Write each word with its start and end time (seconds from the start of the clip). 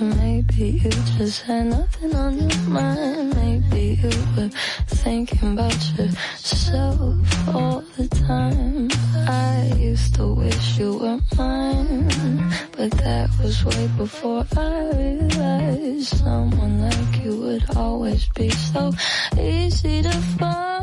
Maybe 0.00 0.80
you 0.82 0.90
just 1.18 1.42
had 1.42 1.66
nothing 1.66 2.14
on 2.14 2.38
your 2.38 2.58
mind. 2.68 3.34
Maybe 3.34 3.98
you 4.00 4.10
were 4.36 4.48
thinking 4.86 5.54
about 5.54 5.74
yourself 5.98 7.48
all 7.48 7.82
the 7.96 8.06
time. 8.06 8.88
I 9.26 9.72
used 9.76 10.14
to 10.14 10.34
wish 10.34 10.78
you 10.78 10.98
were 10.98 11.20
mine. 11.36 12.08
But 12.76 12.92
that 12.92 13.28
was 13.42 13.64
way 13.64 13.88
before 13.96 14.46
I 14.56 14.90
realized 14.94 16.16
someone 16.16 16.80
like 16.80 17.24
you 17.24 17.34
would 17.40 17.76
always 17.76 18.28
be 18.36 18.50
so 18.50 18.92
easy 19.36 20.02
to 20.02 20.12
find. 20.38 20.78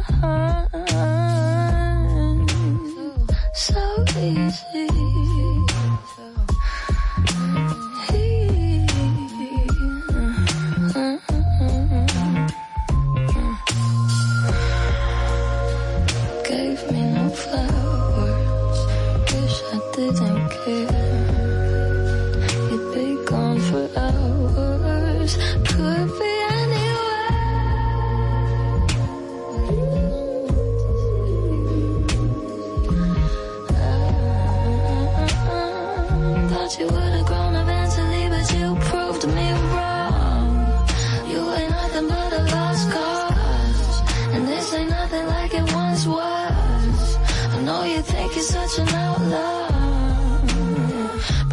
So 3.53 4.05
easy. 4.19 5.34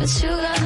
but 0.03 0.21
you 0.21 0.31
got 0.31 0.62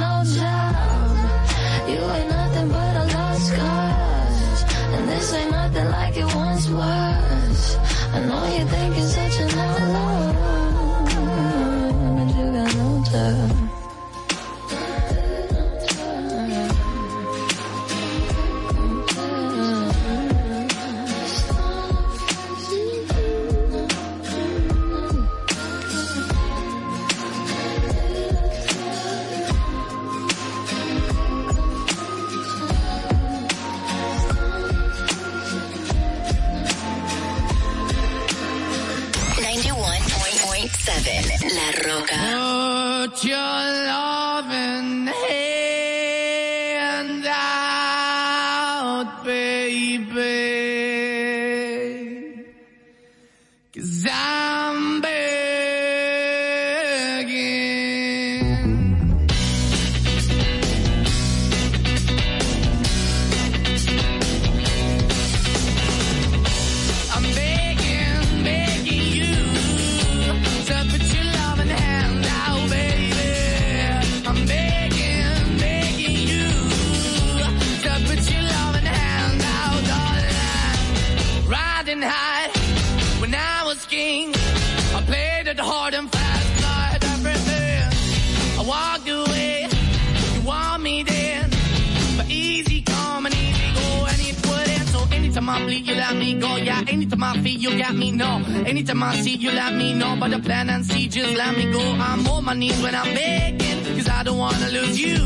my 102.46 102.54
knees 102.54 102.80
when 102.80 102.94
I'm 102.94 103.12
begging, 103.12 103.84
cause 103.96 104.08
I 104.08 104.22
don't 104.22 104.38
wanna 104.38 104.68
lose 104.68 105.00
you. 105.00 105.16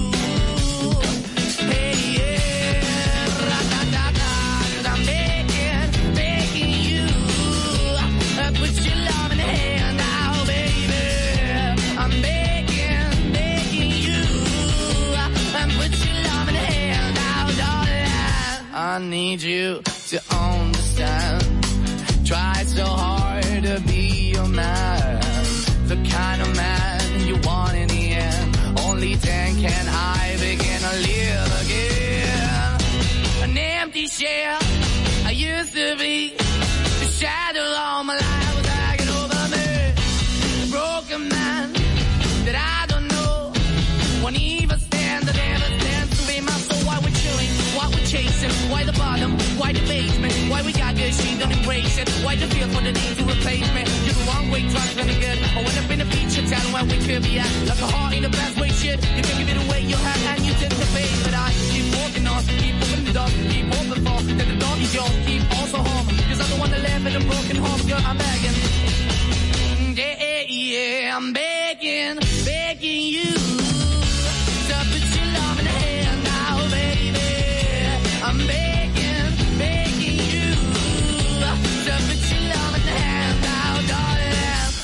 Hey, 1.70 1.93
yeah, 2.17 3.26
ra 3.49 3.61
da 3.72 3.81
da 3.94 4.05
da, 4.20 4.31
cause 4.72 4.87
I'm 4.87 5.05
begging, 5.05 6.14
begging 6.14 6.72
you. 6.88 7.05
I 8.40 8.50
put 8.61 8.72
your 8.87 8.96
love 9.11 9.32
in 9.32 9.37
the 9.37 9.49
hand 9.58 9.96
now, 9.99 10.32
oh, 10.34 10.46
baby. 10.46 11.05
I'm 12.02 12.11
begging, 12.22 13.32
begging 13.34 13.93
you. 14.06 14.23
I 15.61 15.64
put 15.76 15.93
your 16.02 16.16
love 16.25 16.49
in 16.49 16.55
the 16.55 16.66
hand 16.73 17.14
now, 17.16 17.46
oh, 17.49 17.55
darling. 17.61 18.64
I 18.73 18.99
need 18.99 19.43
you. 19.43 19.82
Don't 51.40 51.52
embrace 51.52 51.96
it. 51.96 52.08
Why 52.22 52.37
the 52.37 52.46
feel 52.52 52.69
for 52.69 52.82
the 52.84 52.92
need 52.92 53.16
to 53.16 53.25
replace 53.25 53.64
me? 53.72 53.82
You're 54.04 54.12
the 54.12 54.25
wrong 54.28 54.50
way, 54.52 54.60
trying 54.69 54.92
to 54.92 55.16
good. 55.25 55.38
I 55.56 55.64
went 55.64 55.76
up 55.81 55.90
in 55.90 55.98
the 55.98 56.08
feature 56.12 56.44
town 56.44 56.66
where 56.72 56.84
we 56.84 57.00
could 57.00 57.22
be 57.25 57.40
at. 57.40 57.48
Like 57.64 57.81
a 57.81 57.88
heart 57.88 58.12
in 58.14 58.22
the 58.22 58.28
best 58.28 58.60
way, 58.60 58.69
shit. 58.69 59.00
You 59.16 59.22
can 59.25 59.34
give 59.40 59.48
it 59.48 59.58
away, 59.64 59.81
you 59.81 59.96
have, 59.96 60.20
and 60.37 60.44
you 60.44 60.52
take 60.60 60.76
the 60.76 60.88
bait. 60.92 61.10
But 61.25 61.34
I 61.34 61.48
keep 61.72 61.87
walking 61.96 62.26
on, 62.28 62.44
keep 62.60 62.75
moving 62.76 63.04
the 63.08 63.14
door, 63.16 63.31
keep 63.48 63.66
open 63.72 63.98
for. 64.04 64.20
That 64.37 64.48
the 64.52 64.58
dog 64.60 64.78
is 64.84 64.92
yours, 64.94 65.16
keep 65.25 65.42
also 65.56 65.78
home. 65.81 66.06
Cause 66.28 66.38
the 66.44 66.60
one 66.60 66.70
that 66.70 66.82
live 66.84 67.06
in 67.08 67.16
a 67.16 67.25
broken 67.25 67.56
home, 67.56 67.82
girl, 67.88 68.02
I'm 68.04 68.19
begging. 68.20 68.56
Yeah, 69.96 70.16
yeah, 70.20 70.44
yeah, 70.46 71.16
I'm 71.16 71.32
begging, 71.32 72.19
begging 72.44 73.02
you 73.16 73.50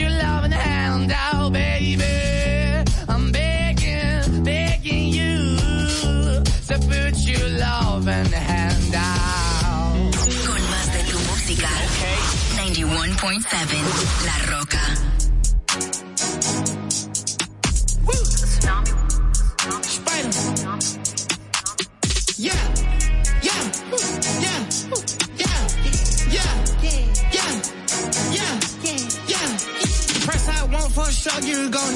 your 0.00 0.10
loving 0.10 0.52
hand 0.52 1.12
out, 1.12 1.52
baby. 1.52 2.04
I'm 3.08 3.32
begging, 3.32 4.44
begging 4.44 5.08
you 5.08 5.56
to 6.68 6.74
put 6.88 7.16
your 7.30 7.48
loving 7.58 8.32
hand 8.32 8.94
out. 8.94 10.14
Con 10.46 10.62
más 10.70 10.86
de 10.92 11.02
tu 11.10 11.18
música. 11.28 11.68
91.7 12.56 14.24
La 14.24 14.38
Roca. 14.50 15.09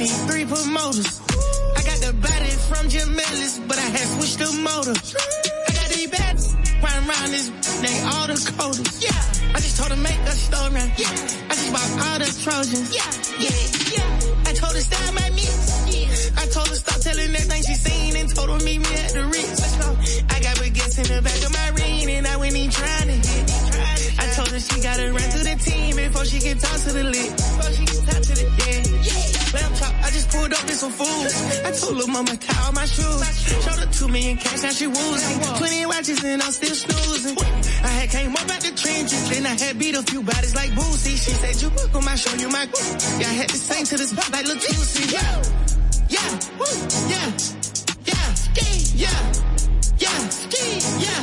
Need 0.04 0.20
three 0.28 0.44
promoters. 0.44 1.20
I 1.76 1.80
got 1.88 1.98
the 2.04 2.12
body 2.20 2.52
from 2.68 2.88
Jim 2.92 3.08
Ellis, 3.08 3.58
but 3.68 3.78
I 3.78 3.88
had 3.96 4.06
switched 4.14 4.38
the 4.38 4.50
motor. 4.60 4.92
I 4.92 5.70
got 5.80 5.88
these 5.96 6.10
bats 6.12 6.44
round 6.84 7.04
round 7.08 7.30
this, 7.32 7.48
they 7.80 7.96
all 8.12 8.26
the 8.28 8.36
coders. 8.52 8.92
Yeah, 9.00 9.56
I 9.56 9.58
just 9.64 9.76
told 9.78 9.90
her 9.96 10.00
make 10.08 10.20
a 10.28 10.36
story. 10.36 10.84
Yeah, 11.00 11.48
I 11.48 11.52
just 11.56 11.70
bought 11.72 11.90
all 12.04 12.18
the 12.20 12.28
Trojans. 12.44 12.88
Yeah, 12.92 13.10
yeah, 13.44 13.56
yeah. 13.96 14.48
I 14.48 14.52
told 14.52 14.74
her 14.76 14.84
style 14.84 15.12
my 15.16 15.28
mix. 15.32 15.52
I 16.36 16.44
told 16.52 16.68
her 16.68 16.76
stop 16.84 17.00
telling 17.00 17.32
everything 17.32 17.62
she 17.64 17.74
seen 17.74 18.16
and 18.20 18.28
told 18.28 18.50
her 18.52 18.60
meet 18.60 18.80
me 18.84 18.92
at 19.08 19.12
the 19.16 19.24
Ritz. 19.24 19.56
Let's 19.64 19.76
go. 19.80 19.88
I 20.34 20.36
got 20.44 20.54
baguettes 20.60 20.96
in 21.00 21.06
the 21.08 21.20
back 21.24 21.40
of 21.48 21.52
my 21.52 21.68
ring 21.80 22.10
and 22.10 22.26
I 22.26 22.36
went 22.36 22.56
in 22.56 22.68
trying 22.68 23.08
to 23.08 23.16
hit. 23.24 23.44
I 24.20 24.26
told 24.36 24.48
her 24.52 24.60
she 24.60 24.76
gotta 24.82 25.06
run 25.16 25.28
to 25.32 25.40
the 25.48 25.56
team 25.64 25.96
before 25.96 26.24
she 26.26 26.40
can 26.40 26.58
talk 26.58 26.78
to 26.84 26.92
the 26.92 27.04
lit. 27.04 27.43
Some 30.74 30.90
food. 30.90 31.28
I 31.64 31.70
told 31.70 31.96
her 32.00 32.10
mama 32.10 32.36
tie 32.36 32.66
all 32.66 32.72
my 32.72 32.84
shoes. 32.84 33.20
Showed 33.64 33.78
her 33.78 33.90
two 33.92 34.08
million 34.08 34.36
cash, 34.36 34.62
now 34.62 34.70
she 34.70 34.86
woozy. 34.86 35.34
Twenty 35.58 35.86
watches 35.86 36.24
and 36.24 36.42
I'm 36.42 36.52
still 36.52 36.74
snoozing. 36.74 37.36
I 37.84 37.88
had 37.88 38.10
came 38.10 38.32
up 38.32 38.50
out 38.50 38.60
the 38.60 38.72
trenches, 38.74 39.30
then 39.30 39.46
I 39.46 39.54
had 39.54 39.78
beat 39.78 39.96
a 39.96 40.02
few 40.02 40.22
bodies 40.22 40.54
like 40.54 40.70
Boosie. 40.72 41.16
She 41.16 41.32
said 41.32 41.62
you 41.62 41.68
look 41.70 41.94
on 41.94 42.04
my 42.04 42.16
show, 42.16 42.34
you 42.36 42.48
my 42.48 42.66
Yeah, 43.20 43.28
I 43.28 43.34
had 43.40 43.48
to 43.48 43.56
sing 43.56 43.84
to 43.86 43.96
this 43.96 44.12
pop 44.12 44.30
like 44.32 44.46
Lil 44.46 44.58
Juicy. 44.58 45.14
Yeah, 45.14 45.42
yeah, 46.08 46.30
woo, 46.58 46.74
yeah, 47.12 47.28
yeah, 48.10 48.26
yeah, 48.94 49.20
yeah, 49.98 50.18
ski, 50.28 50.64
yeah, 51.06 51.22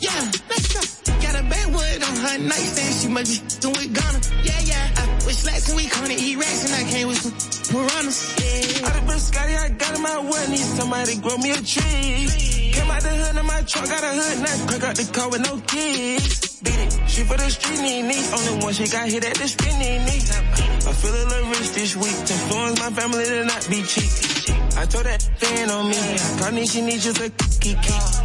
yeah. 0.00 0.20
Let's 0.48 0.68
go. 0.72 0.80
Got 1.20 1.34
a 1.36 1.42
Backwood 1.44 2.02
on 2.02 2.16
her 2.16 2.38
nightstand, 2.38 2.94
she 2.96 3.08
must 3.08 3.28
be 3.28 3.38
doing 3.60 3.92
Ghana. 3.92 4.20
Yeah, 4.44 4.60
yeah. 4.64 4.94
I 4.96 5.10
with 5.26 5.36
slacks 5.36 5.68
and 5.68 5.76
we 5.76 5.86
gonna 5.86 6.14
eat 6.16 6.36
rats 6.36 6.64
and 6.64 6.74
I 6.74 6.90
came 6.90 7.08
with 7.08 7.18
some 7.18 7.59
piranhas. 7.70 8.18
Yeah. 8.36 8.86
I 8.86 8.90
done 8.92 9.06
been 9.06 9.18
Scotty, 9.18 9.54
I 9.54 9.68
got 9.70 9.96
in 9.96 10.02
my 10.02 10.18
way, 10.20 10.42
need 10.50 10.68
somebody 10.78 11.16
grow 11.16 11.36
me 11.38 11.50
a 11.50 11.60
tree. 11.62 12.26
Came 12.74 12.90
out 12.90 13.02
the 13.02 13.14
hood 13.14 13.36
of 13.38 13.46
my 13.46 13.62
truck, 13.62 13.86
got 13.86 14.04
a 14.04 14.12
hood, 14.18 14.38
now 14.42 14.66
crack 14.66 14.82
out 14.84 14.96
the 14.96 15.06
car 15.12 15.28
with 15.30 15.42
no 15.42 15.54
keys. 15.70 16.60
Beat 16.62 16.74
it, 16.74 16.92
she 17.08 17.22
for 17.24 17.36
the 17.36 17.48
street 17.48 17.80
need 17.80 18.02
need. 18.10 18.26
Only 18.34 18.64
one 18.64 18.74
she 18.74 18.86
got 18.86 19.08
hit 19.08 19.24
at 19.24 19.36
the 19.36 19.48
spinning 19.48 20.04
knee. 20.04 20.22
I 20.88 20.92
feel 20.92 21.14
a 21.14 21.24
little 21.30 21.48
rich 21.50 21.70
this 21.72 21.96
week, 21.96 22.18
to 22.26 22.32
influence 22.34 22.78
my 22.80 22.90
family 22.90 23.24
to 23.24 23.44
not 23.44 23.66
be 23.70 23.82
cheap. 23.82 24.29
I 24.80 24.86
told 24.86 25.04
that 25.04 25.20
fan 25.20 25.68
on 25.68 25.90
me, 25.92 26.00
Connie 26.40 26.64
she 26.64 26.80
needs 26.80 27.04
you 27.04 27.12
for 27.12 27.28
kiki. 27.60 27.76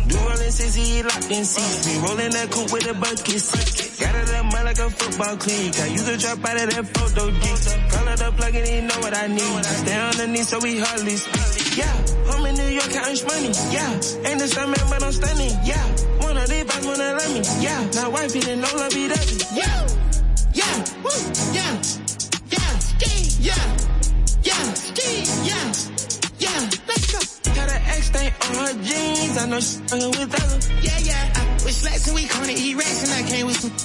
Do 0.07 0.15
rolling 0.23 0.55
sissy, 0.55 1.03
locked 1.03 1.27
in 1.29 1.43
seats. 1.43 1.83
Me 1.83 1.99
rolling 1.99 2.31
that 2.31 2.47
coupe 2.49 2.71
with 2.71 2.87
a 2.87 2.93
bucket 2.95 3.43
seat. 3.43 3.99
Got 3.99 4.15
it 4.15 4.33
up 4.39 4.53
like 4.63 4.79
a 4.79 4.89
football 4.89 5.35
cleat. 5.35 5.75
I 5.83 5.87
use 5.87 6.07
a 6.07 6.15
drop 6.15 6.39
out 6.47 6.55
of 6.55 6.69
that 6.71 6.87
photo 6.95 7.27
geek. 7.27 7.59
Call 7.91 8.07
it 8.07 8.19
the 8.23 8.31
plug 8.39 8.55
and 8.55 8.67
he 8.71 8.79
know 8.87 8.99
what 9.03 9.13
I 9.19 9.27
need. 9.27 9.59
I 9.67 9.75
stay 9.83 9.99
on 9.99 10.15
the 10.15 10.27
knee 10.31 10.47
so 10.47 10.59
we 10.63 10.79
hardly 10.79 11.17
speak. 11.19 11.75
Yeah, 11.75 11.91
I'm 12.31 12.45
in 12.47 12.55
New 12.55 12.71
York 12.71 12.87
counting 12.87 13.27
money. 13.27 13.51
Yeah, 13.75 13.91
ain't 14.23 14.39
the 14.39 14.47
same 14.47 14.71
man 14.71 14.85
but 14.87 15.03
I'm 15.03 15.11
stunning. 15.11 15.55
Yeah, 15.67 15.85
one 16.23 16.37
of 16.39 16.47
these 16.47 16.63
boys 16.63 16.85
wanna 16.87 17.19
love 17.19 17.31
me. 17.35 17.43
Yeah, 17.59 17.83
now 17.99 18.09
wife 18.15 18.31
didn't 18.31 18.63
know 18.63 18.71
love 18.79 18.95
be 18.95 19.11
dovey. 19.11 19.43
Yeah, 19.59 19.75
yeah, 20.55 20.75
woo, 21.03 21.19
with. 29.55 29.79
Yeah, 30.83 30.99
yeah. 30.99 31.31
I 31.33 31.53
with 31.63 31.73
slacks 31.73 32.07
and 32.07 32.15
we 32.15 32.27
gonna 32.27 32.51
eat 32.51 32.75
rats 32.75 33.03
and 33.03 33.25
I 33.25 33.29
came 33.29 33.47
with 33.47 33.55
some 33.55 33.84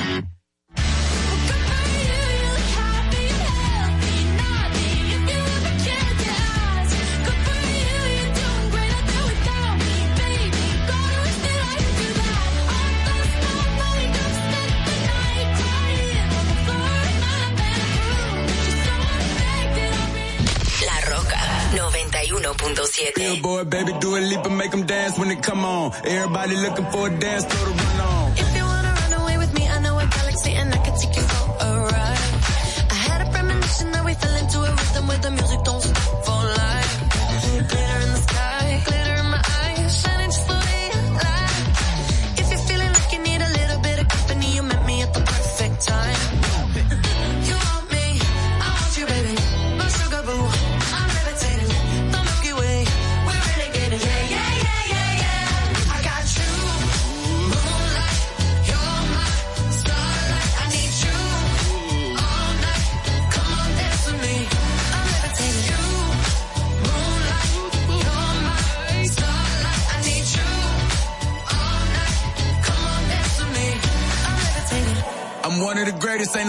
Billboard, 23.15 23.69
baby, 23.69 23.93
do 23.99 24.15
a 24.15 24.19
leap 24.19 24.45
and 24.45 24.57
make 24.57 24.71
them 24.71 24.85
dance 24.85 25.17
when 25.17 25.29
they 25.29 25.35
come 25.35 25.65
on. 25.65 25.91
Everybody 26.05 26.55
looking 26.55 26.85
for 26.91 27.07
a 27.07 27.19
dance, 27.19 27.45
floor 27.45 27.73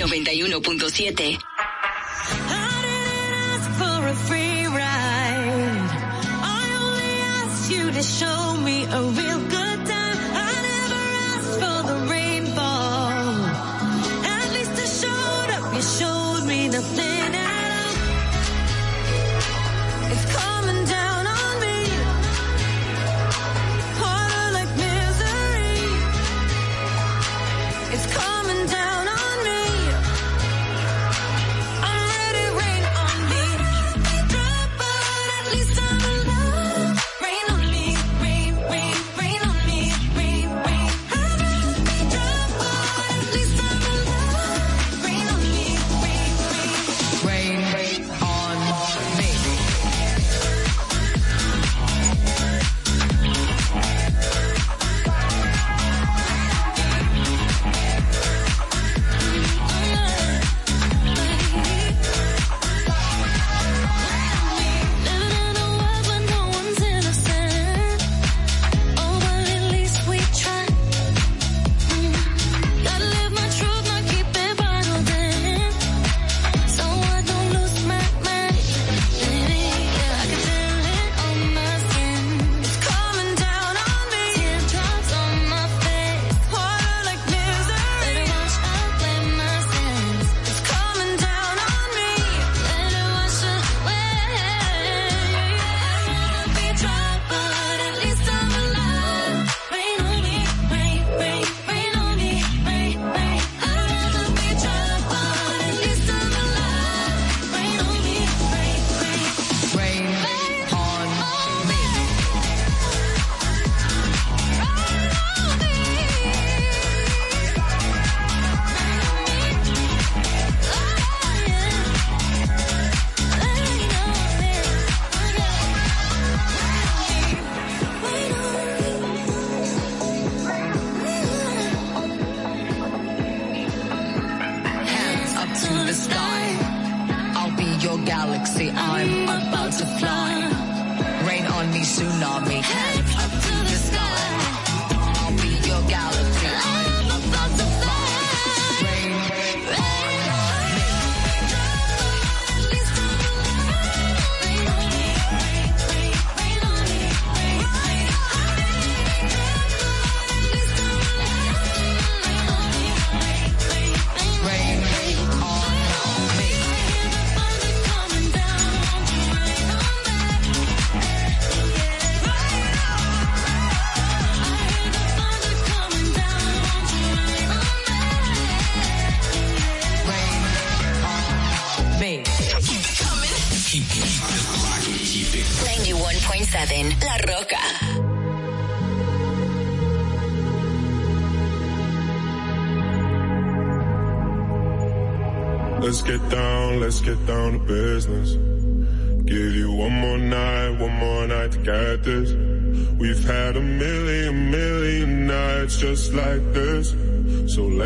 Noventa 0.00 0.32
y 0.32 0.42
uno 0.42 0.62
punto 0.62 0.88
siete. 0.88 1.38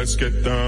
Let's 0.05 0.17
get 0.17 0.45
down, 0.45 0.64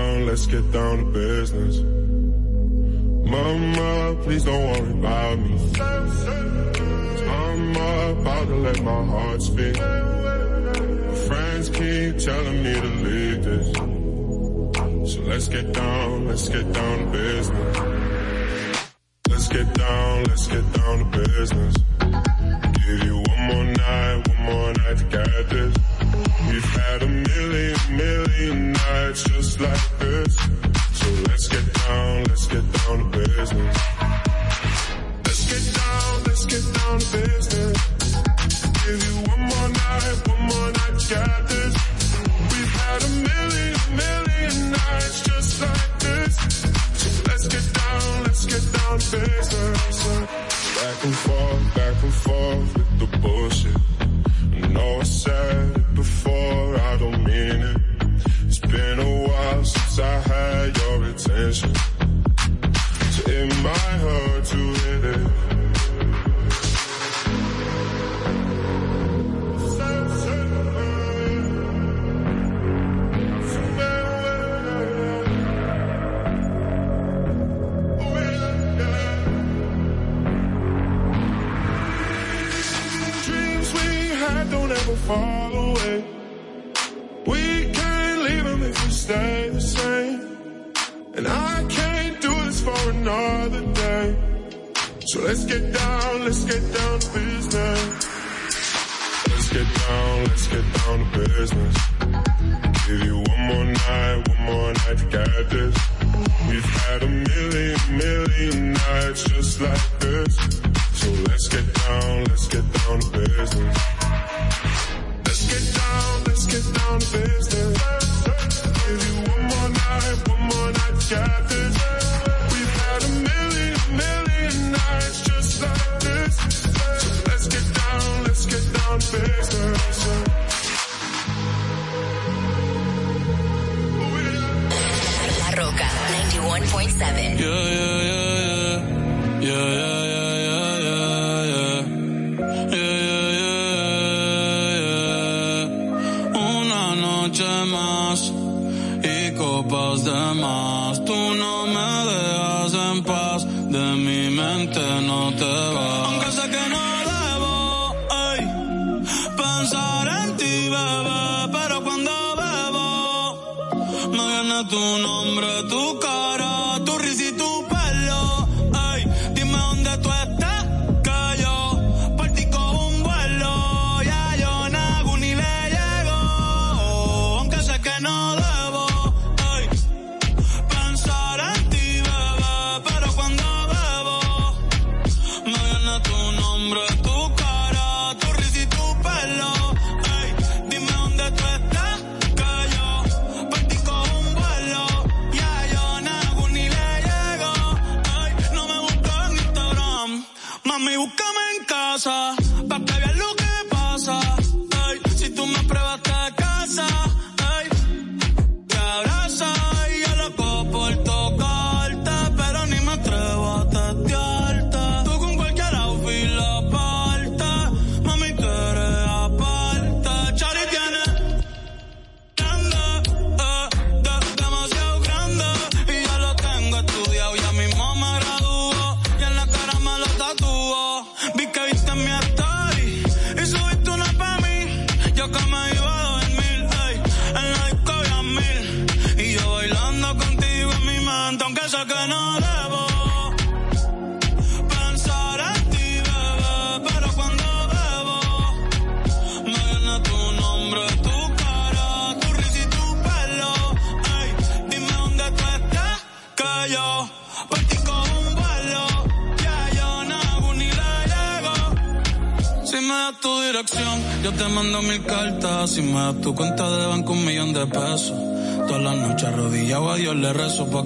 91.7. 135.78 137.38
Yeah, 137.38 137.46
yeah, 137.48 138.02
yeah. 138.02 138.25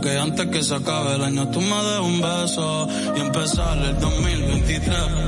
Que 0.00 0.18
antes 0.18 0.46
que 0.46 0.62
se 0.62 0.74
acabe 0.74 1.16
el 1.16 1.22
año 1.22 1.48
tú 1.48 1.60
me 1.60 1.76
des 1.82 2.00
un 2.00 2.20
beso 2.22 2.88
y 3.16 3.20
empezar 3.20 3.76
el 3.78 3.98
2023 4.00 5.19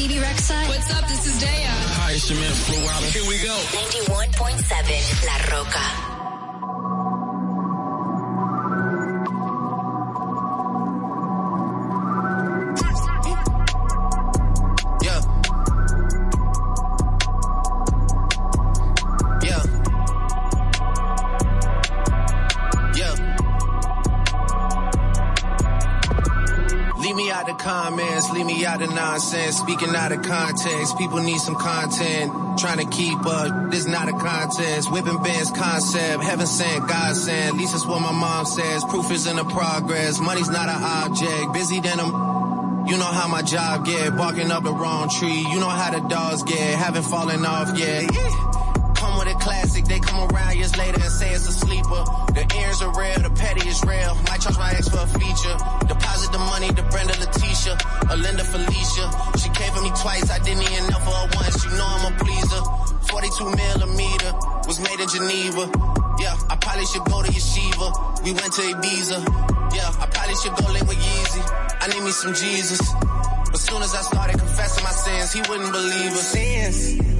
Bebe 0.00 0.14
Rexha. 0.14 0.56
What's 0.66 0.90
up? 0.94 1.06
This 1.08 1.26
is 1.26 1.42
Daya. 1.42 1.68
hi, 2.00 2.12
it's 2.12 2.30
your 2.30 2.40
man 2.40 2.54
Flo 2.54 2.78
Rida. 2.88 3.04
Here 3.12 3.26
we 3.28 3.36
go. 3.44 3.54
91.7 4.08 5.26
La 5.26 5.36
Rocka. 5.52 6.19
Speaking 29.60 29.94
out 29.94 30.10
of 30.10 30.22
context, 30.22 30.96
people 30.96 31.18
need 31.20 31.38
some 31.38 31.54
content. 31.54 32.32
Trying 32.58 32.78
to 32.78 32.86
keep 32.86 33.18
up, 33.26 33.70
this 33.70 33.86
not 33.86 34.08
a 34.08 34.12
contest. 34.12 34.90
Whipping 34.90 35.22
bands 35.22 35.50
concept, 35.50 36.24
heaven 36.24 36.46
sent, 36.46 36.88
God 36.88 37.14
sent. 37.14 37.52
At 37.52 37.54
least 37.54 37.72
that's 37.72 37.86
what 37.86 38.00
my 38.00 38.10
mom 38.10 38.46
says. 38.46 38.84
Proof 38.84 39.10
is 39.10 39.26
in 39.26 39.36
the 39.36 39.44
progress. 39.44 40.18
Money's 40.18 40.48
not 40.48 40.68
an 40.70 40.82
object. 40.82 41.52
Busy 41.52 41.78
than 41.80 41.98
you 42.88 42.96
know 42.96 43.04
how 43.04 43.28
my 43.28 43.42
job 43.42 43.84
get, 43.84 44.16
barking 44.16 44.50
up 44.50 44.64
the 44.64 44.72
wrong 44.72 45.10
tree. 45.10 45.46
You 45.52 45.60
know 45.60 45.68
how 45.68 45.90
the 45.90 46.08
dogs 46.08 46.42
get, 46.42 46.78
haven't 46.78 47.04
fallen 47.04 47.44
off 47.44 47.78
yet. 47.78 48.10
They 49.90 49.98
come 49.98 50.22
around 50.30 50.56
years 50.56 50.76
later 50.78 51.02
and 51.02 51.10
say 51.10 51.34
it's 51.34 51.48
a 51.48 51.52
sleeper. 51.52 52.02
The 52.38 52.46
ears 52.62 52.80
are 52.80 52.94
real, 52.94 53.18
the 53.26 53.34
petty 53.34 53.66
is 53.68 53.82
real. 53.82 54.14
Might 54.30 54.40
charge 54.40 54.56
my 54.56 54.70
ex 54.70 54.88
for 54.88 55.02
a 55.02 55.10
feature. 55.18 55.56
Deposit 55.90 56.30
the 56.30 56.38
money 56.38 56.70
to 56.70 56.82
Brenda 56.94 57.18
Letitia, 57.18 57.74
or 58.06 58.16
Linda 58.16 58.44
Felicia. 58.46 59.06
She 59.42 59.50
came 59.50 59.72
for 59.74 59.82
me 59.82 59.90
twice, 59.98 60.30
I 60.30 60.38
didn't 60.38 60.62
even 60.62 60.86
know 60.94 61.02
for 61.02 61.10
her 61.10 61.28
once. 61.34 61.58
You 61.66 61.74
know 61.74 61.88
I'm 61.90 62.06
a 62.06 62.14
pleaser. 62.22 62.62
42 63.10 63.50
millimeter 63.50 64.30
was 64.70 64.78
made 64.78 65.00
in 65.02 65.08
Geneva. 65.10 65.66
Yeah, 66.22 66.38
I 66.46 66.54
probably 66.54 66.86
should 66.86 67.04
go 67.10 67.26
to 67.26 67.30
Yeshiva. 67.34 68.22
We 68.22 68.30
went 68.30 68.52
to 68.54 68.62
Ibiza. 68.62 69.18
Yeah, 69.74 69.90
I 69.98 70.06
probably 70.06 70.38
should 70.38 70.54
go 70.54 70.70
live 70.70 70.86
with 70.86 71.02
Yeezy. 71.02 71.42
I 71.82 71.90
need 71.90 72.04
me 72.04 72.12
some 72.12 72.34
Jesus. 72.34 72.78
But 73.50 73.58
soon 73.58 73.82
as 73.82 73.94
I 73.94 74.02
started 74.02 74.38
confessing 74.38 74.84
my 74.84 74.94
sins, 74.94 75.32
he 75.32 75.40
wouldn't 75.50 75.72
believe 75.72 76.12
us. 76.12 76.30
Sins. 76.30 77.19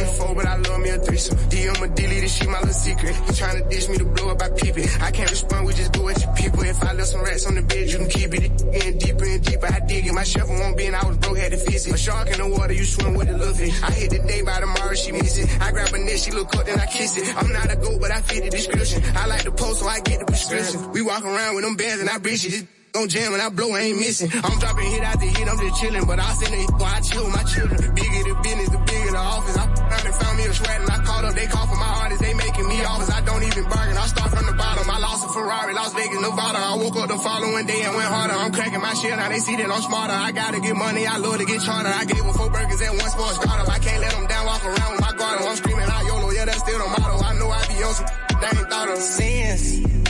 I'm 0.00 0.06
the 0.06 0.12
four, 0.12 0.34
but 0.34 0.46
I 0.46 0.56
love 0.56 0.80
me 0.80 0.88
a 0.90 0.98
threesome. 0.98 1.36
DM 1.50 1.82
a 1.82 1.88
this 1.88 2.36
shit 2.36 2.48
my 2.48 2.58
little 2.60 2.72
secret. 2.72 3.14
He 3.14 3.32
tryna 3.32 3.68
dish 3.68 3.88
me 3.88 3.98
to 3.98 4.04
blow 4.04 4.30
up, 4.30 4.42
I 4.42 4.48
peep 4.50 4.78
it. 4.78 5.02
I 5.02 5.10
can't 5.10 5.30
respond, 5.30 5.66
we 5.66 5.74
just 5.74 5.92
do 5.92 6.08
it 6.08 6.16
to 6.16 6.32
people. 6.32 6.62
If 6.62 6.82
I 6.82 6.92
left 6.92 7.08
some 7.08 7.22
rats 7.22 7.46
on 7.46 7.54
the 7.54 7.62
bed, 7.62 7.90
you 7.90 7.98
can 7.98 8.08
keep 8.08 8.34
it. 8.34 8.44
In 8.62 8.98
deeper 8.98 9.24
and 9.24 9.44
deeper, 9.44 9.66
I 9.66 9.80
dig 9.80 10.06
it. 10.06 10.14
My 10.14 10.24
shovel 10.24 10.56
won't 10.56 10.76
bend, 10.76 10.96
I 10.96 11.06
was 11.06 11.18
broke, 11.18 11.38
had 11.38 11.52
to 11.52 11.58
fix 11.58 11.86
it. 11.86 11.94
A 11.94 11.98
shark 11.98 12.30
in 12.30 12.38
the 12.38 12.48
water, 12.48 12.72
you 12.72 12.84
swim 12.84 13.14
with 13.14 13.28
the 13.28 13.36
little 13.36 13.54
fish. 13.54 13.82
I 13.82 13.90
hit 13.90 14.10
the 14.10 14.18
day 14.20 14.42
by 14.42 14.60
tomorrow, 14.60 14.94
she 14.94 15.12
miss 15.12 15.36
it. 15.38 15.60
I 15.60 15.70
grab 15.70 15.92
a 15.92 15.98
neck, 15.98 16.16
she 16.16 16.30
look 16.30 16.56
up, 16.56 16.64
then 16.64 16.80
I 16.80 16.86
kiss 16.86 17.16
it. 17.18 17.36
I'm 17.36 17.52
not 17.52 17.70
a 17.70 17.76
goat, 17.76 18.00
but 18.00 18.10
I 18.10 18.20
fit 18.22 18.44
the 18.44 18.50
description. 18.50 19.02
I 19.16 19.26
like 19.26 19.44
the 19.44 19.52
post, 19.52 19.80
so 19.80 19.86
I 19.86 20.00
get 20.00 20.20
the 20.20 20.26
prescription. 20.26 20.92
We 20.92 21.02
walk 21.02 21.24
around 21.24 21.56
with 21.56 21.64
them 21.64 21.76
bands 21.76 22.00
and 22.00 22.08
I 22.08 22.18
breach 22.18 22.46
it. 22.46 22.66
Gon' 22.92 23.08
jam 23.08 23.32
and 23.34 23.42
I 23.42 23.48
blow, 23.50 23.70
I 23.70 23.86
ain't 23.86 24.02
missing. 24.02 24.30
I'm 24.34 24.58
dropping 24.58 24.90
hit 24.90 25.02
after 25.06 25.26
hit, 25.26 25.46
I'm 25.46 25.58
just 25.62 25.78
chillin'. 25.78 26.06
But 26.10 26.18
I 26.18 26.34
send 26.34 26.54
it, 26.58 26.66
boy, 26.74 26.90
I 26.90 27.00
chill 27.00 27.28
my 27.30 27.44
children. 27.46 27.78
Bigger 27.94 28.22
the 28.26 28.34
business, 28.42 28.66
the 28.66 28.80
bigger 28.82 29.12
the 29.14 29.22
office. 29.22 29.56
I 29.56 29.66
found 29.70 30.04
and 30.10 30.14
found 30.18 30.34
me 30.38 30.44
a 30.50 30.52
sweat 30.52 30.80
and 30.82 30.90
I 30.90 30.98
called 31.06 31.24
up, 31.30 31.34
they 31.38 31.46
call 31.46 31.66
for 31.70 31.78
my 31.78 31.92
artists, 32.02 32.18
they 32.18 32.34
making 32.34 32.66
me 32.66 32.82
offers. 32.82 33.10
I 33.14 33.20
don't 33.22 33.44
even 33.46 33.62
bargain, 33.70 33.94
I 33.94 34.06
start 34.10 34.34
from 34.34 34.46
the 34.46 34.56
bottom. 34.58 34.90
I 34.90 34.98
lost 34.98 35.22
a 35.22 35.28
Ferrari, 35.30 35.72
Las 35.74 35.94
Vegas, 35.94 36.18
Nevada. 36.18 36.58
I 36.58 36.74
woke 36.82 36.96
up 36.98 37.06
the 37.06 37.18
following 37.22 37.66
day 37.70 37.80
and 37.86 37.94
went 37.94 38.10
harder. 38.10 38.34
I'm 38.34 38.50
cracking 38.50 38.82
my 38.82 38.94
shit, 38.98 39.14
now 39.14 39.28
they 39.30 39.38
see 39.38 39.54
that 39.54 39.70
I'm 39.70 39.82
smarter. 39.86 40.18
I 40.18 40.34
gotta 40.34 40.58
get 40.58 40.74
money, 40.74 41.06
I 41.06 41.14
love 41.22 41.38
to 41.38 41.46
get 41.46 41.62
charter. 41.62 41.94
I 41.94 42.02
gave 42.10 42.26
them 42.26 42.34
four 42.34 42.50
burgers 42.50 42.80
and 42.82 42.98
one 42.98 43.10
sports 43.14 43.38
starter. 43.38 43.70
I 43.70 43.78
can't 43.78 44.02
let 44.02 44.10
them 44.18 44.26
down, 44.26 44.46
walk 44.50 44.66
around 44.66 44.90
with 44.98 45.02
my 45.06 45.14
guard. 45.14 45.38
I'm 45.46 45.54
screaming 45.54 45.86
out 45.86 46.02
YOLO, 46.10 46.30
yeah, 46.34 46.44
that's 46.44 46.58
still 46.58 46.82
the 46.82 46.90
motto. 46.90 47.22
I 47.22 47.38
know 47.38 47.54
I 47.54 47.62
be 47.70 47.78
on 47.86 47.94
some 47.94 48.06
they 48.42 48.50
ain't 48.58 48.66
thought 48.66 48.88
of. 48.90 48.98
Sins. 48.98 50.09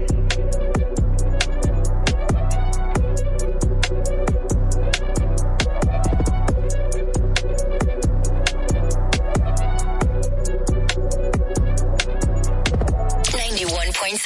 La 14.11 14.17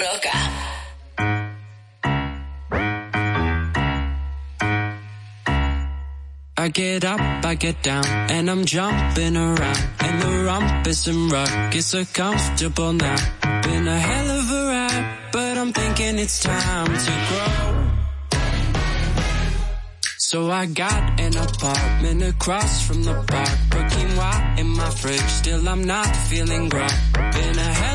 Rocka. 0.00 0.30
I 6.56 6.68
get 6.68 7.04
up, 7.04 7.20
I 7.44 7.54
get 7.56 7.82
down, 7.82 8.06
and 8.06 8.50
I'm 8.50 8.64
jumping 8.64 9.36
around. 9.36 9.84
And 10.00 10.22
the 10.22 10.44
rumpus 10.46 11.08
and 11.08 11.30
rock 11.30 11.74
is 11.74 11.88
so 11.88 12.06
comfortable 12.06 12.94
now. 12.94 13.16
Been 13.62 13.86
a 13.86 13.98
hell 14.00 14.30
of 14.30 14.50
a 14.50 14.66
ride, 14.68 15.18
but 15.30 15.58
I'm 15.58 15.74
thinking 15.74 16.18
it's 16.18 16.40
time 16.42 16.86
to 16.86 17.12
grow. 17.28 17.82
So 20.16 20.50
I 20.50 20.64
got 20.64 21.20
an 21.20 21.36
apartment 21.36 22.22
across 22.22 22.86
from 22.86 23.02
the 23.02 23.12
park. 23.28 23.58
Cooking 23.72 24.16
in 24.58 24.68
my 24.68 24.88
fridge, 24.88 25.20
still 25.20 25.68
I'm 25.68 25.84
not 25.84 26.16
feeling 26.30 26.70
right. 26.70 27.00
Been 27.12 27.58
a 27.58 27.72
hell 27.82 27.91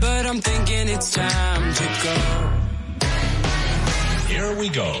but 0.00 0.26
I'm 0.26 0.40
thinking 0.40 0.88
it's 0.88 1.10
time 1.10 1.74
to 1.74 1.84
go. 2.02 2.16
Here 4.26 4.56
we 4.58 4.68
go. 4.68 5.00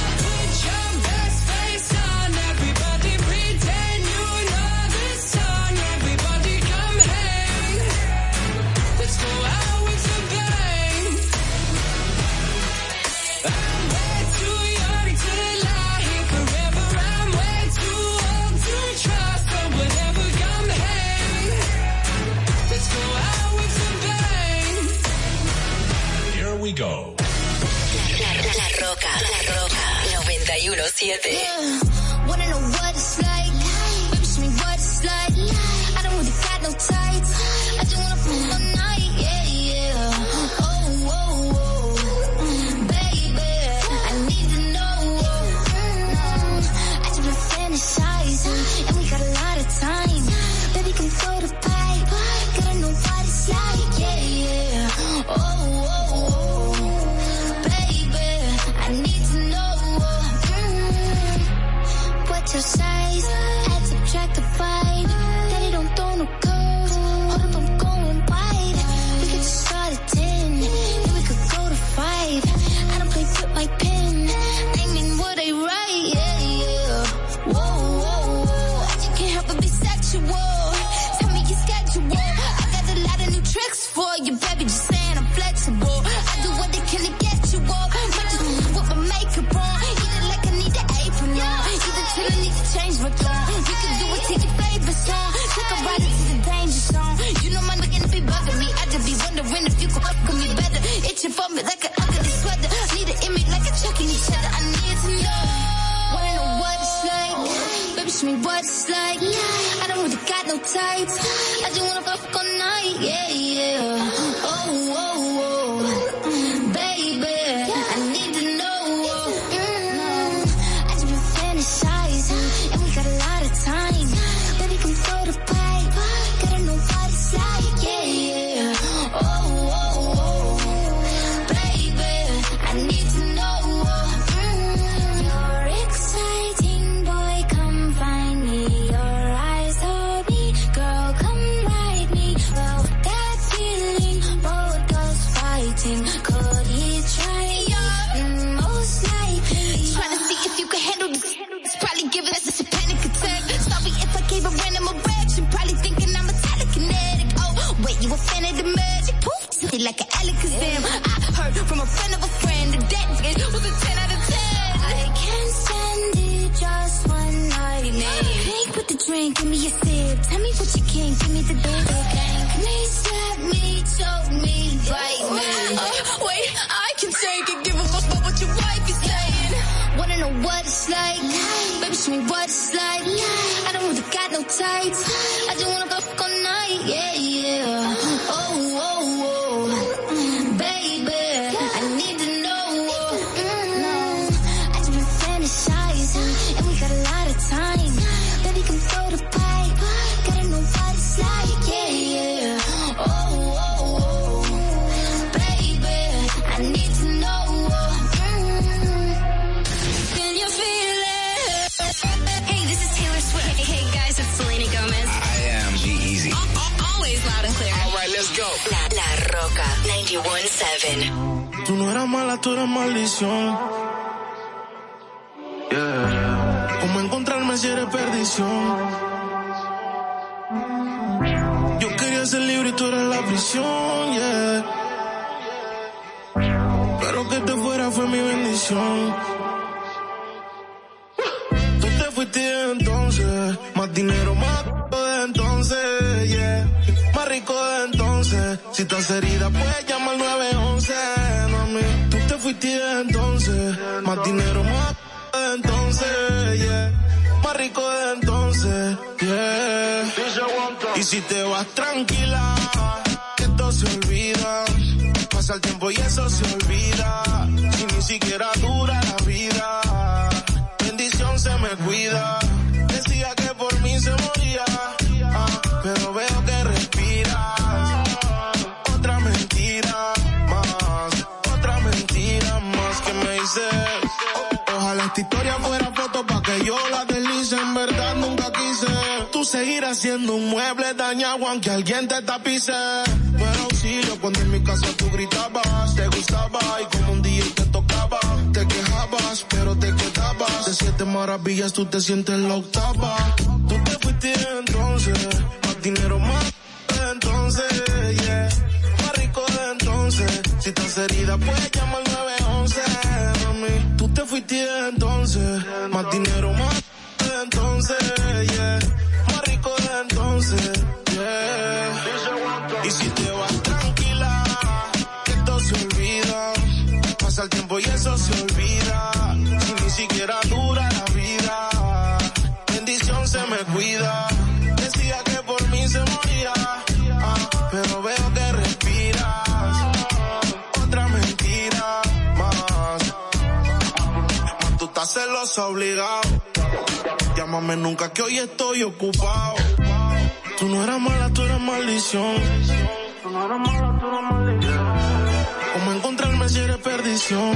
Yo 357.29 357.51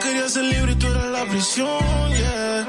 quería 0.00 0.28
ser 0.28 0.44
libre 0.44 0.72
y 0.72 0.74
tú 0.76 0.86
eras 0.86 1.10
la 1.10 1.24
prisión, 1.26 1.68
yeah. 2.08 2.66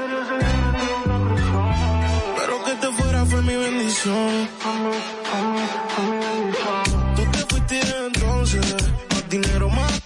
Pero 2.36 2.64
que 2.64 2.72
te 2.74 2.92
fuera 2.92 3.24
fue 3.24 3.42
mi 3.42 3.56
bendición. 3.56 4.48
Tú 7.16 7.22
te 7.32 7.38
fuiste 7.48 7.80
entonces, 8.06 8.74
más 9.10 9.28
dinero 9.30 9.70
más 9.70 10.02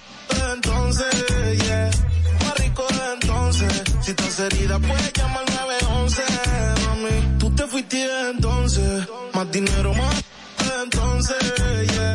entonces, 0.52 1.64
yeah. 1.64 1.90
Más 2.44 2.58
rico 2.58 2.86
entonces, 3.12 3.82
si 4.02 4.10
estás 4.12 4.38
herida 4.40 4.78
puedes 4.78 5.12
llamar 5.12 5.44
911, 5.50 6.22
mami. 6.86 7.38
Tú 7.38 7.50
te 7.56 7.66
fuiste 7.66 8.06
entonces, 8.30 9.08
más 9.34 9.50
dinero 9.50 9.92
más 9.94 10.24
entonces, 10.82 11.92
yeah 11.92 12.07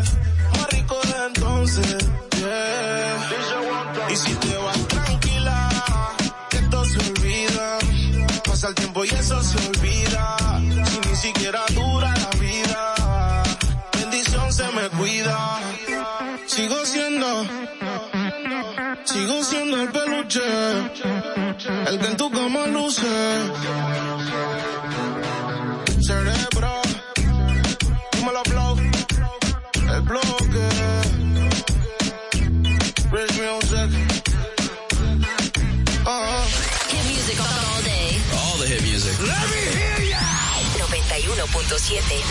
El 20.36 22.00
que 22.00 22.08
en 22.08 22.18
Hit 36.90 37.06
music 37.06 37.40
all 37.40 37.82
day. 37.84 38.18
All 38.34 38.58
the 38.58 38.66
hit 38.66 38.82
music. 38.82 39.14
Let 39.22 39.50
me 39.54 39.62
hear 39.78 40.02
ya! 40.10 40.18
91.7. 40.80 42.24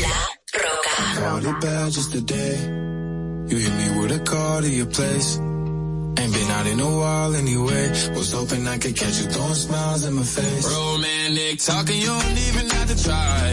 La 0.00 0.24
Roca. 0.54 1.90
Just 1.90 2.12
today. 2.12 2.56
You 3.48 3.56
hit 3.58 3.74
me 3.74 4.00
with 4.00 4.12
a 4.12 4.20
call 4.20 4.62
to 4.62 4.68
your 4.70 4.86
place. 4.86 5.38
Ain't 6.20 6.34
been 6.34 6.50
out 6.50 6.66
in 6.66 6.80
a 6.80 6.92
while 7.00 7.34
anyway. 7.34 7.88
Was 8.14 8.32
hoping 8.32 8.68
I 8.68 8.76
could 8.76 8.94
catch 8.94 9.16
you 9.20 9.26
throwing 9.32 9.54
smiles 9.54 10.04
in 10.04 10.12
my 10.12 10.22
face. 10.22 10.64
Romantic 10.68 11.58
talking, 11.60 11.98
you 11.98 12.12
don't 12.12 12.38
even 12.48 12.68
have 12.76 12.88
to 12.92 12.96
try. 13.02 13.52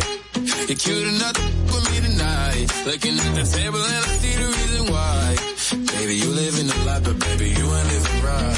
You're 0.68 0.76
cute 0.76 1.08
enough 1.08 1.34
to 1.40 1.44
with 1.72 1.86
me 1.92 1.98
tonight. 2.08 2.68
Looking 2.86 3.16
at 3.24 3.32
the 3.40 3.46
table 3.56 3.80
and 3.80 4.04
I 4.04 4.12
see 4.20 4.36
the 4.44 4.48
reason 4.58 4.84
why. 4.92 5.24
Baby, 5.96 6.16
you 6.16 6.30
live 6.42 6.56
in 6.60 6.68
a 6.70 6.80
lot, 6.88 7.02
but 7.06 7.18
baby, 7.20 7.48
you 7.58 7.66
ain't 7.78 7.88
living 7.94 8.22
right. 8.28 8.58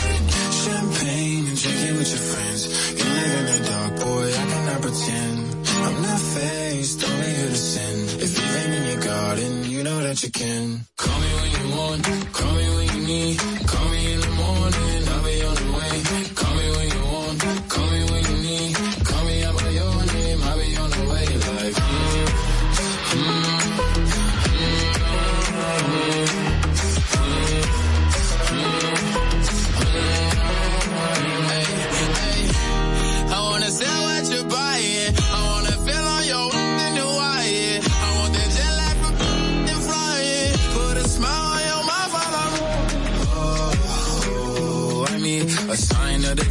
Champagne 0.63 1.45
and 1.49 1.57
drinking 1.61 1.95
with 1.99 2.09
your 2.09 2.23
friends. 2.31 2.61
You 2.97 3.05
live 3.05 3.33
in 3.39 3.45
the 3.45 3.59
dark, 3.69 3.91
boy, 4.05 4.25
I 4.25 4.45
cannot 4.51 4.81
pretend. 4.81 5.37
I'm 5.85 6.01
not 6.01 6.21
faced, 6.33 6.97
only 7.07 7.31
here 7.37 7.51
to 7.53 7.61
sin. 7.73 7.97
If 8.25 8.31
you 8.37 8.47
ain't 8.59 8.73
in 8.73 8.83
your 8.91 9.01
garden, 9.05 9.51
you 9.69 9.83
know 9.83 9.99
that 10.01 10.17
you 10.23 10.31
can. 10.31 10.81
Call 10.97 11.19
me 11.19 11.31
when 11.41 11.51
you 11.57 11.77
want, 11.77 12.03
call 12.33 12.53
me 12.53 12.65
when 12.75 12.87
you 12.95 13.07
need, 13.07 13.37
call 13.67 13.87
me 13.89 13.98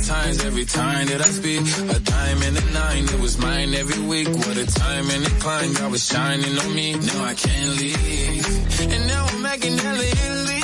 time 0.08 1.06
that 1.06 1.20
I 1.20 1.30
speak. 1.38 1.60
A 1.96 1.98
dime 2.00 2.42
and 2.42 2.56
a 2.56 2.64
nine, 2.72 3.04
it 3.04 3.20
was 3.20 3.38
mine 3.38 3.74
every 3.74 4.02
week. 4.06 4.28
What 4.28 4.56
a 4.56 4.66
time 4.66 5.10
and 5.10 5.26
a 5.26 5.30
climb, 5.42 5.72
God 5.74 5.90
was 5.90 6.04
shining 6.04 6.58
on 6.58 6.74
me. 6.74 6.94
Now 6.94 7.24
I 7.24 7.34
can't 7.34 7.70
leave. 7.80 8.46
And 8.94 9.06
now 9.06 9.26
I'm 9.30 9.42
making 9.42 9.76
hella 9.76 10.06
Italy. 10.16 10.62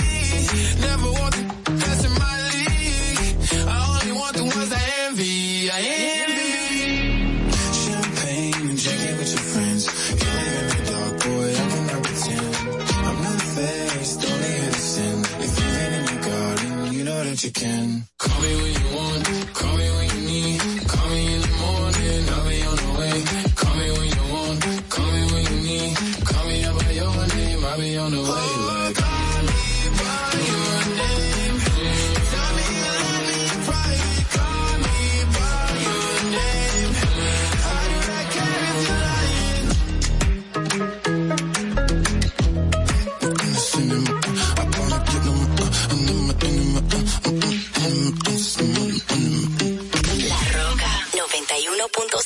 Never 0.89 1.11
want 1.19 1.35
the 1.37 1.73
best 1.83 2.03
in 2.09 2.15
my 2.25 2.37
league. 2.53 3.19
I 3.75 3.77
only 3.93 4.13
want 4.21 4.35
the 4.37 4.45
ones 4.45 4.73
I 4.73 4.85
envy. 5.07 5.71
I 5.71 5.81
envy. 6.21 6.53
Champagne 7.85 8.69
and 8.71 8.79
drinking 8.83 9.17
with 9.21 9.31
your 9.35 9.45
friends. 9.53 9.83
You 10.21 10.31
the 10.73 10.81
dark, 10.91 11.15
boy, 11.25 11.49
I 11.53 11.65
cannot 11.73 12.03
pretend. 12.07 12.55
I'm 13.09 13.19
not 13.27 13.39
to. 14.25 15.11
If 15.45 15.55
in 15.97 16.05
your 16.13 16.23
garden, 16.29 16.93
you 16.95 17.05
know 17.05 17.25
that 17.25 17.45
you 17.45 17.51
can. 17.51 18.05
Call 18.19 18.41
me 18.43 18.53
when 18.63 18.73
you 18.73 18.94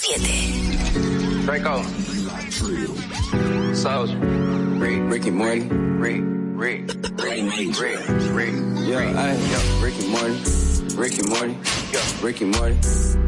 91.7. 0.08 1.44
Draco. 1.44 1.82
Soldier. 3.74 4.16
Rick, 4.16 5.02
Ricky 5.10 5.30
Morty. 5.30 5.60
Rick, 5.60 6.22
Rick, 6.24 6.88
Rick, 7.18 7.78
Rick, 7.78 8.08
Rick. 8.32 8.54
Yo, 8.88 8.98
hey, 8.98 9.36
yo, 9.50 9.58
Ricky 9.82 10.08
Morty. 10.08 10.34
Ricky 10.96 11.22
Morty. 11.28 11.56
Yo, 11.92 12.00
Ricky 12.22 12.44
Morty. 12.46 12.76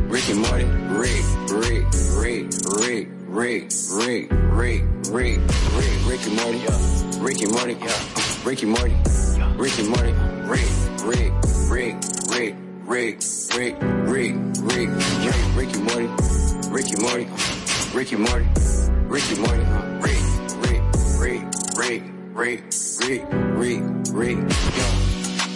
Ricky 0.08 0.32
Morty. 0.32 0.64
Rick, 0.64 1.24
Rick, 1.50 1.84
Rick, 2.16 2.48
Rick, 2.64 3.08
Rick, 3.28 3.70
Rick, 3.90 4.30
Rick, 4.30 4.82
Rick, 5.10 5.40
Rick, 5.74 6.06
Ricky 6.06 6.30
Morty. 6.34 6.58
Yo, 6.58 6.72
Ricky 7.20 7.46
Morty. 7.46 7.74
Yo, 7.74 7.92
Ricky 8.42 8.64
Morty. 8.66 8.94
Ricky 9.56 9.82
Morty. 9.86 10.12
Rick, 10.48 10.70
Rick, 11.04 11.32
Rick, 11.68 11.94
Rick, 12.30 12.54
Rick, 12.86 13.18
Rick, 13.52 13.76
Rick, 14.08 14.40
Rick, 14.62 14.88
Rick, 14.88 15.56
Ricky 15.56 15.78
Morty. 15.82 16.39
Ricky 16.70 16.94
Morty. 17.02 17.26
Ricky 17.92 18.14
Morty. 18.14 18.46
Ricky 19.08 19.40
Morty. 19.40 19.64
Rick, 19.98 20.22
Rick, 20.62 20.82
Rick, 21.18 21.42
Rick, 21.76 22.02
Rick, 22.32 22.62
Rick, 23.00 23.24
Rick, 23.32 23.82
Rick, 24.12 24.38
yo. 24.38 24.86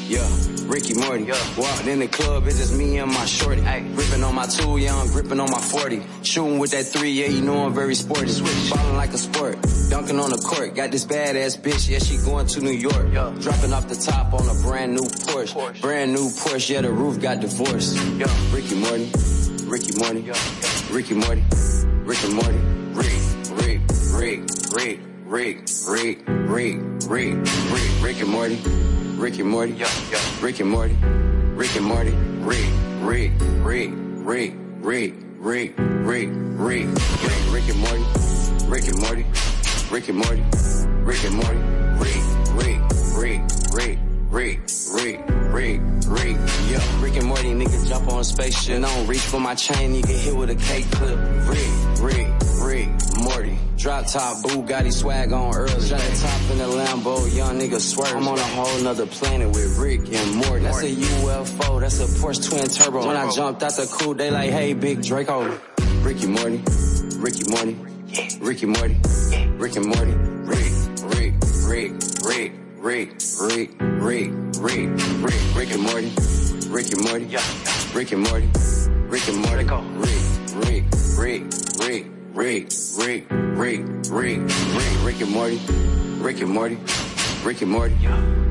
Yeah, 0.07 0.29
Ricky 0.67 0.95
Morty. 0.95 1.31
Walked 1.57 1.87
in 1.87 2.01
the 2.01 2.09
club, 2.09 2.49
it's 2.49 2.59
just 2.59 2.77
me 2.77 2.99
and 2.99 3.13
my 3.13 3.25
shorty. 3.27 3.63
Gripping 3.95 4.25
on 4.25 4.35
my 4.35 4.47
tool, 4.47 4.77
yeah, 4.77 4.97
I'm 4.97 5.07
gripping 5.07 5.39
on 5.39 5.51
my 5.53 5.61
40. 5.61 6.03
Shooting 6.23 6.59
with 6.59 6.73
that 6.73 6.85
three, 6.85 7.13
yeah, 7.13 7.29
you 7.29 7.43
know 7.43 7.65
I'm 7.65 7.73
very 7.73 7.95
sporty. 7.95 8.33
Falling 8.33 8.97
like 8.97 9.13
a 9.15 9.19
sport, 9.19 9.57
dunking 9.91 10.19
on 10.19 10.31
the 10.31 10.39
court. 10.39 10.75
Got 10.75 10.91
this 10.91 11.07
badass 11.07 11.61
bitch, 11.61 11.89
yeah, 11.89 12.01
she 12.01 12.17
going 12.19 12.49
to 12.49 12.61
New 12.61 12.73
York. 12.73 13.13
Dropping 13.41 13.73
off 13.73 13.89
the 13.89 13.95
top 13.95 14.35
on 14.35 14.49
a 14.49 14.61
brand 14.63 14.95
new 14.95 15.05
Porsche. 15.05 15.81
Brand 15.81 16.13
new 16.13 16.29
Porsche, 16.31 16.71
yeah, 16.71 16.81
the 16.81 16.91
roof 16.91 17.21
got 17.23 17.39
divorced. 17.41 17.97
Ricky 18.53 18.75
Morty, 18.75 19.11
Ricky 19.67 19.99
Morty, 19.99 20.31
Ricky 20.91 21.15
Morty, 21.15 21.43
Ricky 22.05 22.33
Morty, 22.33 22.59
Rick, 22.93 23.21
Rick, 23.51 23.81
Rick, 24.13 24.41
Rick, 24.73 25.01
Rick, 25.25 25.59
Rick, 25.87 26.23
Rick, 26.27 26.81
Rick, 27.09 27.37
Rick, 27.71 28.03
Rick 28.03 28.21
and 28.21 28.31
Morty. 28.31 28.85
Rick 29.17 29.39
and 29.39 29.49
Morty, 29.49 29.73
Rick 30.43 30.61
and 30.61 30.69
Morty, 30.69 30.95
Rick 31.55 31.77
and 31.77 31.87
Morty, 31.87 32.11
Rick, 32.11 32.67
Rick, 33.01 33.33
Rick, 33.63 33.91
Rick, 33.95 34.55
Rick, 34.83 35.15
Rick, 35.39 35.75
Rick, 35.79 36.29
Rick, 36.59 36.89
Rick 37.51 37.69
and 37.69 37.79
Morty, 37.79 38.05
Rick 38.67 38.89
and 38.89 38.99
Morty, 39.01 39.25
Rick 39.91 40.09
and 40.09 40.19
Morty, 40.19 40.45
Rick 41.05 41.25
and 41.25 41.37
Morty, 41.37 41.59
Rick, 42.01 42.23
Rick, 42.55 42.81
Rick, 43.17 43.41
Rick, 43.73 43.99
Rick, 44.35 44.61
Rick, 44.93 45.21
Rick, 45.29 45.81
Rick, 46.09 46.37
yo, 46.69 46.79
Rick 46.99 47.17
and 47.19 47.27
Morty, 47.27 47.55
nigga 47.55 47.89
jump 47.89 48.11
on 48.11 48.19
a 48.19 48.25
spaceship. 48.25 48.75
And 48.75 48.85
I 48.85 48.93
don't 48.93 49.07
reach 49.07 49.21
for 49.21 49.39
my 49.39 49.55
chain, 49.55 49.95
you 49.95 50.03
get 50.03 50.17
hit 50.17 50.35
with 50.35 50.51
a 50.51 50.57
cake 50.57 50.91
clip. 50.91 51.17
Rick, 51.49 52.03
Rick, 52.03 52.29
Rick, 52.61 52.89
Morty. 53.23 53.57
Drop 53.77 54.07
top, 54.09 54.39
Bugatti 54.39 54.93
swag 54.93 55.33
on 55.33 55.55
early. 55.55 55.71
Shut 55.81 56.01
the 56.01 56.17
top 56.21 56.51
in 56.51 56.59
the 56.59 56.65
Lambo, 56.65 57.33
young 57.37 57.61
nigga 57.61 57.79
swerve. 57.79 58.17
I'm 58.17 58.27
on 58.27 58.37
a 58.37 58.43
whole 58.43 58.83
nother 58.83 59.07
planet 59.07 59.55
with 59.55 59.79
Rick 59.79 60.13
and 60.13 60.35
Morty. 60.35 60.65
That's 60.65 60.83
a 60.83 60.91
UFO, 60.91 61.81
that's 61.81 62.01
a 62.01 62.07
Porsche 62.21 62.51
twin 62.51 62.67
turbo. 62.67 63.07
When 63.07 63.17
I 63.17 63.31
jumped 63.31 63.63
out 63.63 63.77
the 63.77 63.87
coupe, 63.87 64.19
they 64.19 64.33
like, 64.33 64.51
hey, 64.51 64.75
big 64.75 65.01
Draco. 65.01 65.45
Oh. 65.45 65.61
Ricky 66.03 66.27
Morty, 66.27 66.61
Ricky 67.19 67.49
Morty, 67.51 67.79
Ricky 68.41 68.67
Morty, 68.67 68.97
Rick 69.59 69.77
and 69.77 69.87
Morty, 69.87 70.13
Rick, 70.43 70.73
Rick, 71.15 71.35
Rick, 71.69 71.93
Rick, 72.27 72.53
Rick, 72.85 73.15
Rick, 73.41 73.71
Rick, 73.81 74.31
Rick, 74.61 74.91
Rick, 75.23 75.57
Rick 75.57 75.71
and 75.73 75.83
Morty, 75.85 76.13
Rick 76.69 76.93
and 76.93 77.03
Morty, 77.03 77.35
Rick 77.95 78.13
and 78.13 78.23
Morty, 78.23 78.47
Rick 79.09 79.27
and 79.27 79.39
Morty, 79.39 79.65
Rick, 79.97 80.21
Rick, 80.55 80.85
Rick, 81.17 81.43
Rick, 81.79 82.07
Rick, 82.35 82.67
Rick, 83.01 83.25
Rick, 83.57 83.81
Rick, 84.11 84.41
Rick, 84.77 85.03
Rick 85.03 85.21
and 85.23 85.31
Morty, 85.31 85.61
Rick 86.21 86.43
and 86.43 86.51
Morty, 86.51 86.79
Rick 87.43 87.63
and 87.63 87.71
Morty, 87.71 87.95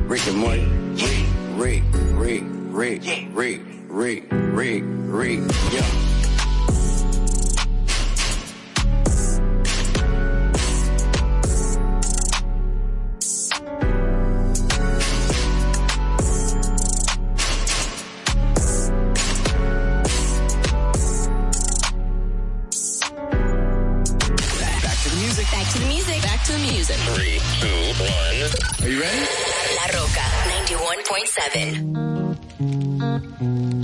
Rick 0.08 0.26
and 0.26 0.36
Morty, 0.36 0.66
Rick, 1.54 1.84
Rick, 2.18 2.42
Rick, 2.72 3.02
Rick, 3.32 3.62
Rick, 3.88 4.24
Rick, 4.28 4.82
Rick, 4.82 5.40
yeah. 5.70 6.13
Are 28.84 28.90
you 28.90 29.00
ready? 29.00 29.18
La 29.76 29.86
Rocka 29.96 30.24
91.7. 33.40 33.83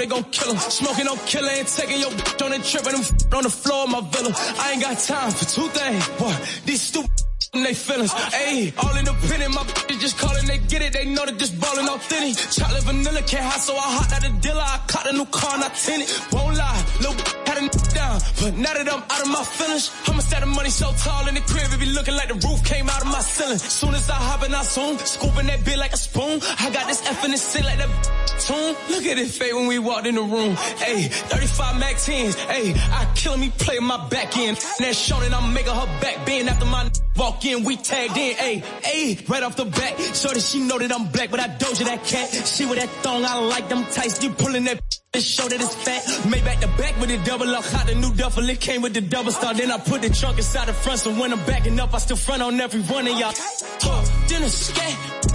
they 0.00 0.06
gon' 0.06 0.24
kill 0.32 0.52
him. 0.52 0.58
Smoking 0.58 1.06
on 1.08 1.18
killer 1.26 1.52
and 1.52 1.68
taking 1.68 2.00
your 2.00 2.10
on 2.10 2.52
a 2.52 2.58
trip 2.64 2.86
and 2.86 2.96
them 2.96 3.36
on 3.36 3.42
the 3.44 3.50
floor 3.50 3.84
of 3.84 3.90
my 3.90 4.00
villa. 4.00 4.32
I 4.58 4.72
ain't 4.72 4.82
got 4.82 4.98
time 4.98 5.30
for 5.30 5.44
two 5.44 5.68
things, 5.68 6.08
boy. 6.16 6.34
These 6.64 6.82
stupid 6.82 7.10
they 7.52 7.74
feelings. 7.74 8.12
Ayy, 8.32 8.72
all 8.78 8.96
independent, 8.96 9.54
my 9.54 9.64
just 9.98 10.16
calling, 10.18 10.46
they 10.46 10.58
get 10.70 10.82
it, 10.82 10.92
they 10.92 11.04
know 11.04 11.26
that 11.26 11.38
this 11.38 11.50
ballin' 11.50 11.88
authentic. 11.88 12.36
Chocolate 12.50 12.84
vanilla 12.84 13.22
can't 13.22 13.44
hide, 13.44 13.60
so 13.60 13.74
I 13.76 13.88
hot 13.98 14.12
out 14.14 14.22
the 14.22 14.30
dealer. 14.40 14.64
I 14.64 14.80
caught 14.86 15.06
a 15.10 15.12
new 15.12 15.26
car 15.26 15.54
and 15.54 15.64
I 15.64 15.68
tint 15.68 16.04
it. 16.04 16.08
Won't 16.32 16.56
lie, 16.56 16.84
little 17.00 17.18
had 17.44 17.58
a 17.58 17.68
down, 17.92 18.20
but 18.40 18.54
now 18.56 18.72
that 18.72 18.88
I'm 18.88 19.02
out 19.02 19.20
of 19.20 19.28
my 19.28 19.42
feelings, 19.42 19.90
I'ma 20.06 20.20
set 20.20 20.40
the 20.40 20.46
money 20.46 20.70
so 20.70 20.92
tall 21.02 21.28
in 21.28 21.34
the 21.34 21.42
crib, 21.42 21.68
it 21.74 21.80
be 21.80 21.90
looking 21.92 22.14
like 22.14 22.28
the 22.28 22.38
roof 22.46 22.64
came 22.64 22.88
out 22.88 23.02
of 23.02 23.08
my 23.08 23.20
ceiling. 23.20 23.58
Soon 23.58 23.94
as 23.94 24.08
I 24.08 24.14
hop 24.14 24.46
in, 24.46 24.54
I 24.54 24.62
zoom, 24.62 24.96
scooping 24.98 25.46
that 25.48 25.64
bit 25.64 25.76
like 25.76 25.92
a 25.92 25.98
spoon. 25.98 26.40
I 26.58 26.70
got 26.70 26.86
this 26.86 27.02
in 27.24 27.32
the 27.32 27.36
sit 27.36 27.64
like 27.64 27.78
that 27.78 28.29
tune. 28.50 28.76
Look 28.90 29.06
at 29.06 29.18
it 29.18 29.28
fade 29.28 29.54
when 29.54 29.66
we 29.66 29.78
walked 29.78 30.06
in 30.06 30.14
the 30.14 30.22
room. 30.22 30.54
Ayy, 30.88 31.08
35 31.08 31.78
Mac 31.78 31.94
10s. 31.96 32.34
Ayy, 32.46 32.76
I 32.76 33.12
kill 33.14 33.36
me, 33.36 33.50
play 33.50 33.78
my 33.78 34.08
back 34.08 34.36
end. 34.36 34.56
That 34.78 34.94
showing 34.94 35.26
and 35.26 35.34
I'm 35.34 35.52
making 35.52 35.74
her 35.74 35.86
back 36.00 36.26
bend 36.26 36.48
after 36.48 36.66
my 36.66 36.90
walk 37.16 37.44
in, 37.44 37.64
we 37.64 37.76
tagged 37.76 38.16
in. 38.16 38.36
Ayy, 38.36 38.62
ayy, 38.82 39.28
right 39.28 39.42
off 39.42 39.56
the 39.56 39.64
back. 39.64 39.98
So 39.98 40.28
that 40.28 40.40
she 40.40 40.60
know 40.60 40.78
that 40.78 40.92
I'm 40.92 41.06
black, 41.08 41.30
but 41.30 41.40
I 41.40 41.48
doja 41.48 41.84
that 41.84 42.04
cat. 42.04 42.28
She 42.46 42.66
with 42.66 42.78
that 42.78 42.88
thong, 43.02 43.24
I 43.24 43.38
like 43.38 43.68
them 43.68 43.84
tights. 43.86 44.22
You 44.22 44.30
pulling 44.30 44.64
that 44.64 44.80
to 45.12 45.20
show 45.20 45.48
that 45.48 45.60
it's 45.60 45.74
fat. 45.74 46.02
Made 46.30 46.44
back 46.44 46.60
the 46.60 46.68
back 46.78 46.98
with 47.00 47.10
the 47.10 47.18
double 47.24 47.48
up. 47.54 47.64
Hot 47.64 47.86
the 47.86 47.94
new 47.94 48.12
duffel, 48.14 48.48
it 48.48 48.60
came 48.60 48.82
with 48.82 48.94
the 48.94 49.00
double 49.00 49.32
star. 49.32 49.54
Then 49.54 49.70
I 49.70 49.78
put 49.78 50.02
the 50.02 50.10
trunk 50.10 50.38
inside 50.38 50.68
the 50.68 50.72
front, 50.72 51.00
so 51.00 51.12
when 51.12 51.32
I'm 51.32 51.44
backing 51.46 51.78
up, 51.78 51.94
I 51.94 51.98
still 51.98 52.16
front 52.16 52.42
on 52.42 52.60
every 52.60 52.82
one 52.82 53.06
of 53.06 53.18
y'all. 53.18 53.32
Huh, 53.34 54.26
then 54.28 54.42
a 54.42 54.48
scat. 54.48 55.29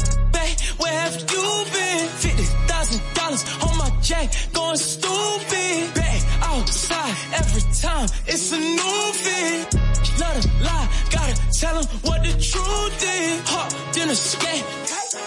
Where 0.85 0.99
have 1.01 1.19
you 1.19 1.47
been? 1.73 2.07
Fifty 2.09 2.43
thousand 2.69 3.01
dollars 3.15 3.43
on 3.65 3.75
my 3.79 3.89
jack, 4.01 4.27
going 4.53 4.77
stupid. 4.77 5.93
Back 5.95 6.21
outside 6.43 7.15
every 7.33 7.63
time, 7.73 8.07
it's 8.27 8.51
a 8.51 8.59
new 8.59 9.01
fit. 9.23 9.73
Love 10.21 10.41
to 10.41 10.49
lie, 10.63 10.87
gotta 11.09 11.35
tell 11.59 11.75
him 11.81 11.87
what 12.05 12.21
the 12.21 12.33
truth 12.51 13.01
is. 13.01 13.49
Hot, 13.49 13.69
then 13.93 14.09
a. 14.11 14.17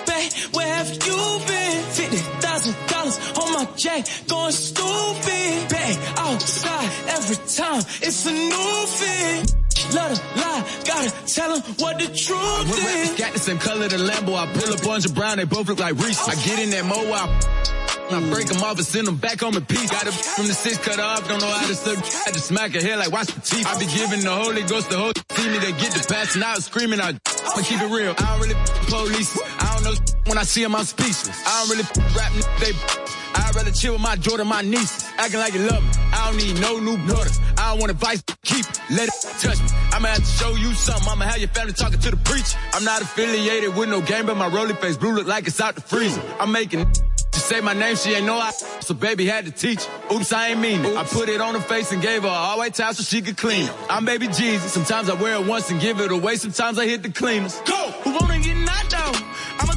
Back, 0.06 0.32
where 0.54 0.74
have 0.76 0.90
you 1.06 1.18
been? 1.48 1.82
Fifty 1.98 2.22
thousand 2.38 2.76
dollars 2.86 3.18
on 3.40 3.52
my 3.54 3.64
jack, 3.74 4.06
going 4.28 4.52
stupid. 4.52 5.68
Back 5.74 6.18
outside 6.18 6.90
every 7.16 7.38
time, 7.58 7.82
it's 8.06 8.26
a 8.26 8.32
new 8.32 8.86
fit. 8.98 9.67
Love 9.94 10.18
to 10.18 10.40
lie, 10.40 10.64
gotta 10.84 11.10
tell 11.26 11.54
him 11.54 11.62
what 11.78 11.98
the 11.98 12.06
truth 12.06 12.78
is. 12.78 13.18
got 13.18 13.32
the 13.32 13.38
same 13.38 13.58
color, 13.58 13.88
the 13.88 13.96
Lambo, 13.96 14.34
I 14.34 14.46
pull 14.52 14.72
up 14.72 14.86
on 14.86 15.00
Brown, 15.14 15.38
they 15.38 15.44
both 15.44 15.68
look 15.68 15.78
like 15.78 15.94
Reese. 15.94 16.28
I 16.28 16.34
get 16.34 16.58
in 16.58 16.70
that 16.70 16.84
mo, 16.84 16.96
I 17.12 17.78
I 18.10 18.20
break 18.30 18.46
them 18.46 18.62
off 18.62 18.78
and 18.78 18.86
send 18.86 19.06
them 19.06 19.16
back 19.16 19.40
home 19.40 19.56
in 19.56 19.66
peace. 19.66 19.90
Got 19.90 20.06
it 20.06 20.14
from 20.14 20.46
the 20.46 20.54
six 20.54 20.78
cut 20.78 20.98
off, 20.98 21.28
don't 21.28 21.40
know 21.40 21.50
how 21.50 21.66
to 21.66 21.74
suck. 21.74 21.96
Had 22.24 22.32
to 22.32 22.40
smack 22.40 22.72
her 22.72 22.80
head 22.80 22.98
like 22.98 23.12
watch 23.12 23.26
the 23.26 23.40
teeth. 23.40 23.66
I 23.66 23.78
be 23.78 23.86
giving 23.86 24.20
the 24.20 24.30
Holy 24.30 24.62
Ghost 24.62 24.88
the 24.88 24.96
whole 24.96 25.12
see 25.36 25.48
me, 25.50 25.58
they 25.58 25.72
get 25.72 25.92
the 25.92 26.06
passing 26.08 26.42
out, 26.42 26.62
screaming 26.62 27.00
out. 27.00 27.14
I'ma 27.44 27.62
keep 27.62 27.80
it 27.80 27.90
real. 27.90 28.14
I 28.18 28.24
don't 28.32 28.40
really 28.40 28.54
police. 28.88 29.38
I 29.60 29.74
don't 29.74 29.84
know 29.84 29.94
when 30.26 30.38
I 30.38 30.42
see 30.44 30.62
them, 30.62 30.74
I'm 30.74 30.84
speechless. 30.84 31.42
I 31.46 31.66
don't 31.66 31.70
really 31.70 31.86
rap, 32.16 32.32
they. 32.60 33.07
I'd 33.34 33.54
rather 33.54 33.70
chill 33.70 33.92
with 33.94 34.02
my 34.02 34.16
daughter, 34.16 34.44
my 34.44 34.62
niece. 34.62 35.08
Acting 35.18 35.40
like 35.40 35.54
you 35.54 35.60
love 35.60 35.82
me. 35.82 35.90
I 36.12 36.30
don't 36.30 36.36
need 36.36 36.60
no 36.60 36.78
new 36.78 36.96
brothers. 37.06 37.38
I 37.56 37.70
don't 37.70 37.80
want 37.80 37.90
advice, 37.90 38.22
keep 38.42 38.64
it. 38.64 38.80
Let 38.90 39.08
it 39.08 39.14
touch 39.40 39.60
me. 39.60 39.68
I'ma 39.92 40.08
have 40.08 40.18
to 40.18 40.24
show 40.24 40.54
you 40.54 40.72
something. 40.72 41.08
I'ma 41.08 41.24
have 41.24 41.38
your 41.38 41.48
family 41.48 41.72
talking 41.72 41.98
to 41.98 42.10
the 42.10 42.16
preacher. 42.18 42.58
I'm 42.72 42.84
not 42.84 43.02
affiliated 43.02 43.76
with 43.76 43.88
no 43.88 44.00
game, 44.00 44.26
but 44.26 44.36
my 44.36 44.48
rolling 44.48 44.76
face 44.76 44.96
blue 44.96 45.14
look 45.14 45.26
like 45.26 45.46
it's 45.46 45.60
out 45.60 45.74
the 45.74 45.80
freezer. 45.80 46.22
I'm 46.40 46.52
making 46.52 46.86
she 47.34 47.40
say 47.40 47.60
my 47.60 47.74
name, 47.74 47.96
she 47.96 48.14
ain't 48.14 48.26
know 48.26 48.38
I, 48.38 48.50
so 48.50 48.94
baby 48.94 49.26
had 49.26 49.44
to 49.44 49.50
teach. 49.50 49.86
Oops, 50.12 50.32
I 50.32 50.48
ain't 50.48 50.60
mean 50.60 50.84
it. 50.84 50.96
I 50.96 51.04
put 51.04 51.28
it 51.28 51.40
on 51.40 51.54
her 51.54 51.60
face 51.60 51.92
and 51.92 52.00
gave 52.00 52.22
her 52.22 52.28
a 52.28 52.32
all 52.32 52.58
white 52.58 52.74
towel 52.74 52.94
so 52.94 53.02
she 53.02 53.22
could 53.22 53.36
clean 53.36 53.66
it. 53.66 53.72
I'm 53.90 54.04
baby 54.04 54.28
Jesus. 54.28 54.72
Sometimes 54.72 55.08
I 55.10 55.14
wear 55.14 55.34
it 55.34 55.46
once 55.46 55.70
and 55.70 55.80
give 55.80 56.00
it 56.00 56.10
away. 56.10 56.36
Sometimes 56.36 56.78
I 56.78 56.86
hit 56.86 57.02
the 57.02 57.10
cleaners. 57.10 57.60
Go! 57.66 57.90
Who 58.04 58.12
wanna 58.12 58.40
get 58.40 58.56
knocked 58.56 58.94
out? 58.94 59.14
Come 59.58 59.70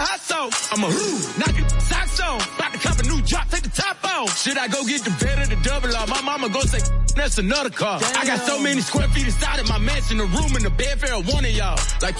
burn 0.00 0.48
it. 0.48 0.72
I'ma 0.72 0.88
knock 1.38 1.58
it 1.58 1.70
socks 1.82 2.20
off. 2.20 2.58
About 2.58 2.72
to 2.72 2.78
cop 2.78 2.98
a 2.98 3.02
new 3.02 3.20
drop, 3.22 3.48
take 3.48 3.62
the 3.62 3.70
top 3.70 3.96
off. 4.04 4.38
Should 4.38 4.58
I 4.58 4.68
go 4.68 4.84
get 4.84 5.04
the 5.04 5.10
bed 5.24 5.38
or 5.38 5.54
the 5.54 5.62
double 5.62 5.94
R? 5.94 6.06
My 6.06 6.22
mama 6.22 6.48
go 6.48 6.60
say, 6.60 6.80
that's 7.14 7.38
another 7.38 7.70
car. 7.70 8.00
I 8.16 8.24
got 8.24 8.40
so 8.40 8.60
many 8.60 8.80
square 8.80 9.08
feet 9.08 9.26
inside 9.26 9.60
of 9.60 9.68
my 9.68 9.78
mansion, 9.78 10.18
the 10.18 10.24
room 10.24 10.54
and 10.56 10.64
the 10.64 10.70
bed 10.70 11.00
for 11.00 11.08
one 11.32 11.44
of 11.44 11.50
y'all. 11.50 11.78
Like, 12.02 12.16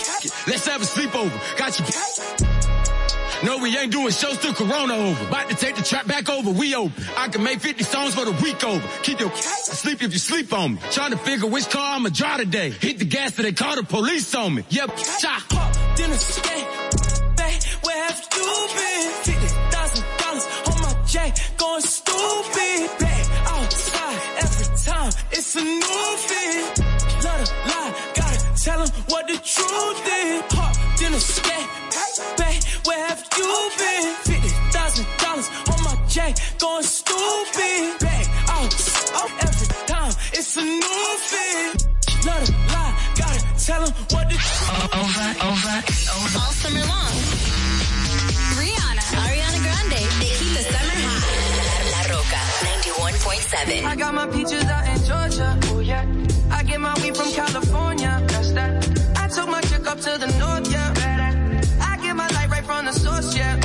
let's 0.46 0.66
have 0.66 0.82
a 0.82 0.84
sleepover. 0.84 1.58
Got 1.58 1.78
you. 1.78 1.86
No, 3.42 3.56
we 3.56 3.76
ain't 3.78 3.90
doing 3.90 4.10
shows 4.10 4.36
till 4.38 4.52
Corona 4.52 4.94
over. 4.94 5.26
About 5.26 5.48
to 5.48 5.56
take 5.56 5.74
the 5.74 5.82
trap 5.82 6.06
back 6.06 6.28
over, 6.28 6.50
we 6.50 6.74
open. 6.74 7.02
I 7.16 7.28
can 7.28 7.42
make 7.42 7.60
50 7.60 7.84
songs 7.84 8.14
for 8.14 8.26
the 8.26 8.32
week 8.42 8.62
over. 8.64 8.86
Keep 9.02 9.20
your 9.20 9.34
sleep 9.34 10.02
if 10.02 10.12
you 10.12 10.18
sleep 10.18 10.52
on 10.52 10.74
me. 10.74 10.80
Trying 10.90 11.12
to 11.12 11.16
figure 11.16 11.48
which 11.48 11.70
car 11.70 11.96
I'ma 11.96 12.10
drive 12.10 12.40
today. 12.40 12.70
Hit 12.70 12.98
the 12.98 13.06
gas 13.06 13.36
so 13.36 13.42
they 13.42 13.52
call 13.52 13.76
the 13.76 13.82
police 13.82 14.34
on 14.34 14.56
me. 14.56 14.64
Yep, 14.68 14.98
shot. 14.98 15.42
Have 18.10 18.28
you 18.34 18.50
been? 18.76 19.10
Fifty 19.24 19.48
thousand 19.70 20.04
dollars 20.18 20.46
on 20.68 20.76
my 20.82 20.94
jack, 21.06 21.32
going 21.58 21.80
stupid. 21.82 22.80
Back 22.98 23.24
outside 23.54 24.18
every 24.44 24.68
time, 24.84 25.12
it's 25.30 25.56
a 25.56 25.62
new 25.62 26.06
fit. 26.28 26.78
Love 27.24 27.44
to 27.44 27.54
lie, 27.70 27.92
gotta 28.14 28.38
tell 28.64 28.80
him 28.82 28.90
what 29.08 29.26
the 29.28 29.36
truth 29.54 30.00
is. 30.18 30.42
Hot, 30.56 30.74
then 30.98 31.14
a 31.14 31.20
scat. 31.20 31.66
Back, 32.36 32.58
where 32.86 33.06
have 33.08 33.22
you 33.36 33.70
been? 33.78 34.14
Fifty 34.28 34.52
thousand 34.74 35.06
dollars 35.22 35.48
on 35.70 35.78
my 35.84 35.94
jack, 36.08 36.34
going 36.58 36.82
stupid. 36.82 37.98
Back 38.00 38.26
outside 38.48 39.30
every 39.46 39.68
time, 39.86 40.12
it's 40.32 40.56
a 40.56 40.62
new 40.62 41.08
fit. 41.30 41.86
Love 42.26 42.44
to 42.44 42.52
lie, 42.74 42.92
gotta 43.16 43.40
tell 43.64 43.82
him 43.86 43.94
what 44.10 44.28
the 44.28 44.36
truth 44.36 44.94
Over, 44.98 45.28
over, 45.46 45.78
over. 46.20 46.38
All 46.38 46.52
summer 46.52 46.84
long. 46.86 47.49
101.7. 53.20 53.84
I 53.84 53.96
got 53.96 54.14
my 54.14 54.26
peaches 54.26 54.64
out 54.64 54.86
in 54.88 55.04
Georgia. 55.04 55.58
Oh, 55.64 55.80
yeah. 55.80 56.06
I 56.50 56.62
get 56.62 56.80
my 56.80 56.94
weed 57.02 57.16
from 57.16 57.30
California. 57.32 58.22
That's 58.28 58.52
that. 58.52 58.72
I 59.16 59.28
took 59.28 59.48
my 59.48 59.60
chick 59.62 59.86
up 59.86 60.00
to 60.00 60.18
the 60.18 60.26
north, 60.38 60.70
yeah. 60.72 61.60
I 61.80 61.96
get 62.02 62.16
my 62.16 62.28
light 62.28 62.50
right 62.50 62.64
from 62.64 62.86
the 62.86 62.92
source, 62.92 63.36
yeah. 63.36 63.59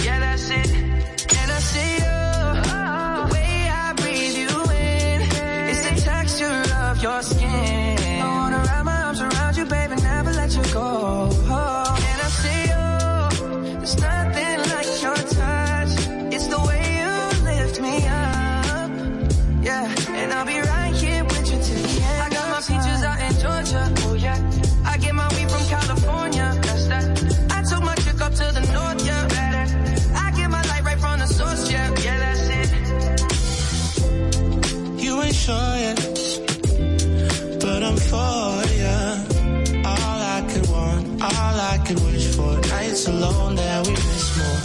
Alone 43.26 43.56
that 43.56 43.88
we 43.88 43.93
miss 43.93 44.27
more, 44.38 44.61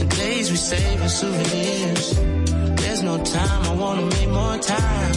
and 0.00 0.10
days 0.10 0.50
we 0.50 0.56
save 0.56 1.02
as 1.02 1.18
souvenirs. 1.20 2.06
There's 2.80 3.02
no 3.02 3.16
time, 3.24 3.62
I 3.70 3.74
wanna 3.82 4.06
make 4.16 4.30
more 4.40 4.58
time 4.58 5.16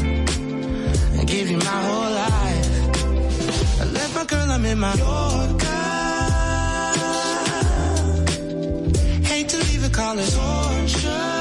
and 1.18 1.28
give 1.28 1.50
you 1.52 1.58
my 1.58 1.80
whole 1.88 2.12
life. 2.26 3.82
I 3.82 3.86
left 3.98 4.16
my 4.16 4.26
girl, 4.26 4.52
I'm 4.56 4.66
in 4.66 4.80
my 4.80 4.94
Yorker. 5.04 5.80
Hate 9.32 9.50
to 9.50 9.58
leave 9.68 9.84
it, 9.88 9.94
call 9.94 10.18
it 10.20 10.30
torture. 10.38 11.39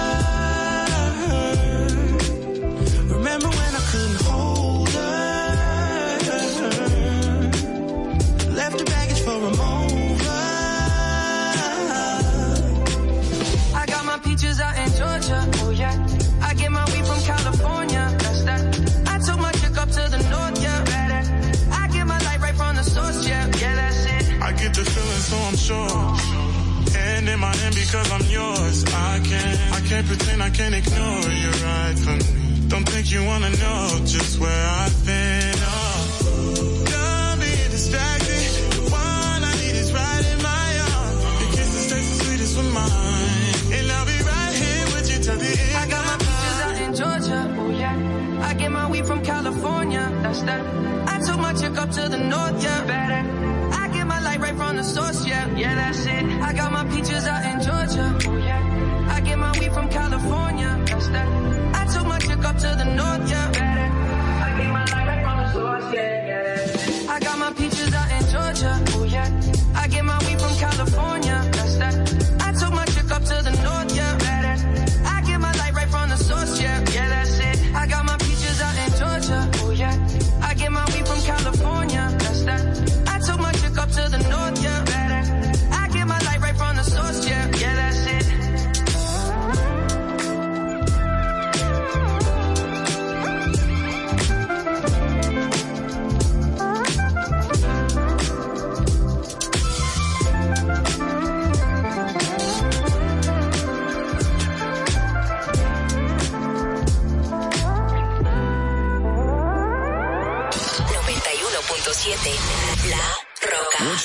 In 27.66 27.72
because 27.74 28.10
I'm 28.12 28.26
yours. 28.30 28.84
I 28.86 29.20
can't, 29.24 29.58
I 29.76 29.80
can't 29.88 30.06
pretend 30.06 30.42
I 30.42 30.50
can't 30.50 30.74
ignore 30.74 31.30
you 31.42 31.50
right 31.64 31.96
from 31.98 32.18
me. 32.18 32.68
Don't 32.68 32.86
think 32.88 33.10
you 33.10 33.24
wanna 33.24 33.50
know 33.50 34.00
just 34.04 34.38
where 34.38 34.64
I've 34.82 34.98
been. 35.06 35.54
Oh, 35.56 36.84
done 36.84 37.38
being 37.40 37.70
distracted. 37.70 38.44
The 38.76 38.82
one 38.90 39.40
I 39.50 39.52
need 39.62 39.76
is 39.82 39.90
right 39.92 40.24
in 40.32 40.38
my 40.42 40.68
arms. 40.92 41.20
Your 41.40 41.50
kisses 41.56 41.86
taste 41.90 42.08
the 42.12 42.24
sweetest 42.24 42.56
with 42.58 42.72
mine, 42.74 43.76
and 43.76 43.92
I'll 43.92 44.06
be 44.06 44.18
right 44.34 44.54
here 44.62 44.86
with 44.94 45.06
you 45.10 45.18
till 45.24 45.38
the 45.38 45.52
end. 45.66 45.76
I 45.82 45.86
got 45.94 46.04
my 46.10 46.16
peaches 46.24 46.58
out 46.66 46.76
in 46.84 46.90
Georgia, 47.00 47.40
oh 47.60 47.70
yeah. 47.70 48.46
I 48.48 48.54
get 48.54 48.70
my 48.70 48.90
weed 48.90 49.06
from 49.06 49.22
California, 49.24 50.04
that's 50.22 50.42
that. 50.42 50.60
I 51.08 51.18
took 51.26 51.38
my 51.40 51.52
chick 51.54 51.76
up 51.78 51.90
to 51.92 52.08
the 52.08 52.18
north, 52.18 52.62
yeah, 52.62 52.84
better. 52.86 53.07
Yeah, 55.58 55.74
that's 55.74 56.06
it. 56.06 56.24
I 56.40 56.52
got 56.52 56.70
my 56.72 56.84
peaches 56.84 57.26
out 57.26 57.42
in 57.50 57.60
Georgia, 57.60 58.16
oh. 58.26 59.10
I 59.10 59.20
get 59.20 59.38
my 59.38 59.52
weed 59.58 59.72
from 59.72 59.88
California, 59.88 60.47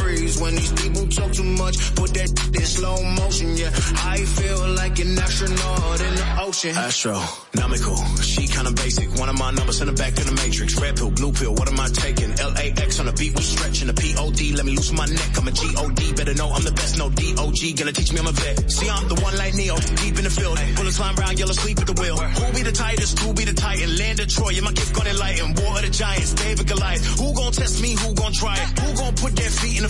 freeze. 0.00 0.40
When 0.40 0.54
these 0.54 0.72
people 0.72 1.06
talk 1.08 1.32
too 1.32 1.44
much, 1.44 1.76
put 1.94 2.10
that 2.14 2.30
in 2.58 2.66
slow 2.66 2.96
motion. 3.20 3.56
Yeah, 3.56 3.70
I 4.14 4.18
feel 4.24 4.60
like 4.80 4.98
an 4.98 5.18
astronaut 5.18 6.00
in 6.00 6.14
the 6.14 6.26
ocean. 6.40 6.74
Astronomical, 6.76 7.96
she 8.22 8.46
kinda 8.46 8.72
basic. 8.72 9.08
One 9.18 9.28
of 9.28 9.38
my 9.38 9.50
numbers 9.50 9.80
in 9.80 9.86
the 9.86 9.98
back 10.02 10.16
of 10.18 10.26
the 10.26 10.36
matrix. 10.42 10.74
Red 10.80 10.96
pill, 10.96 11.10
blue 11.10 11.32
pill, 11.32 11.54
what 11.54 11.68
am 11.68 11.78
I 11.78 11.88
taking? 11.88 12.30
LAX 12.36 12.98
on 13.00 13.06
the 13.06 13.12
beat, 13.12 13.34
we 13.36 13.42
stretching 13.42 13.88
the 13.88 13.94
POD. 13.94 14.40
Let 14.56 14.64
me 14.64 14.72
loosen 14.76 14.96
my 14.96 15.06
neck, 15.06 15.32
I'm 15.38 15.48
a 15.48 15.52
GOD. 15.52 16.16
Better 16.16 16.34
know 16.34 16.50
I'm 16.50 16.64
the 16.64 16.72
best, 16.72 16.98
no 16.98 17.10
DOG. 17.10 17.60
Gonna 17.78 17.92
teach 17.92 18.12
me 18.12 18.18
I'm 18.20 18.26
a 18.26 18.32
vet. 18.32 18.70
See, 18.70 18.88
I'm 18.88 19.08
the 19.08 19.18
one 19.26 19.36
like 19.36 19.54
Neo, 19.54 19.76
deep 20.02 20.16
in 20.18 20.24
the 20.24 20.30
field. 20.30 20.58
Bullets 20.76 20.96
flying 20.96 21.16
brown, 21.16 21.36
yellow, 21.36 21.52
sleep 21.52 21.78
at 21.80 21.86
the 21.86 21.96
wheel. 22.00 22.16
Who 22.16 22.52
be 22.52 22.62
the 22.62 22.72
tightest? 22.72 23.18
Who 23.20 23.32
be 23.32 23.44
the 23.44 23.54
titan? 23.54 23.96
Land 23.96 24.20
of 24.20 24.28
Troy, 24.28 24.50
yeah, 24.50 24.62
my 24.62 24.72
gift 24.72 24.94
gonna 24.94 25.10
enlighten. 25.10 25.54
War 25.60 25.76
of 25.76 25.82
the 25.82 25.90
Giants, 25.90 26.32
David 26.34 26.66
Goliath. 26.66 27.04
Who 27.18 27.34
gon' 27.34 27.52
test 27.52 27.80
me? 27.82 27.94
Who 27.94 28.14
gon' 28.14 28.32
try 28.32 28.56
it? 28.56 28.68
Who 28.80 28.88
gon' 28.96 29.14
put 29.14 29.36
their 29.36 29.50
feet 29.50 29.76
in 29.76 29.82
the 29.82 29.89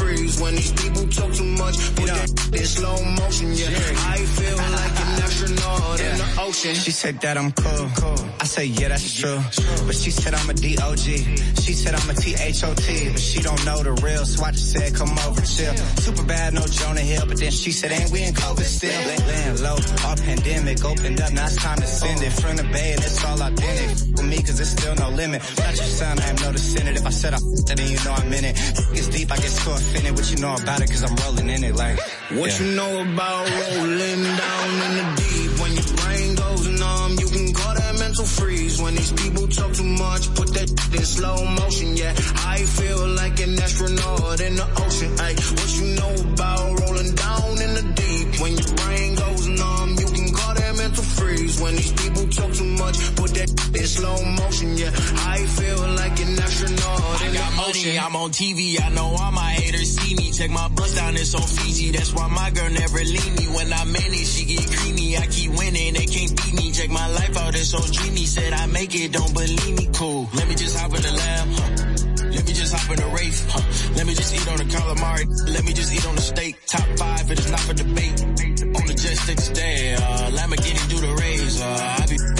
freeze. 0.00 0.40
When 0.40 0.54
these 0.56 0.72
people 0.72 1.04
talk 1.08 1.32
too 1.32 1.50
much, 1.62 1.76
put 1.96 2.06
that 2.06 2.28
in 2.56 2.64
slow 2.64 2.96
motion. 3.20 3.52
Yeah, 3.52 3.68
I 4.14 4.18
feel 4.38 4.56
like 4.80 4.94
an 5.02 5.10
astronaut 5.24 6.00
in 6.00 6.16
the 6.22 6.28
ocean. 6.40 6.74
She 6.74 6.90
said 6.90 7.20
that 7.20 7.36
I'm 7.36 7.52
cool. 7.52 7.86
I 8.40 8.44
say, 8.44 8.64
yeah, 8.64 8.88
that's 8.88 9.14
true. 9.14 9.38
But 9.86 9.94
she 9.94 10.10
said 10.10 10.34
I'm 10.34 10.48
a 10.48 10.54
D.O.G. 10.54 11.36
She 11.64 11.72
said 11.72 11.94
I'm 11.94 12.08
a 12.10 12.14
T-H-O-T. 12.14 13.10
But 13.12 13.20
she 13.20 13.40
don't 13.42 13.62
know 13.66 13.82
the 13.82 13.92
real, 14.02 14.24
so 14.24 14.44
I 14.44 14.50
just 14.50 14.72
said, 14.72 14.94
come 14.94 15.12
over, 15.26 15.42
chill. 15.42 15.74
Super 16.04 16.24
bad, 16.24 16.54
no 16.54 16.66
Jonah 16.66 17.00
Hill. 17.00 17.26
But 17.28 17.38
then 17.38 17.50
she 17.50 17.72
said, 17.72 17.92
ain't 17.92 18.10
we 18.10 18.22
in 18.22 18.34
COVID 18.34 18.64
still? 18.64 19.00
Laying 19.28 19.62
low, 19.62 19.76
our 20.06 20.16
pandemic 20.16 20.84
opened 20.84 21.20
up, 21.20 21.32
now 21.32 21.46
it's 21.46 21.56
time 21.56 21.78
to 21.78 21.86
send 21.86 22.22
it. 22.22 22.32
From 22.40 22.56
the 22.56 22.64
bay, 22.64 22.92
and 22.92 23.02
it's 23.02 23.24
all 23.24 23.40
authentic. 23.42 24.16
For 24.16 24.24
me, 24.24 24.36
cause 24.42 24.56
there's 24.56 24.70
still 24.70 24.94
no 24.94 25.10
limit. 25.10 25.42
Not 25.58 25.76
your 25.76 25.90
son, 26.00 26.18
I 26.18 26.28
am 26.30 26.36
no 26.36 26.52
descendant. 26.52 26.96
If 26.96 27.06
I 27.06 27.10
said 27.10 27.34
I 27.34 27.38
then 27.66 27.90
you 27.90 27.98
know 28.04 28.12
I'm 28.12 28.32
in 28.32 28.44
it. 28.44 28.54
It's 28.92 29.08
deep, 29.08 29.30
I 29.30 29.36
get 29.36 29.50
so 29.50 29.72
offended. 29.90 30.12
What 30.16 30.30
you 30.30 30.38
know 30.38 30.54
about 30.54 30.80
it, 30.80 30.90
cause 30.90 31.02
I'm 31.02 31.16
rolling 31.16 31.50
in 31.50 31.64
it 31.64 31.74
like. 31.74 31.98
What 32.30 32.50
yeah. 32.50 32.66
you 32.66 32.76
know 32.76 33.00
about 33.00 33.50
rolling 33.50 34.22
down 34.22 34.68
in 34.86 34.92
the 34.98 35.06
deep? 35.16 35.50
When 35.60 35.72
your 35.74 35.90
brain 35.98 36.34
goes 36.34 36.68
numb, 36.68 37.12
you 37.18 37.26
can 37.26 37.52
call 37.52 37.74
that 37.74 37.98
mental 37.98 38.24
freeze. 38.24 38.80
When 38.80 38.94
these 38.94 39.12
people 39.12 39.48
talk 39.48 39.72
too 39.72 39.84
much, 39.84 40.34
put 40.34 40.54
that 40.54 40.70
in 40.94 41.04
slow 41.04 41.44
motion. 41.44 41.96
Yeah, 41.96 42.14
I 42.46 42.58
feel 42.58 43.08
like 43.08 43.40
an 43.40 43.58
astronaut 43.58 44.40
in 44.40 44.56
the 44.56 44.68
ocean. 44.84 45.10
Ay, 45.18 45.34
what 45.34 45.70
you 45.76 45.86
know 45.98 46.14
about 46.32 46.80
rolling 46.80 47.14
down 47.14 47.52
in 47.62 47.70
the 47.78 47.84
deep? 47.94 48.40
When 48.40 48.52
your 48.56 48.72
brain 48.76 49.14
goes 49.14 49.46
numb, 49.48 49.90
you 49.98 50.06
can 50.06 50.32
call 50.34 50.54
that 50.54 50.76
mental 50.76 51.04
freeze. 51.04 51.60
When 51.60 51.74
these 51.76 51.92
too 52.60 52.70
much, 52.76 52.98
put 53.16 53.30
that 53.34 53.50
in 53.74 53.86
slow 53.86 54.16
motion. 54.40 54.76
Yeah, 54.76 54.92
I 55.34 55.38
feel 55.58 55.80
like 55.96 56.16
an 56.20 56.38
astronaut 56.38 57.22
I 57.22 57.26
in 57.26 57.34
got 57.34 57.50
the 57.50 57.56
money, 57.56 57.70
ocean. 57.70 57.98
I'm 58.04 58.16
on 58.16 58.30
TV. 58.30 58.60
I 58.80 58.88
know 58.90 59.08
all 59.18 59.32
my 59.32 59.50
haters 59.60 59.96
see 59.96 60.14
me. 60.14 60.30
Check 60.32 60.50
my 60.50 60.68
bust 60.68 60.96
down, 60.96 61.14
it's 61.14 61.34
on 61.34 61.42
Fiji. 61.42 61.90
That's 61.92 62.12
why 62.14 62.28
my 62.28 62.50
girl 62.50 62.70
never 62.70 62.98
leave 62.98 63.32
me. 63.38 63.46
When 63.56 63.72
I 63.72 63.84
manage, 63.84 64.28
she 64.28 64.44
get 64.44 64.66
creamy. 64.76 65.16
I 65.16 65.26
keep 65.26 65.50
winning, 65.56 65.94
they 65.94 66.06
can't 66.06 66.32
beat 66.36 66.54
me. 66.54 66.72
Check 66.72 66.90
my 66.90 67.08
life 67.08 67.36
out, 67.36 67.54
it's 67.54 67.70
so 67.70 67.80
dreamy. 67.80 68.24
Said 68.26 68.52
I 68.52 68.66
make 68.66 68.94
it, 68.94 69.12
don't 69.12 69.32
believe 69.32 69.76
me. 69.78 69.88
Cool. 69.94 70.28
Let 70.34 70.48
me 70.48 70.54
just 70.54 70.76
hop 70.76 70.94
in 70.94 71.02
the 71.02 71.12
lab. 71.12 71.48
Huh. 71.48 71.90
Let 72.30 72.46
me 72.46 72.52
just 72.52 72.72
hop 72.74 72.90
in 72.90 72.98
the 73.02 73.08
Wraith. 73.16 73.40
Huh. 73.50 73.94
Let 73.96 74.06
me 74.06 74.14
just 74.14 74.34
eat 74.34 74.46
on 74.48 74.58
the 74.58 74.64
calamari. 74.64 75.26
Let 75.54 75.64
me 75.64 75.72
just 75.72 75.92
eat 75.92 76.06
on 76.06 76.14
the 76.14 76.22
steak. 76.22 76.54
Top 76.66 76.86
five, 76.98 77.30
it 77.30 77.38
is 77.38 77.50
not 77.50 77.60
for 77.60 77.74
debate. 77.74 78.20
On 78.22 78.84
the 78.86 78.94
jet 78.94 79.16
stick 79.16 79.38
today. 79.38 79.94
Uh, 79.94 80.30
Lamborghini 80.36 80.88
do 80.90 81.00
the 81.00 81.14
raise. 81.20 81.60
Uh, 81.60 81.96
I 81.98 82.06
be 82.06 82.39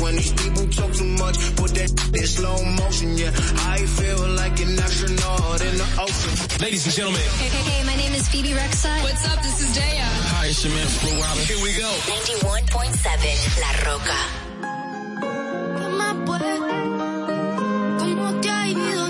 When 0.00 0.16
these 0.16 0.32
people 0.32 0.66
talk 0.68 0.92
too 0.94 1.04
much, 1.20 1.36
put 1.56 1.74
that 1.76 1.90
in 2.16 2.26
slow 2.26 2.56
motion. 2.64 3.18
Yeah, 3.18 3.32
I 3.68 3.84
feel 3.84 4.28
like 4.32 4.58
an 4.60 4.78
astronaut 4.80 5.60
in 5.60 5.76
the 5.76 5.88
ocean. 6.00 6.32
Ladies 6.64 6.86
and 6.86 6.94
gentlemen. 6.94 7.20
Hey, 7.20 7.48
hey, 7.48 7.64
hey, 7.70 7.84
my 7.84 7.96
name 7.96 8.14
is 8.14 8.26
Bebe 8.32 8.56
Rexha. 8.56 9.02
What's 9.02 9.28
up? 9.28 9.42
This 9.42 9.60
is 9.60 9.76
Daya. 9.76 10.08
Hi, 10.32 10.46
it's 10.46 10.64
your 10.64 10.72
man 10.72 10.86
Flo 10.86 11.10
Rida. 11.20 11.44
Here 11.44 11.60
we 11.60 11.72
go. 11.76 11.90
91.7 12.16 13.60
La 13.60 13.70
Rocka. 13.84 14.20
¿Qué 15.76 15.86
pues? 16.24 16.60
¿Cómo 18.00 18.40
te 18.40 18.50
ha 18.50 18.68
ido? 18.68 19.09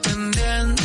pendientes 0.00 0.77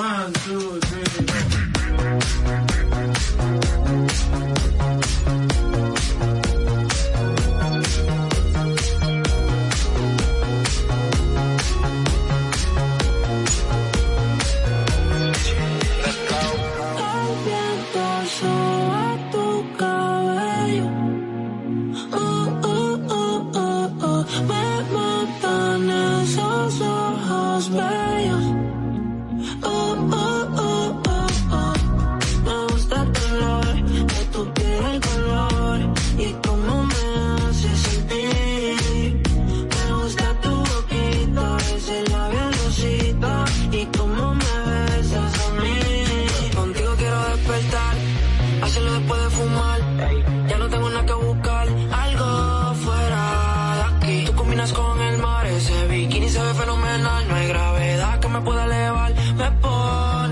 One, 0.00 0.32
two, 0.32 0.80
three. 0.80 0.99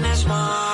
one 0.02 0.12
is. 0.12 0.67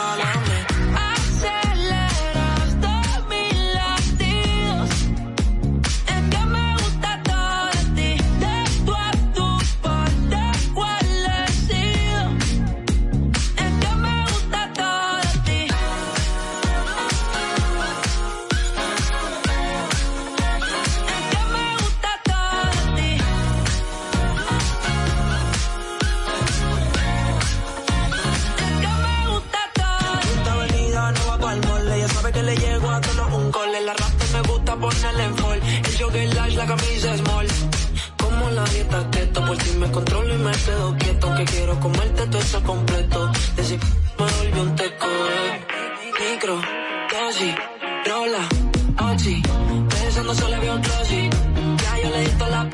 me 39.84 39.92
controlo 39.92 40.34
y 40.34 40.38
me 40.38 40.52
quedo 40.52 40.96
quieto. 40.96 41.26
Aunque 41.26 41.44
quiero 41.44 41.80
comerte 41.80 42.26
todo 42.26 42.40
eso 42.40 42.62
completo. 42.62 43.32
Decir 43.56 43.80
me 44.18 44.24
volvió 44.24 44.62
un 44.62 44.76
teco. 44.76 45.06
Eh. 45.06 46.30
Micro, 46.30 46.56
dosis, 47.12 47.54
rola, 48.06 49.12
oxi. 49.12 49.42
Pensando 49.88 50.34
solo 50.34 50.56
había 50.56 50.74
un 50.74 50.82
closet. 50.82 51.34
Ya 51.82 52.02
yo 52.02 52.10
le 52.10 52.20
di 52.20 52.30
toda 52.38 52.50
la 52.50 52.70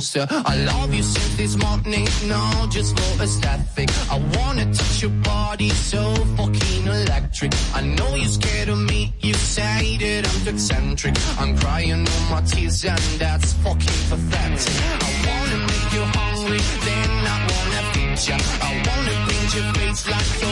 I 0.00 0.54
love 0.64 0.94
you 0.94 1.02
since 1.02 1.36
this 1.36 1.56
morning, 1.56 2.06
no, 2.28 2.66
just 2.70 2.96
for 2.96 3.20
aesthetic. 3.24 3.90
I 4.08 4.18
wanna 4.36 4.72
touch 4.72 5.02
your 5.02 5.10
body, 5.10 5.70
so 5.70 6.14
fucking 6.36 6.86
electric. 6.86 7.52
I 7.74 7.80
know 7.80 8.14
you're 8.14 8.28
scared 8.28 8.68
of 8.68 8.78
me, 8.78 9.12
you 9.18 9.34
say 9.34 9.96
that 9.98 10.28
I'm 10.30 10.44
too 10.44 10.50
eccentric. 10.50 11.16
I'm 11.40 11.58
crying 11.58 12.06
all 12.06 12.30
my 12.30 12.42
tears, 12.42 12.84
and 12.84 13.00
that's 13.18 13.54
fucking 13.54 13.98
pathetic. 14.08 14.74
I 15.02 15.10
wanna 15.26 15.58
make 15.66 15.92
you 15.92 16.04
hungry, 16.14 16.62
then 16.86 17.10
I 17.34 17.38
wanna 17.50 17.82
feed 17.92 18.18
you. 18.28 18.38
I 18.68 18.72
wanna 18.86 19.14
paint 19.26 19.54
your 19.56 19.72
face 19.74 20.06
like 20.06 20.47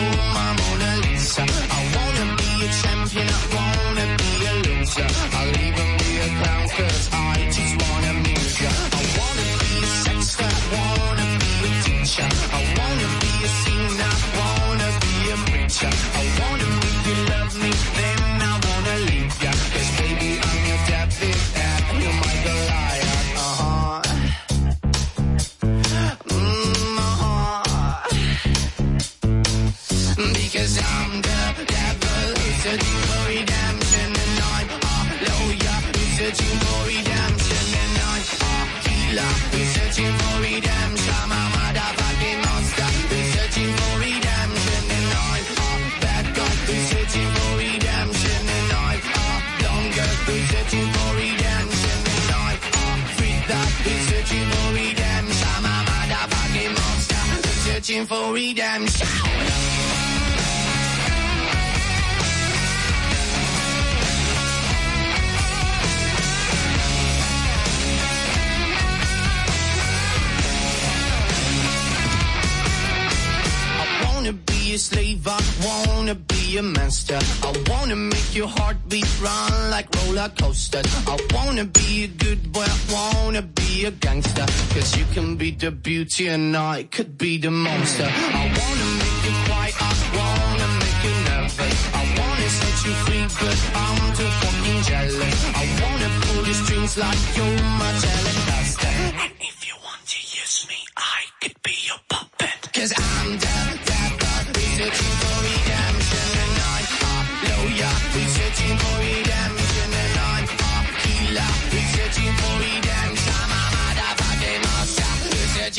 I 86.18 86.88
could 86.90 87.18
be 87.18 87.36
the 87.36 87.50
monster. 87.50 88.08
I 88.08 88.44
wanna 88.56 88.88
make 89.02 89.20
you 89.26 89.34
quiet, 89.44 89.74
I 89.78 89.92
wanna 90.16 90.68
make 90.80 91.04
you 91.04 91.14
nervous. 91.28 91.78
I 91.92 92.04
wanna 92.18 92.48
set 92.48 92.76
you 92.86 92.94
free, 93.04 93.26
but 93.38 93.58
I'm 93.74 94.16
too 94.16 94.24
fucking 94.24 94.82
jealous. 94.84 95.44
I 95.54 95.66
wanna 95.82 96.08
pull 96.22 96.42
the 96.42 96.54
strings 96.54 96.96
like 96.96 97.36
you're 97.36 97.62
my 97.76 97.92
telecaster. 98.00 98.35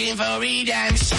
Researching 0.08 0.18
for 0.18 0.40
redemption. 0.40 1.18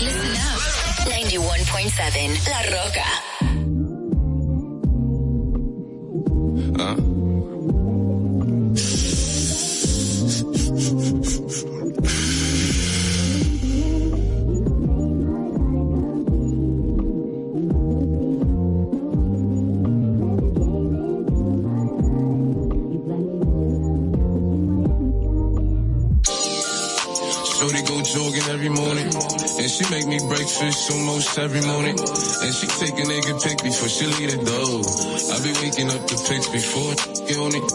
Listen 0.00 0.36
up. 0.36 0.60
91.7 1.06 2.48
La 2.48 2.62
Rocka. 2.76 3.35
Breakfast 30.86 30.90
almost 30.92 31.38
every 31.38 31.60
morning. 31.62 31.96
And 31.98 32.54
she 32.54 32.66
take 32.66 32.94
a 32.94 33.06
nigga 33.06 33.42
pic 33.42 33.62
before 33.62 33.88
she 33.88 34.06
leave 34.06 34.30
the 34.30 34.44
door. 34.44 34.80
I 35.32 35.36
be 35.42 35.52
waking 35.62 35.90
up 35.90 36.02
the 36.06 36.16
pics 36.28 36.48
before 36.48 36.94
get 37.26 37.38
on 37.38 37.52
it. 37.54 37.66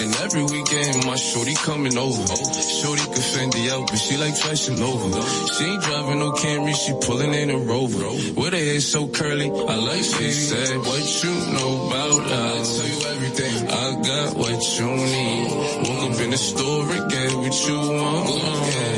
And 0.00 0.10
every 0.24 0.44
weekend 0.44 1.06
my 1.06 1.16
shorty 1.16 1.54
coming 1.54 1.96
over. 1.96 2.26
Shorty 2.26 3.04
can 3.04 3.22
Fendi 3.22 3.70
out, 3.70 3.86
but 3.88 3.96
she 3.98 4.16
like 4.16 4.36
fashion 4.36 4.80
over. 4.82 5.08
She 5.54 5.64
ain't 5.64 5.82
driving 5.82 6.18
no 6.18 6.32
Camry, 6.32 6.74
she 6.74 6.92
pulling 7.06 7.34
in 7.34 7.50
a 7.50 7.58
Rover. 7.58 8.10
With 8.38 8.52
her 8.52 8.58
hair 8.58 8.80
so 8.80 9.08
curly, 9.08 9.50
I 9.50 9.74
like 9.76 10.04
she 10.04 10.30
said, 10.30 10.78
what 10.78 11.04
you 11.22 11.34
know 11.54 11.86
about? 11.86 12.20
I 12.26 12.62
tell 12.62 12.88
you 12.88 13.00
everything. 13.14 13.68
I 13.68 13.86
got 14.02 14.36
what 14.36 14.60
you 14.78 14.86
need. 14.86 15.50
Woke 15.84 16.10
up 16.10 16.20
in 16.20 16.30
the 16.30 16.38
store 16.38 16.86
get 16.86 17.34
what 17.34 17.68
you 17.68 17.78
want. 17.78 18.42
Get 18.66 18.82
it. 18.82 18.97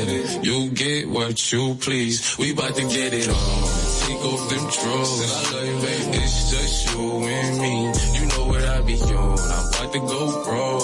what 1.31 1.51
you 1.51 1.75
please. 1.75 2.37
We 2.37 2.53
bout 2.53 2.75
to 2.75 2.81
get 2.81 3.13
it 3.13 3.29
on. 3.29 4.00
Them 4.19 4.67
drawers. 4.67 5.23
It's 6.11 6.51
just 6.51 6.91
you 6.91 7.23
and 7.23 7.61
me. 7.61 7.87
You 8.19 8.25
know 8.27 8.45
what 8.51 8.63
I 8.65 8.81
be 8.81 8.99
on. 9.15 9.39
I'm 9.39 9.67
about 9.71 9.93
to 9.93 9.99
go 9.99 10.43
wrong. 10.43 10.83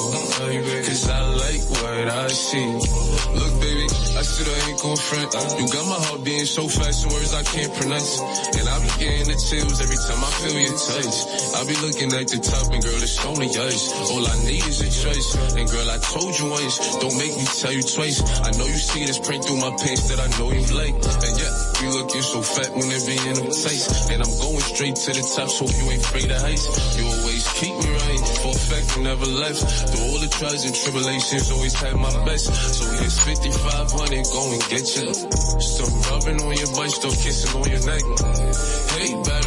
Cause 0.88 1.10
I 1.10 1.22
like 1.36 1.64
what 1.68 2.08
I 2.08 2.28
see. 2.28 2.72
Look, 3.36 3.54
baby, 3.60 3.84
I 4.16 4.24
said 4.24 4.48
I 4.48 4.70
ain't 4.72 4.80
gon' 4.80 4.96
front. 4.96 5.36
You 5.60 5.68
got 5.68 5.86
my 5.92 6.00
heart 6.08 6.24
beating 6.24 6.46
so 6.46 6.68
fast 6.72 7.06
in 7.06 7.12
words 7.12 7.34
I 7.36 7.44
can't 7.44 7.74
pronounce. 7.76 8.20
And 8.56 8.64
I 8.64 8.80
be 8.80 8.92
getting 8.96 9.28
the 9.28 9.36
chills 9.36 9.84
every 9.84 10.00
time 10.00 10.24
I 10.24 10.32
feel 10.40 10.56
your 10.56 10.80
touch. 10.80 11.18
I 11.52 11.68
be 11.68 11.76
looking 11.84 12.16
at 12.16 12.32
the 12.32 12.40
top 12.40 12.72
and 12.72 12.80
girl, 12.80 13.02
it's 13.04 13.20
only 13.28 13.52
us. 13.52 13.92
All 14.08 14.24
I 14.24 14.36
need 14.48 14.64
is 14.64 14.80
a 14.80 14.88
choice. 14.88 15.36
And 15.60 15.68
girl, 15.68 15.92
I 15.92 16.00
told 16.00 16.32
you 16.40 16.48
once, 16.48 16.80
don't 17.04 17.18
make 17.20 17.36
me 17.36 17.44
tell 17.44 17.76
you 17.76 17.84
twice. 17.84 18.24
I 18.24 18.56
know 18.56 18.72
you 18.72 18.80
see 18.80 19.04
this 19.04 19.20
print 19.20 19.44
through 19.44 19.60
my 19.60 19.76
pants 19.76 20.08
that 20.08 20.24
I 20.24 20.32
know 20.40 20.56
you 20.56 20.64
like. 20.72 20.96
And 20.96 21.34
yeah, 21.36 21.52
you 21.82 21.90
looking 21.94 22.22
so 22.22 22.42
fat 22.42 22.70
when 22.74 22.90
it 22.90 23.04
be 23.06 23.18
in 23.18 23.36
them 23.38 23.50
tights. 23.50 24.10
And 24.10 24.22
I'm 24.22 24.34
going 24.40 24.62
straight 24.62 24.96
to 24.96 25.10
the 25.14 25.24
top, 25.24 25.50
so 25.50 25.66
you 25.66 25.92
ain't 25.92 26.04
afraid 26.04 26.30
of 26.32 26.42
heights. 26.42 26.66
You 26.98 27.06
always 27.06 27.44
keep 27.54 27.74
me 27.74 27.90
right, 27.90 28.24
for 28.42 28.52
a 28.54 28.60
fact 28.60 28.86
you 28.98 29.04
never 29.04 29.26
left. 29.26 29.62
Through 29.90 30.06
all 30.06 30.20
the 30.20 30.30
trials 30.30 30.64
and 30.66 30.76
tribulations, 30.76 31.52
always 31.52 31.74
had 31.74 31.96
my 31.96 32.14
best. 32.26 32.50
So 32.54 32.86
here's 32.98 33.18
5500, 33.20 34.26
go 34.34 34.42
and 34.54 34.64
get 34.70 34.86
you. 34.96 35.10
Still 35.62 35.92
rubbing 36.12 36.40
on 36.42 36.54
your 36.58 36.72
butt, 36.74 36.90
still 36.92 37.16
kissing 37.16 37.54
on 37.58 37.68
your 37.70 37.84
neck. 37.86 38.04
Hate 38.98 39.18
bad 39.26 39.47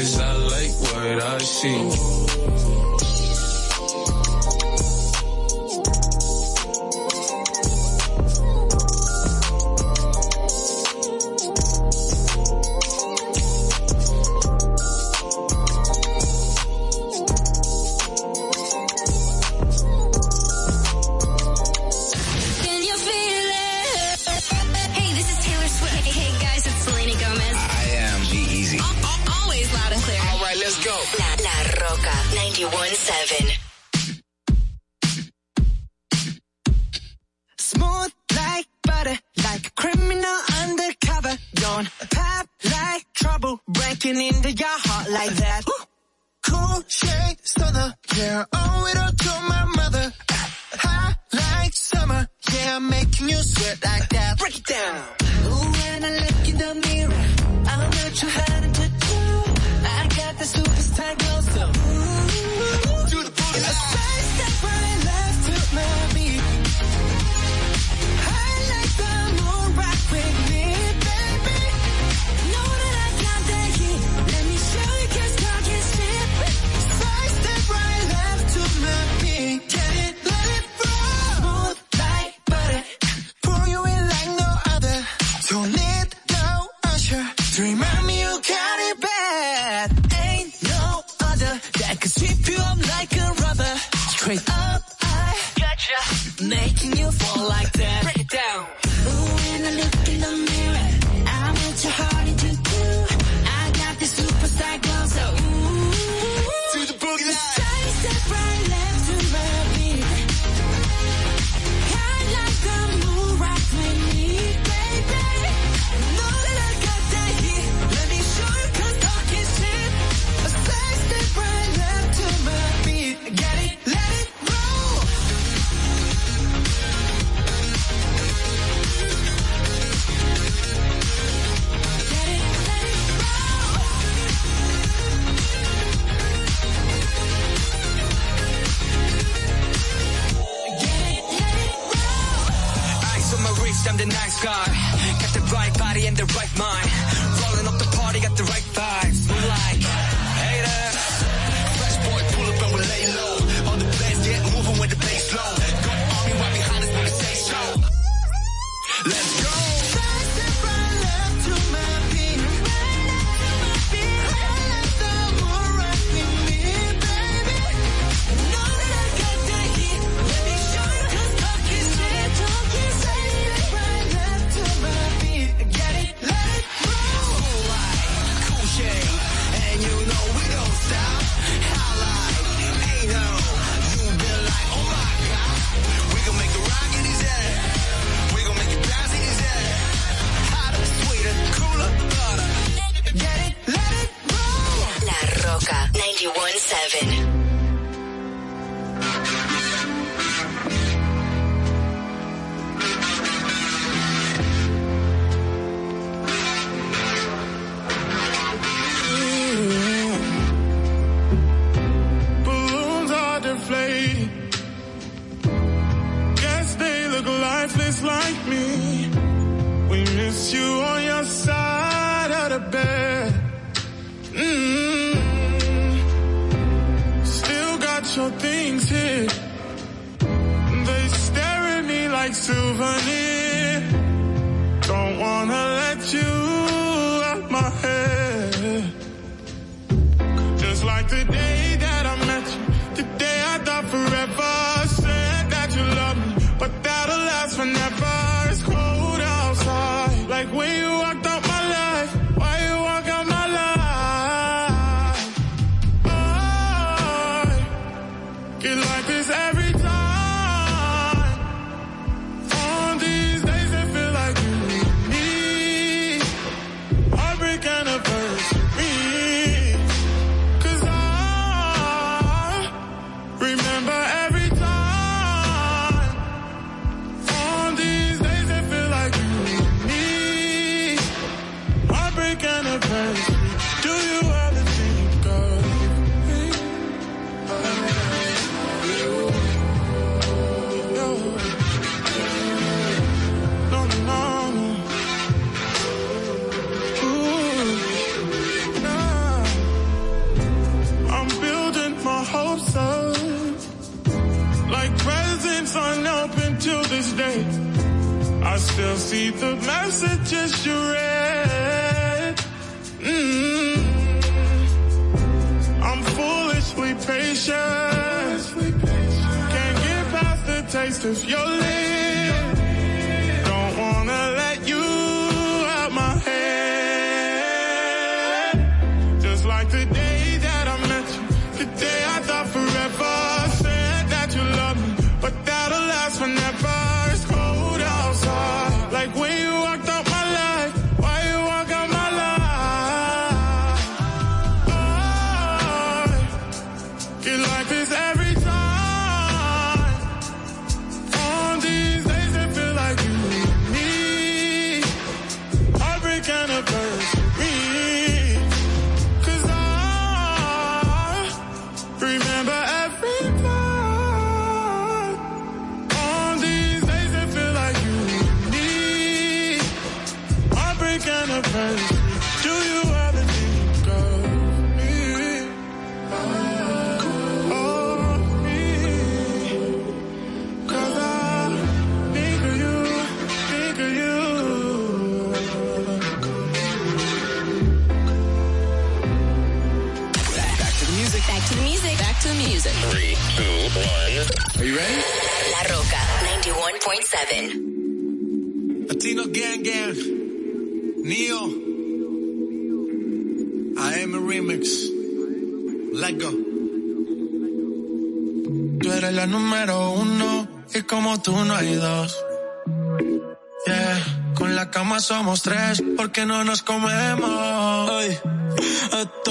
Cause 0.00 0.18
I 0.18 0.32
like 0.32 0.70
what 0.94 1.22
I 1.22 1.38
see. 1.40 2.69
Yeah, 48.16 48.44
owe 48.52 48.86
it 48.86 48.99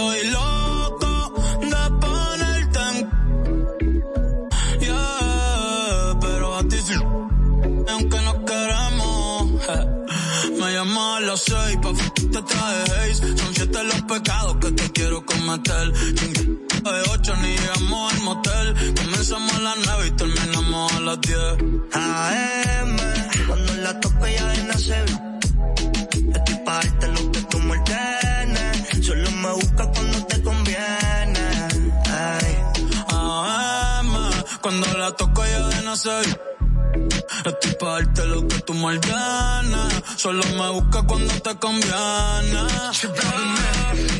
estoy 0.09 0.31
loco 0.31 1.33
de 1.61 1.83
ponerte 1.99 2.79
en... 2.89 3.09
Yeah, 4.79 6.17
pero 6.21 6.57
a 6.57 6.63
ti 6.63 6.77
sí, 6.77 6.93
aunque 7.89 8.21
no 8.21 8.45
queremos. 8.45 9.69
Eh. 9.69 9.85
Me 10.59 10.73
llamas 10.73 11.17
a 11.17 11.19
las 11.21 11.41
seis 11.41 11.77
pa' 11.81 11.93
te 12.15 12.41
traje 12.41 13.15
Son 13.15 13.55
siete 13.55 13.83
los 13.83 14.01
pecados 14.03 14.57
que 14.57 14.71
te 14.71 14.91
quiero 14.91 15.25
cometer. 15.25 15.93
De 15.93 17.01
ocho 17.13 17.35
ni 17.37 17.55
llegamos 17.55 18.13
al 18.13 18.21
motel. 18.21 18.95
Comenzamos 18.95 19.53
a 19.53 19.59
las 19.59 19.77
nueve 19.85 20.07
y 20.07 20.11
terminamos 20.11 20.93
a 20.93 20.99
las 21.01 21.21
diez. 21.21 21.53
AM, 21.93 22.97
cuando 23.47 23.73
la 23.75 23.99
toco 23.99 24.27
ya 24.27 24.51
viene 24.53 24.71
a 24.71 25.38
no 35.89 35.95
soy. 35.95 36.25
Estoy 37.45 37.73
pa' 37.79 37.91
darte 37.93 38.25
lo 38.27 38.47
que 38.47 38.59
tú 38.59 38.73
mal 38.75 38.99
ganas. 38.99 39.93
Solo 40.17 40.43
me 40.59 40.69
busca 40.69 41.01
cuando 41.01 41.33
te 41.45 41.55
conviene. 41.55 42.61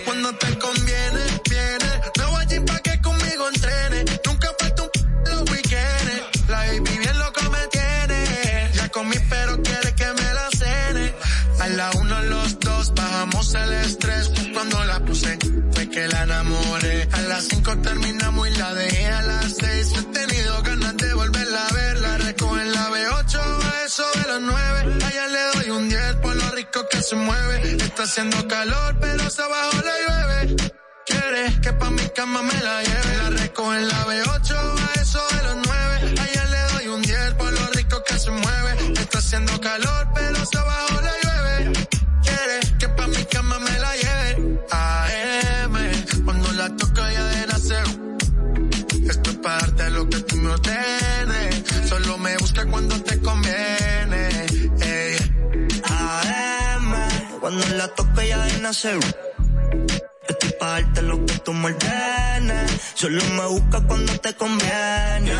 Cuando 0.05 0.29
te 0.41 0.49
conviene, 0.57 1.23
viene. 1.47 1.89
Me 2.17 2.25
voy 2.25 2.41
allí 2.41 2.59
pa' 2.61 2.79
que 2.79 2.99
conmigo 3.01 3.49
entrene. 3.53 3.99
Nunca 4.25 4.47
falta 4.59 4.81
un 4.83 4.89
p 4.89 5.29
los 5.29 5.51
weekendes. 5.51 6.21
La 6.47 6.57
baby 6.65 6.97
bien 7.03 7.19
loco 7.19 7.41
me 7.55 7.63
tiene. 7.75 8.71
Ya 8.73 8.89
comí 8.89 9.17
pero 9.29 9.61
quiere 9.61 9.93
que 9.93 10.07
me 10.19 10.33
la 10.39 10.47
cene. 10.59 11.13
A 11.59 11.67
la 11.67 11.91
uno 12.01 12.23
los 12.33 12.59
dos 12.59 12.93
bajamos 12.95 13.53
el 13.53 13.73
estrés. 13.73 14.31
Cuando 14.53 14.83
la 14.85 14.99
puse 15.05 15.37
fue 15.73 15.87
que 15.87 16.07
la 16.07 16.23
enamoré. 16.23 17.07
A 17.11 17.21
las 17.29 17.43
cinco 17.43 17.77
terminamos 17.77 18.47
y 18.47 18.55
la 18.57 18.73
dejé 18.73 19.05
a 19.07 19.21
las 19.21 19.55
seis. 19.59 19.93
eso 23.99 24.19
de 24.19 24.27
las 24.27 24.41
nueve. 24.41 25.05
Allá 25.05 25.27
le 25.27 25.41
doy 25.53 25.69
un 25.71 25.89
10 25.89 26.15
por 26.21 26.35
lo 26.35 26.49
rico 26.51 26.87
que 26.89 27.01
se 27.01 27.15
mueve. 27.15 27.75
Está 27.83 28.03
haciendo 28.03 28.47
calor, 28.47 28.95
pero 28.99 29.23
hasta 29.23 29.43
abajo 29.45 29.77
la 29.89 29.95
llueve. 30.03 30.55
Quiere 31.05 31.61
que 31.61 31.73
pa' 31.73 31.89
mi 31.89 32.07
cama 32.09 32.41
me 32.41 32.57
la 32.61 32.83
lleve. 32.83 33.17
La 33.17 33.29
recojo 33.29 33.73
en 33.73 33.87
la 33.87 34.05
B8, 34.05 34.55
a 34.87 35.01
eso 35.01 35.21
de 35.35 35.41
las 35.43 35.57
nueve. 35.67 36.15
Allá 36.23 36.45
le 36.45 36.61
doy 36.73 36.87
un 36.95 37.01
10 37.01 37.33
por 37.33 37.51
lo 37.51 37.65
rico 37.77 38.03
que 38.07 38.19
se 38.19 38.31
mueve. 38.31 38.71
Está 39.01 39.17
haciendo 39.17 39.59
calor, 39.59 40.07
pero 40.13 40.18
cuando 57.49 57.67
la 57.77 57.87
toque 57.87 58.27
ya 58.27 58.37
de 58.45 58.59
nacer. 58.59 58.99
Estoy 60.27 60.51
pa' 60.59 60.69
darte 60.73 61.01
lo 61.01 61.25
que 61.25 61.35
tú 61.39 61.51
me 61.53 61.69
ordenes. 61.73 62.71
Solo 62.93 63.23
me 63.37 63.45
busca 63.47 63.81
cuando 63.87 64.13
te 64.19 64.35
conviene. 64.35 65.33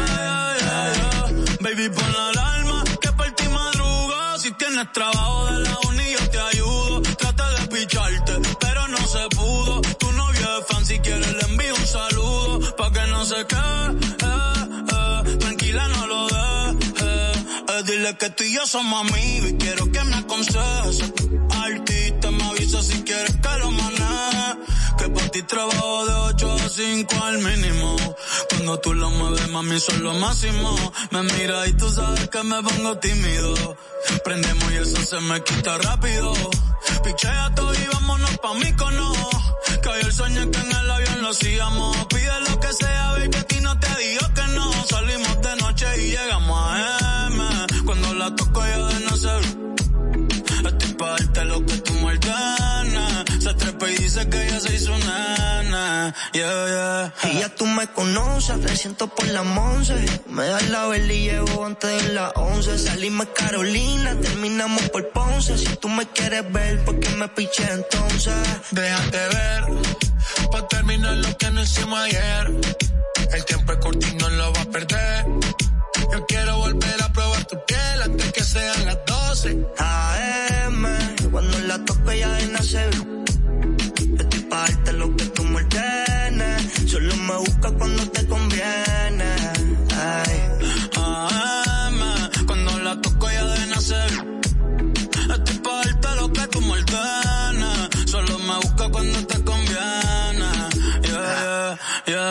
Baby, 1.62 1.90
pon 1.90 2.12
la 2.14 2.30
alarma, 2.30 2.84
que 3.00 3.12
por 3.12 3.32
ti 3.36 3.48
madruga. 3.50 4.40
Si 4.40 4.52
tienes 4.54 4.92
trabajo 4.92 5.46
de 5.52 5.60
la 5.60 5.78
uni, 5.88 6.12
yo 6.18 6.30
te 6.32 6.40
ayudo. 6.40 7.02
Trata 7.02 7.46
de 7.56 7.68
picharte, 7.68 8.34
pero 8.60 8.88
no 8.88 8.98
se 8.98 9.24
pudo. 9.36 9.82
Tu 10.02 10.12
novio 10.14 10.48
es 10.58 10.66
fan, 10.68 10.86
si 10.88 10.98
quieres 11.00 11.32
le 11.32 11.44
envío 11.44 11.76
un 11.76 11.86
saludo. 11.86 12.76
Pa' 12.76 12.92
que 12.92 13.06
no 13.12 13.24
se 13.24 13.46
quede, 13.52 13.86
eh, 14.30 14.64
eh. 14.96 15.38
tranquila 15.38 15.88
no 15.90 16.08
lo 16.08 16.28
dejes. 16.28 17.06
Eh, 17.70 17.84
dile 17.86 18.18
que 18.18 18.30
tú 18.32 18.44
y 18.46 18.56
yo 18.56 18.66
somos 18.66 19.00
amigos 19.08 19.50
y 19.52 19.58
quiero 19.58 19.92
que 19.92 20.04
me 20.06 20.16
aconsejes. 20.16 21.14
Si 22.84 23.04
quieres 23.04 23.36
que 23.36 23.58
lo 23.60 23.72
maneje. 23.72 24.58
Que 24.98 25.10
por 25.10 25.30
ti 25.30 25.44
trabajo 25.44 26.06
de 26.06 26.14
8 26.14 26.52
a 26.52 26.70
5 26.70 27.24
al 27.24 27.38
mínimo. 27.40 27.96
Cuando 28.50 28.80
tú 28.80 28.94
lo 28.94 29.10
mueves, 29.12 29.48
mami, 29.50 29.80
son 29.80 30.04
lo 30.04 30.14
máximo. 30.14 30.76
Me 31.12 31.24
mira 31.24 31.68
y 31.68 31.74
tú 31.74 31.90
sabes 31.90 32.28
que 32.30 32.44
me 32.44 32.62
pongo 32.62 32.98
tímido. 32.98 33.78
Prendemos 34.24 34.72
y 34.72 34.76
eso 34.76 35.02
se 35.02 35.20
me 35.22 35.42
quita 35.44 35.78
rápido. 35.78 36.34
Pichea 37.04 37.54
todo 37.56 37.74
y 37.74 37.88
vámonos 37.94 38.38
pa' 38.40 38.54
mí 38.56 38.74
cono. 38.74 39.14
Que 39.82 39.90
hoy 39.90 40.02
el 40.02 40.14
sueño 40.14 40.52
que 40.52 40.60
en 40.60 40.72
el 40.72 40.92
avión 40.92 41.22
lo 41.22 41.30
hacíamos. 41.30 42.06
Pide 42.08 42.40
lo 42.50 42.60
que 42.60 42.74
sea, 42.74 43.12
baby, 43.12 43.38
a 43.38 43.44
ti 43.44 43.60
no 43.62 43.80
te 43.80 43.96
digo 43.98 44.34
que 44.36 44.48
no. 44.54 44.72
Salimos 44.86 45.42
de 45.42 45.56
noche 45.56 45.86
y 46.04 46.12
llegamos 46.12 46.60
a 46.62 47.28
M. 47.28 47.44
Cuando 47.86 48.14
la 48.16 48.36
toco 48.36 48.66
ya 48.66 48.78
de 48.86 49.00
nacer. 49.06 49.70
Estoy 49.79 49.79
y 53.92 53.98
dice 53.98 54.30
que 54.30 54.48
ella 54.48 54.60
se 54.60 54.76
hizo 54.76 54.98
nana. 54.98 56.14
Yeah, 56.34 56.68
yeah. 56.68 57.32
Y 57.32 57.40
ya 57.40 57.50
tú 57.50 57.66
me 57.66 57.88
conoces, 57.88 58.62
te 58.62 58.76
siento 58.76 59.08
por 59.08 59.28
la 59.28 59.42
once. 59.42 59.94
Me 60.28 60.46
das 60.46 60.70
la 60.70 60.88
vela 60.88 61.14
y 61.14 61.24
llevo 61.30 61.66
antes 61.66 62.04
de 62.04 62.14
las 62.14 62.32
once. 62.36 62.78
Salimos 62.78 63.28
Carolina, 63.36 64.16
terminamos 64.22 64.90
por 64.90 65.10
Ponce. 65.10 65.58
Si 65.58 65.76
tú 65.78 65.90
me 65.90 66.08
quieres 66.08 66.52
ver, 66.52 66.84
¿por 66.86 67.00
qué 67.00 67.10
me 67.10 67.28
piché 67.30 67.64
entonces? 67.72 68.34
Déjate 68.72 69.18
ver, 69.18 69.64
pa' 70.52 70.68
terminar 70.68 71.18
lo 71.18 71.38
que 71.38 71.52
no 71.52 71.62
hicimos 71.62 72.00
ayer. 72.00 72.52
El 73.34 73.46
tiempo 73.46 73.74
es 73.74 73.80
corto 73.80 74.08
y 74.08 74.16
no 74.16 74.30
lo 74.30 74.54
va 74.54 74.62
a 74.62 74.66
perder. 74.66 75.26
Yo 76.12 76.26
quiero 76.28 76.58
volver 76.58 77.04
a 77.04 77.12
probar 77.14 77.46
tu 77.46 77.64
piel 77.66 78.02
antes 78.04 78.32
que 78.32 78.44
sean 78.44 78.86
las 78.86 78.98
12. 79.06 79.58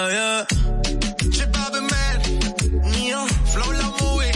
Yeah, 0.09 0.15
yeah, 0.15 0.45
yeah. 0.49 1.31
Chip 1.31 1.53
Bobby 1.53 1.81
Man, 1.81 2.17
Neo, 2.93 3.27
Flow 3.53 3.73
La 3.73 3.89
Movie. 4.01 4.33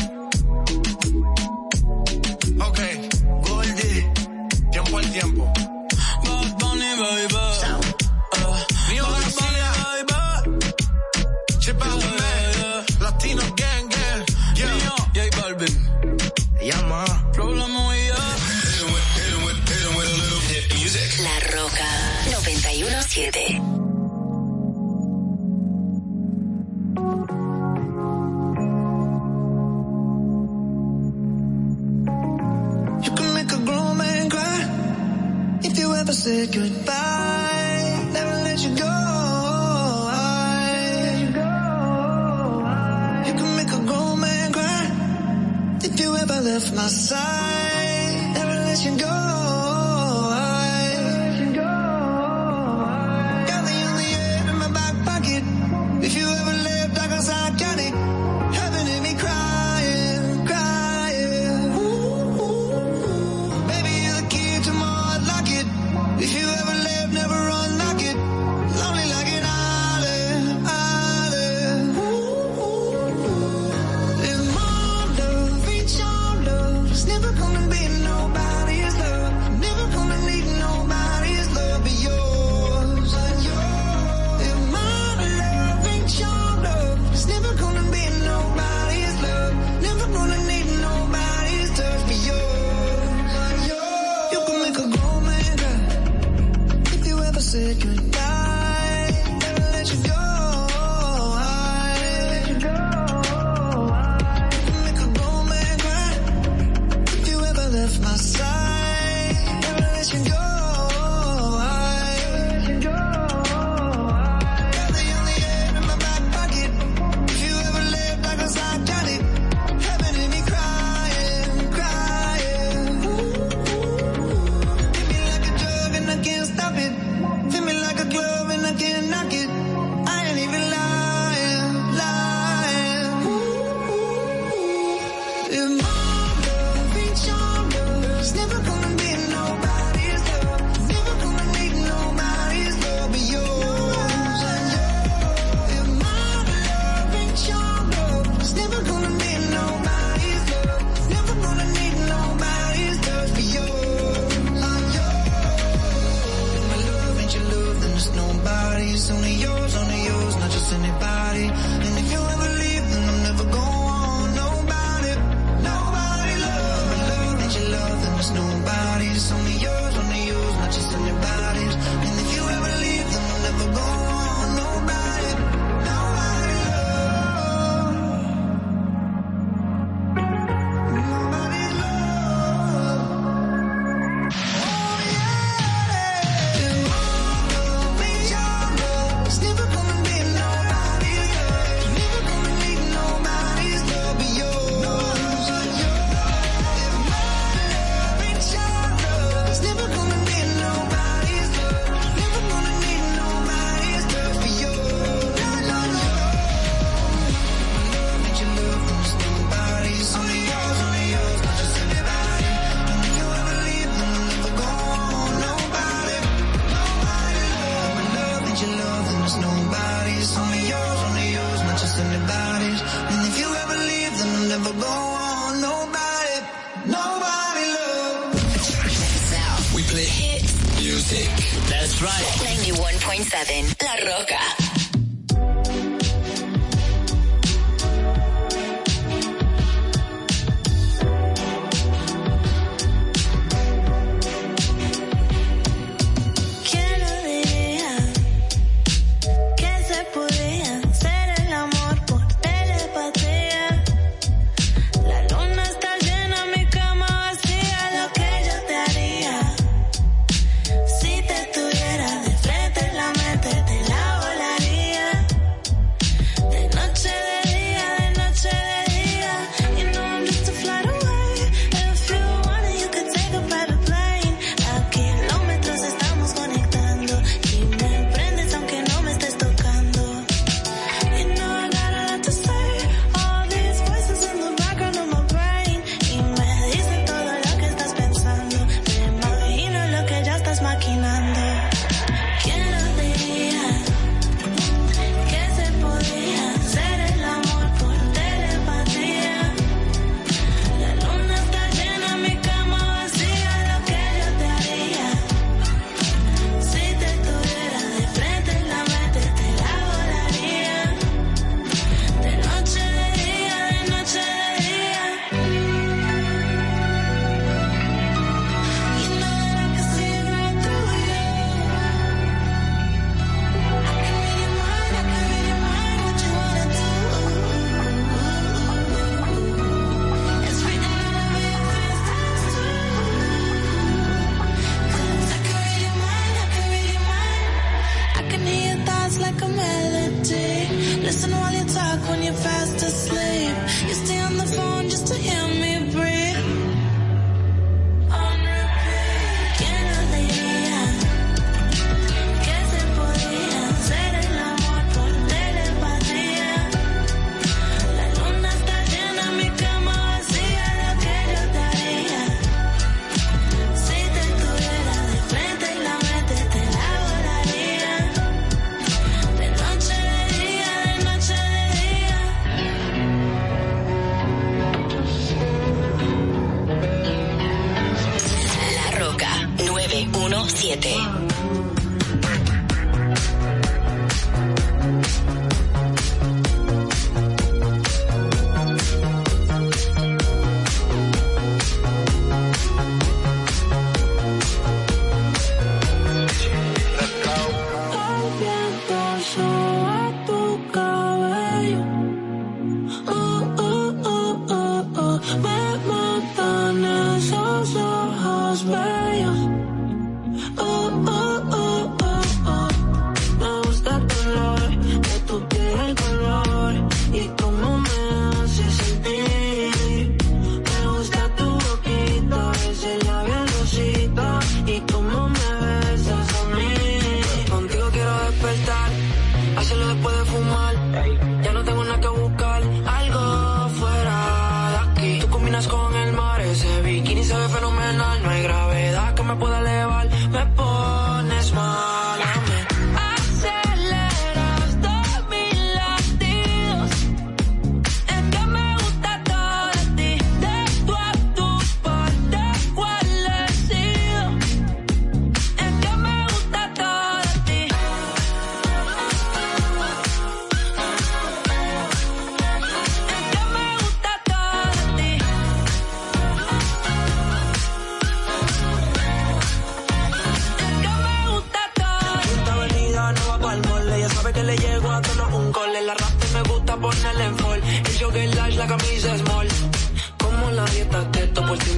Ok, 2.60 2.80
Goldie, 3.42 4.12
tiempo 4.70 4.98
al 4.98 5.12
tiempo. 5.12 5.52
Bad 6.24 6.58
Bunny, 6.58 6.90
baby. 7.00 7.44
Neo 8.90 9.04
Bad 9.04 9.20
García, 9.22 9.68
Bunny, 9.78 10.04
baby. 10.10 10.60
Chip 11.60 11.78
Bobby 11.78 12.08
Man, 12.20 12.84
Latino 13.00 13.42
Gang 13.56 13.88
Gang. 13.88 14.24
Yeah. 14.56 14.74
Neo, 14.76 14.96
J 15.14 15.30
Balvin. 15.40 15.74
llama. 16.60 17.04
Flow 17.32 17.54
la 17.54 17.66
movida. 17.66 18.18
La 21.22 21.40
Rocka 21.56 21.88
917. 22.30 23.81
If 36.02 36.08
you 36.08 36.10
ever 36.10 36.12
said 36.12 36.52
goodbye. 36.52 38.10
Never 38.12 38.36
let 38.44 38.58
you 38.64 38.76
go. 38.76 38.84
You 43.26 43.34
can 43.38 43.56
make 43.56 43.72
a 43.72 43.78
grown 43.86 44.20
man 44.20 44.52
cry 44.52 44.90
if 45.84 46.00
you 46.00 46.16
ever 46.16 46.40
left 46.40 46.74
my 46.74 46.88
side. 46.88 48.34
Never 48.34 48.54
let 48.64 48.84
you 48.84 48.98
go. 48.98 49.51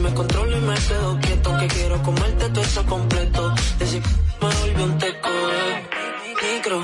me 0.04 0.12
controlo 0.12 0.56
y 0.56 0.60
me 0.60 0.74
quedo 0.74 1.18
quieto. 1.20 1.56
Que 1.58 1.66
quiero 1.66 2.02
comerte 2.02 2.48
todo 2.50 2.64
eso 2.64 2.84
completo. 2.86 3.54
Decir, 3.78 4.02
me 4.40 4.48
volví 4.60 4.82
un 4.82 4.98
teco. 4.98 5.28
Eh, 5.28 6.54
micro, 6.54 6.78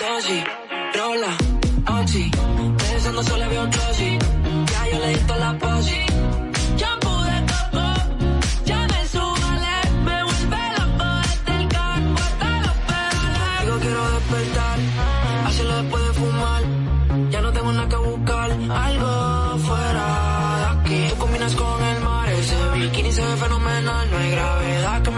dosis, 0.00 0.44
rola, 0.94 1.32
oxi. 2.00 2.30
Pensando 2.78 3.22
solo 3.22 3.44
había 3.44 3.62
otro 3.62 3.82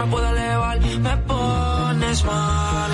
me 0.05 0.11
puedo 0.11 0.27
elevar. 0.29 0.79
Me 0.79 1.17
pones 1.17 2.25
mal. 2.25 2.92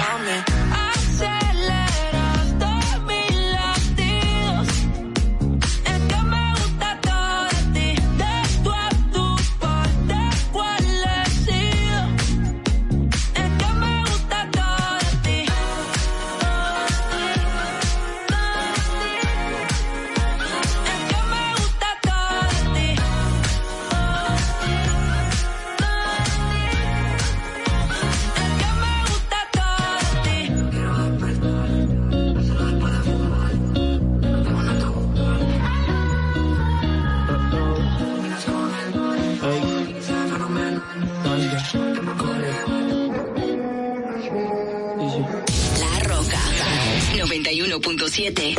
7. 48.30 48.59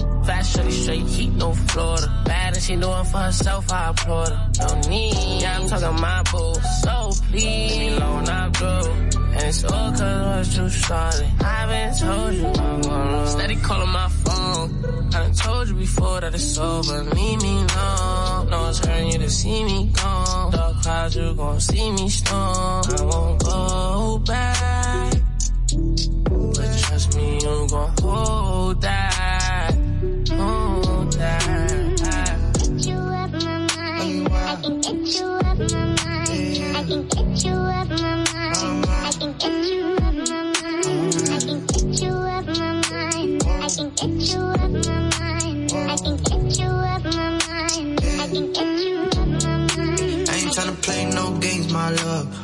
Shorty, 0.51 0.71
straight 0.71 1.07
heat, 1.07 1.31
no 1.31 1.53
Florida. 1.53 2.23
Bad 2.25 2.53
and 2.55 2.63
she 2.63 2.75
doing 2.75 3.05
for 3.05 3.19
herself, 3.19 3.71
I 3.71 3.89
applaud 3.89 4.29
her. 4.29 4.51
No 4.59 4.89
need, 4.89 5.41
yeah, 5.41 5.59
I'm 5.59 5.67
talking 5.69 6.01
my 6.01 6.23
boo. 6.23 6.53
So 6.83 7.11
please, 7.29 7.45
leave 7.45 7.79
me 7.79 7.97
alone, 7.97 8.27
I'm 8.27 8.51
through. 8.51 9.21
And 9.31 9.43
it's 9.43 9.63
all 9.63 9.91
cause 9.91 10.01
I 10.01 10.37
was 10.39 10.55
too 10.55 10.69
started. 10.69 11.29
I've 11.39 11.69
been 11.69 11.97
told 11.97 12.33
you 12.33 12.47
I'm 12.47 12.81
gonna 12.81 13.27
Steady 13.27 13.55
calling 13.55 13.89
my 13.91 14.09
phone. 14.09 14.85
I 15.13 15.19
done 15.21 15.33
told 15.33 15.69
you 15.69 15.75
before 15.75 16.19
that 16.19 16.33
it's 16.33 16.57
over. 16.57 17.03
Leave 17.03 17.41
me 17.41 17.53
alone. 17.55 18.49
No 18.49 18.61
one's 18.63 18.79
hurting 18.79 19.11
you 19.13 19.19
to 19.19 19.29
see 19.29 19.63
me 19.63 19.89
gone. 19.93 20.51
Dark 20.51 20.81
clouds, 20.81 21.15
you 21.15 21.33
gon' 21.33 21.59
see 21.61 21.91
me 21.91 22.09
storm. 22.09 22.83
I 22.99 23.03
won't 23.03 23.43
go 23.43 24.19
back. 24.27 25.13
But 26.29 26.77
trust 26.83 27.15
me, 27.15 27.35
you 27.35 27.67
gon' 27.69 27.93
hold 28.01 28.81
that. 28.81 29.00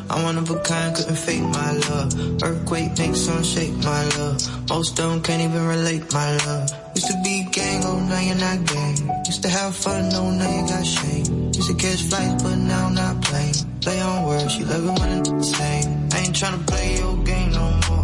I'm 0.09 0.23
one 0.23 0.37
of 0.37 0.49
a 0.49 0.59
kind, 0.59 0.95
couldn't 0.95 1.15
fake 1.15 1.41
my 1.41 1.71
love. 1.89 2.43
Earthquake 2.43 2.97
makes 2.97 3.19
some 3.21 3.43
shake, 3.43 3.73
my 3.83 4.03
love. 4.17 4.69
Most 4.69 4.95
don't 4.95 5.21
can't 5.23 5.41
even 5.41 5.65
relate, 5.67 6.11
my 6.13 6.37
love. 6.45 6.69
Used 6.95 7.07
to 7.07 7.21
be 7.23 7.47
gang, 7.51 7.83
oh 7.85 7.99
now 7.99 8.19
you're 8.19 8.35
not 8.35 8.65
gang. 8.65 8.95
Used 9.25 9.43
to 9.43 9.49
have 9.49 9.75
fun, 9.75 10.09
oh 10.13 10.31
now 10.31 10.49
you 10.49 10.67
got 10.67 10.85
shame. 10.85 11.51
Used 11.53 11.67
to 11.69 11.75
catch 11.75 12.01
flights, 12.03 12.43
but 12.43 12.55
now 12.55 12.87
I'm 12.87 12.93
not 12.93 13.21
playing. 13.21 13.55
Play 13.81 13.99
on 14.01 14.25
words, 14.27 14.57
you 14.57 14.65
love 14.65 14.85
it 14.85 14.99
when 14.99 15.19
it's 15.19 15.29
the 15.29 15.43
same. 15.43 16.09
I 16.13 16.19
ain't 16.19 16.35
tryna 16.35 16.65
play 16.67 16.97
your 16.97 17.17
game 17.23 17.51
no 17.51 17.79
more. 17.89 17.97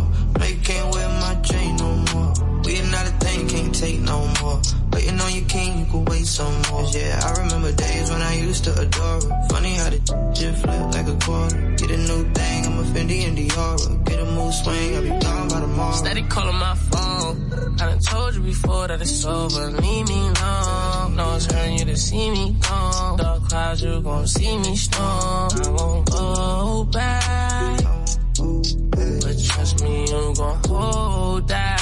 Can't 0.64 0.96
wear 0.96 1.10
my 1.20 1.36
chain 1.42 1.73
take 3.84 4.00
no 4.00 4.20
more. 4.42 4.60
Waiting 4.94 5.20
on 5.20 5.32
your 5.36 5.46
king, 5.46 5.80
you 5.80 5.86
could 5.92 6.08
wait 6.10 6.26
some 6.26 6.56
more. 6.70 6.86
Yeah, 6.92 7.20
I 7.28 7.30
remember 7.44 7.72
days 7.74 8.10
when 8.12 8.22
I 8.22 8.34
used 8.36 8.64
to 8.66 8.72
adore 8.84 9.20
her. 9.22 9.48
Funny 9.50 9.74
how 9.80 9.90
the 9.90 10.00
shit 10.38 10.56
flip 10.56 10.86
like 10.96 11.08
a 11.16 11.18
quarter. 11.26 11.60
Get 11.80 11.92
a 11.92 12.00
new 12.10 12.22
thing, 12.38 12.60
I'm 12.68 12.80
a 12.80 12.84
Fendi 12.94 13.20
and 13.28 13.38
Diora. 13.38 14.06
Get 14.06 14.20
a 14.20 14.26
move 14.26 14.54
swing, 14.54 14.96
I'll 14.96 15.02
be 15.02 15.10
gone 15.26 15.48
by 15.50 15.60
tomorrow. 15.60 15.96
Steady 16.04 16.24
calling 16.24 16.60
my 16.68 16.76
phone. 16.76 17.36
I 17.82 17.86
done 17.90 18.00
told 18.00 18.36
you 18.36 18.42
before 18.42 18.88
that 18.88 19.02
it's 19.02 19.26
over. 19.26 19.66
Leave 19.82 20.08
me 20.08 20.20
alone. 20.32 21.16
No 21.16 21.26
one's 21.32 21.52
hurting 21.52 21.80
you 21.80 21.86
to 21.86 21.98
see 21.98 22.30
me 22.32 22.56
gone. 22.62 23.18
Dark 23.18 23.44
clouds, 23.50 23.84
you 23.84 24.02
gon' 24.02 24.28
see 24.28 24.58
me 24.60 24.76
storm. 24.76 25.50
I 25.66 25.70
won't 25.78 26.10
go 26.10 26.88
back. 26.94 27.82
But 29.24 29.36
trust 29.50 29.84
me, 29.84 30.02
you 30.12 30.34
gon' 30.38 30.60
hold 30.68 31.48
that. 31.50 31.73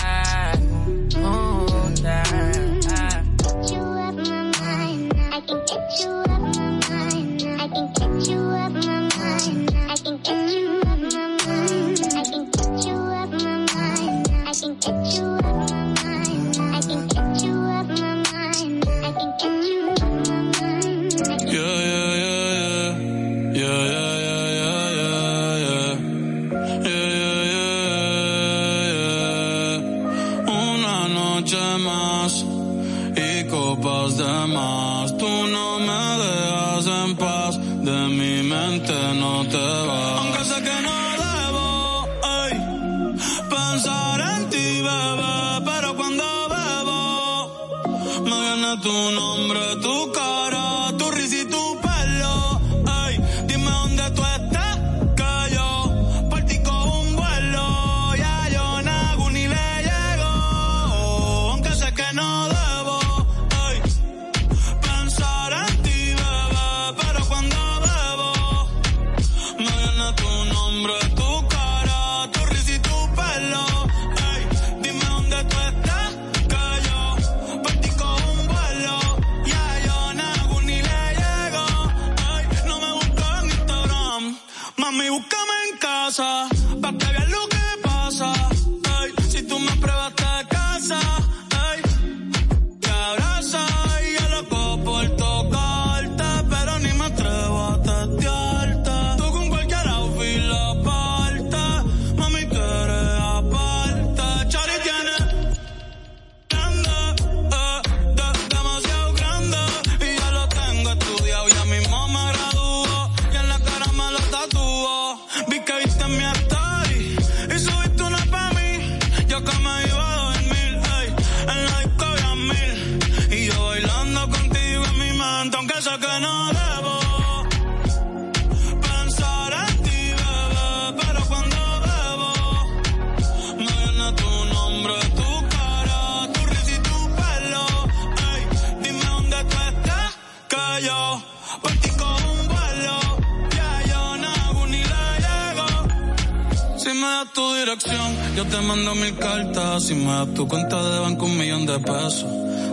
Yo 148.44 148.48
te 148.48 148.62
mando 148.62 148.96
mil 148.96 149.16
cartas. 149.18 149.84
Si 149.84 149.94
me 149.94 150.06
das 150.06 150.34
tu 150.34 150.48
cuenta 150.48 150.82
de 150.90 151.00
banco, 151.00 151.26
un 151.26 151.38
millón 151.38 151.66
de 151.66 151.80
pesos. 151.80 152.26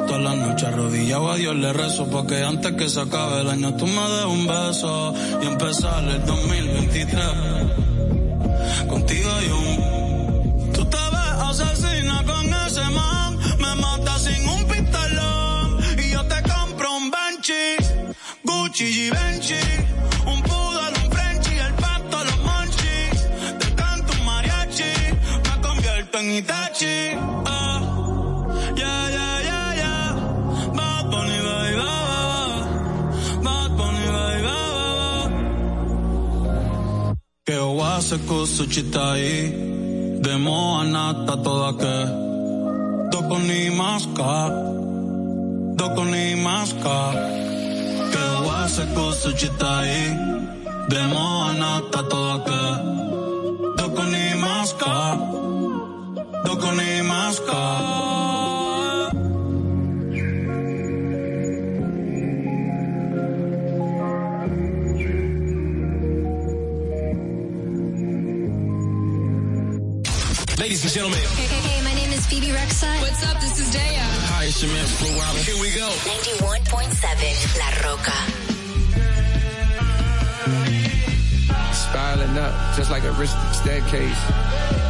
Todas 0.07 0.23
las 0.23 0.37
noches 0.37 0.69
arrodillado 0.69 1.31
a 1.31 1.37
Dios 1.37 1.57
le 1.57 1.73
rezo 1.73 2.09
porque 2.09 2.43
antes 2.43 2.73
que 2.73 2.89
se 2.89 3.01
acabe 3.01 3.43
el 3.43 3.51
año 3.51 3.75
tú 3.75 3.87
me 3.87 4.01
des 4.09 4.25
un 4.25 4.47
beso 4.47 5.15
y 5.43 5.47
empezar 5.47 6.03
el 6.05 6.25
2023 6.25 7.25
contigo 8.89 9.29
y 9.47 9.51
un 9.51 10.73
tú 10.73 10.83
te 10.87 10.97
ves 10.97 11.43
asesina 11.51 12.25
con 12.25 12.47
ese 12.67 12.89
man 12.89 13.37
me 13.59 13.75
mata 13.83 14.19
sin 14.19 14.49
un 14.49 14.65
pistolón 14.65 15.79
y 15.99 16.11
yo 16.11 16.25
te 16.25 16.43
compro 16.49 16.97
un 16.97 17.11
Benchi 17.11 17.77
Gucci 18.45 18.85
y 18.85 19.11
Benchi 19.11 19.88
en 26.29 26.35
Itachi. 26.35 26.97
Ah, 27.47 27.81
ya, 28.77 28.95
ya, 29.17 29.31
ya, 29.51 29.63
ya. 29.83 29.95
Que 37.47 37.59
cosa 38.27 38.65
ci. 38.73 38.83
De 40.25 40.37
moa 40.37 40.85
nata 40.85 41.35
toda 41.45 41.71
que. 41.81 41.97
Doco 43.11 43.39
ni 43.49 43.71
masca. 43.71 44.33
Doco 45.79 46.05
ni 46.05 46.35
masca. 46.47 46.99
Que 48.13 48.25
oase 48.45 48.85
cosa 48.95 49.31
ci. 49.39 49.49
De 50.91 51.03
moa 51.13 51.53
nata 51.63 52.03
toda 52.11 52.37
que. 52.47 52.63
Doco 53.79 54.03
ni 54.13 54.25
masca. 54.45 54.95
Maska 56.59 56.67
Doko 56.67 56.73
ni 56.77 57.03
maska 57.03 57.55
Ladies 70.59 70.83
and 70.83 70.93
gentlemen. 70.93 71.19
Hey, 71.19 71.47
hey, 71.47 71.69
hey, 71.69 71.85
my 71.85 71.95
name 71.95 72.13
is 72.13 72.27
Bebe 72.27 72.49
Rexha. 72.49 73.01
What's 73.01 73.23
up? 73.25 73.41
This 73.41 73.61
is 73.61 73.75
Daya. 73.75 74.05
Hi, 74.31 74.45
it's 74.45 74.63
your 74.63 74.73
man 74.73 74.85
Flo 74.85 75.09
Rida. 75.09 75.39
Here 75.47 75.61
we 75.61 75.71
go. 75.71 75.89
91.7 75.89 77.59
La 77.59 77.71
Rocka. 77.85 78.19
Spiraling 81.73 82.37
up, 82.39 82.77
just 82.77 82.91
like 82.91 83.05
a 83.05 83.13
rich 83.13 83.31
staircase. 83.53 84.88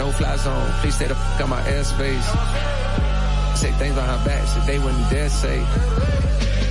No 0.00 0.10
fly 0.12 0.34
zone, 0.36 0.72
please 0.80 0.94
stay 0.96 1.08
the 1.08 1.14
fuck 1.14 1.42
out 1.42 1.48
my 1.50 1.60
airspace. 1.60 2.24
Say 3.54 3.70
things 3.72 3.98
on 3.98 4.08
her 4.08 4.24
back, 4.24 4.48
shit 4.48 4.64
they 4.64 4.78
wouldn't 4.78 5.10
dare 5.10 5.28
say. 5.28 5.60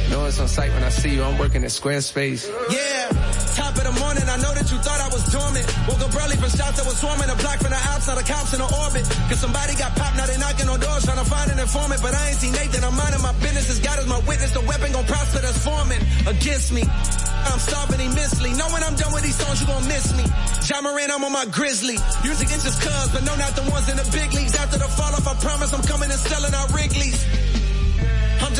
Know 0.09 0.25
it's 0.25 0.39
on 0.39 0.47
sight 0.47 0.73
when 0.73 0.81
I 0.81 0.89
see 0.89 1.13
you, 1.13 1.21
I'm 1.21 1.37
working 1.37 1.61
at 1.61 1.69
Squarespace. 1.69 2.49
Yeah, 2.73 3.05
top 3.53 3.77
of 3.77 3.85
the 3.85 3.93
morning, 4.01 4.25
I 4.25 4.37
know 4.41 4.49
that 4.57 4.65
you 4.73 4.81
thought 4.81 4.97
I 4.97 5.13
was 5.13 5.21
dormant. 5.29 5.61
Woke 5.85 6.01
up 6.01 6.25
early 6.25 6.41
from 6.41 6.49
shots 6.49 6.81
that 6.81 6.87
was 6.89 6.97
swarming, 6.97 7.29
a 7.29 7.37
block 7.37 7.61
from 7.61 7.69
the 7.69 7.77
outside, 7.93 8.17
the 8.17 8.25
cops 8.25 8.49
in 8.57 8.65
the 8.65 8.69
orbit. 8.81 9.05
Cause 9.29 9.37
somebody 9.37 9.77
got 9.77 9.93
popped, 9.93 10.17
now 10.17 10.25
they 10.25 10.39
knocking 10.41 10.65
on 10.65 10.79
doors 10.81 11.05
trying 11.05 11.21
to 11.21 11.29
find 11.29 11.53
an 11.53 11.59
informant. 11.61 12.01
But 12.01 12.17
I 12.17 12.33
ain't 12.33 12.41
seen 12.41 12.53
Nathan, 12.57 12.81
I'm 12.81 12.97
minding 12.97 13.21
my 13.21 13.37
business, 13.45 13.69
as 13.69 13.77
God 13.77 14.01
is 14.01 14.09
my 14.09 14.17
witness, 14.25 14.57
the 14.57 14.65
weapon 14.65 14.89
gon' 14.89 15.05
prosper 15.05 15.37
that's 15.45 15.61
forming 15.61 16.01
against 16.25 16.73
me. 16.73 16.81
I'm 17.45 17.59
starving 17.59 18.01
immensely. 18.01 18.53
Know 18.53 18.67
when 18.69 18.83
I'm 18.83 18.95
done 18.95 19.13
with 19.13 19.23
these 19.23 19.35
songs, 19.35 19.61
you 19.61 19.67
gon' 19.67 19.87
miss 19.87 20.15
me. 20.15 20.25
Ja 20.67 20.81
Morant, 20.81 21.11
I'm 21.11 21.23
on 21.23 21.31
my 21.31 21.45
grizzly. 21.45 21.97
Music 22.23 22.49
is 22.51 22.63
just 22.63 22.81
cuz, 22.81 23.09
but 23.13 23.23
no, 23.23 23.35
not 23.35 23.55
the 23.55 23.63
ones 23.71 23.89
in 23.89 23.97
the 23.97 24.07
big 24.11 24.33
leagues. 24.33 24.55
After 24.55 24.77
the 24.77 24.87
fall 24.87 25.13
off, 25.13 25.27
I 25.27 25.35
promise 25.35 25.73
I'm 25.73 25.83
coming 25.83 26.09
and 26.11 26.19
selling 26.19 26.53
out 26.53 26.71
Wrigley's. 26.73 27.48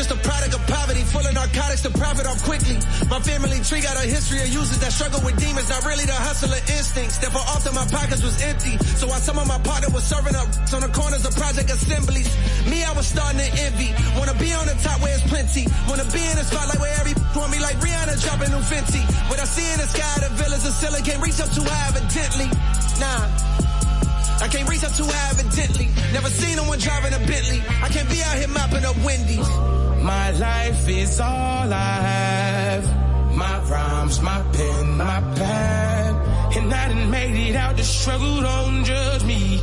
Just 0.00 0.16
a 0.16 0.22
product 0.24 0.56
of 0.56 0.64
poverty, 0.64 1.04
full 1.04 1.20
of 1.20 1.34
narcotics 1.36 1.84
to 1.84 1.92
profit 1.92 2.24
off 2.24 2.40
quickly. 2.48 2.80
My 3.12 3.20
family 3.20 3.60
tree 3.60 3.84
got 3.84 4.00
a 4.00 4.08
history 4.08 4.40
of 4.40 4.48
users 4.48 4.80
that 4.80 4.96
struggle 4.96 5.20
with 5.20 5.36
demons, 5.36 5.68
not 5.68 5.84
really 5.84 6.08
the 6.08 6.16
hustler 6.16 6.56
instincts. 6.72 7.20
Therefore, 7.20 7.44
often 7.44 7.76
my 7.76 7.84
pockets 7.84 8.24
was 8.24 8.40
empty. 8.40 8.80
So 8.96 9.12
while 9.12 9.20
some 9.20 9.36
of 9.36 9.44
my 9.44 9.60
partner 9.60 9.92
was 9.92 10.00
serving 10.08 10.32
up 10.32 10.48
on 10.72 10.80
the 10.80 10.88
corners 10.96 11.28
of 11.28 11.36
project 11.36 11.68
assemblies, 11.68 12.32
me, 12.64 12.80
I 12.80 12.96
was 12.96 13.12
starting 13.12 13.44
to 13.44 13.50
envy. 13.60 13.92
Wanna 14.16 14.32
be 14.40 14.48
on 14.56 14.72
the 14.72 14.76
top 14.80 15.04
where 15.04 15.12
it's 15.12 15.20
plenty. 15.28 15.68
Wanna 15.84 16.08
be 16.08 16.24
in 16.24 16.36
the 16.40 16.48
spotlight 16.48 16.80
where 16.80 16.96
every 16.96 17.12
want 17.36 17.52
me 17.52 17.60
like 17.60 17.76
Rihanna 17.84 18.16
dropping 18.24 18.56
new 18.56 18.64
Fenty. 18.64 19.04
What 19.28 19.36
I 19.36 19.44
see 19.44 19.68
in 19.68 19.84
the 19.84 19.88
sky, 19.92 20.16
the 20.24 20.32
villas 20.32 20.64
of 20.64 20.72
Silla 20.80 21.04
can't 21.04 21.20
reach 21.20 21.44
up 21.44 21.52
too 21.52 21.60
high 21.68 21.92
evidently. 21.92 22.48
Nah. 23.04 23.28
I 24.40 24.48
can't 24.48 24.64
reach 24.64 24.80
up 24.80 24.96
too 24.96 25.04
high 25.04 25.36
evidently. 25.36 25.92
Never 26.16 26.32
seen 26.32 26.56
no 26.56 26.64
one 26.64 26.80
driving 26.80 27.12
a 27.12 27.20
Bentley. 27.20 27.60
I 27.84 27.92
can't 27.92 28.08
be 28.08 28.24
out 28.24 28.40
here 28.40 28.48
mopping 28.48 28.88
up 28.88 28.96
Wendy's. 29.04 29.44
My 30.02 30.30
life 30.32 30.88
is 30.88 31.20
all 31.20 31.72
I 31.72 31.94
have. 32.12 33.36
My 33.36 33.60
rhymes, 33.70 34.20
my 34.22 34.42
pen, 34.52 34.96
my 34.96 35.20
pad. 35.36 36.56
And 36.56 36.72
I 36.72 36.88
done 36.88 37.10
made 37.10 37.50
it 37.50 37.56
out 37.56 37.76
the 37.76 37.84
struggle, 37.84 38.40
don't 38.40 38.84
judge 38.84 39.24
me. 39.24 39.58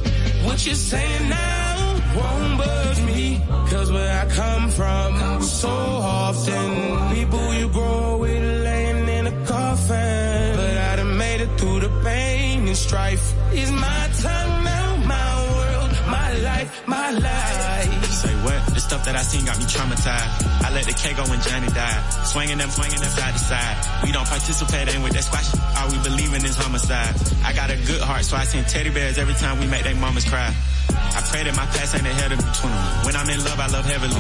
What 0.45 0.65
you're 0.65 0.75
saying 0.75 1.29
now 1.29 1.99
won't 2.15 2.57
budge 2.57 3.01
me. 3.01 3.41
Cause 3.71 3.91
where 3.91 4.13
I 4.21 4.25
come 4.29 4.69
from, 4.69 5.41
so 5.41 5.69
often, 5.69 7.15
people 7.15 7.53
you 7.55 7.67
grow 7.69 8.17
with 8.17 8.63
laying 8.63 9.09
in 9.09 9.27
a 9.27 9.45
coffin. 9.45 10.55
But 10.55 10.77
I 10.77 10.95
done 10.97 11.17
made 11.17 11.41
it 11.41 11.51
through 11.59 11.79
the 11.81 11.89
pain 12.03 12.67
and 12.67 12.77
strife. 12.77 13.33
Is 13.53 13.71
my 13.71 14.09
time 14.21 14.63
now, 14.63 14.95
my 15.15 15.29
world, 15.51 15.91
my 16.07 16.33
life, 16.49 16.87
my 16.87 17.11
life. 17.11 18.05
Say 18.05 18.33
what? 18.45 18.76
Stuff 18.87 19.03
that 19.03 19.19
I 19.19 19.21
seen 19.21 19.43
got 19.43 19.59
me 19.59 19.65
traumatized. 19.67 20.63
I 20.63 20.71
let 20.71 20.85
the 20.87 20.95
K 20.95 21.11
go 21.11 21.27
when 21.27 21.41
Johnny 21.41 21.67
died. 21.67 21.99
Swinging 22.23 22.57
them, 22.57 22.69
swinging 22.69 23.01
them 23.03 23.11
side 23.11 23.33
to 23.33 23.39
side. 23.39 23.75
We 24.07 24.13
don't 24.15 24.25
participate 24.25 24.87
in 24.95 25.03
with 25.03 25.11
that 25.11 25.27
squash. 25.27 25.51
All 25.75 25.91
we 25.91 25.99
believe 26.07 26.31
in 26.33 26.45
is 26.45 26.55
homicide. 26.55 27.11
I 27.43 27.51
got 27.51 27.69
a 27.69 27.75
good 27.75 27.99
heart, 27.99 28.23
so 28.23 28.37
I 28.37 28.45
send 28.45 28.65
teddy 28.69 28.89
bears 28.89 29.17
every 29.17 29.33
time 29.33 29.59
we 29.59 29.67
make 29.67 29.83
their 29.83 29.95
mamas 29.95 30.23
cry. 30.23 30.55
I 30.87 31.21
pray 31.33 31.43
that 31.43 31.55
my 31.55 31.65
past 31.73 31.95
ain't 31.97 32.07
ahead 32.07 32.31
of 32.31 32.39
me, 32.39 32.47
21. 32.47 33.05
When 33.05 33.15
I'm 33.17 33.27
in 33.27 33.41
love, 33.43 33.59
I 33.59 33.67
love 33.67 33.83
heavily. 33.83 34.15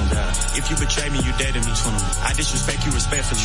If 0.57 0.67
you 0.67 0.75
betray 0.75 1.07
me, 1.13 1.23
you 1.23 1.31
dead 1.39 1.53
to 1.55 1.61
me, 1.63 1.71
21. 1.71 1.95
I 2.25 2.33
disrespect 2.35 2.83
you 2.83 2.91
respectfully. 2.91 3.39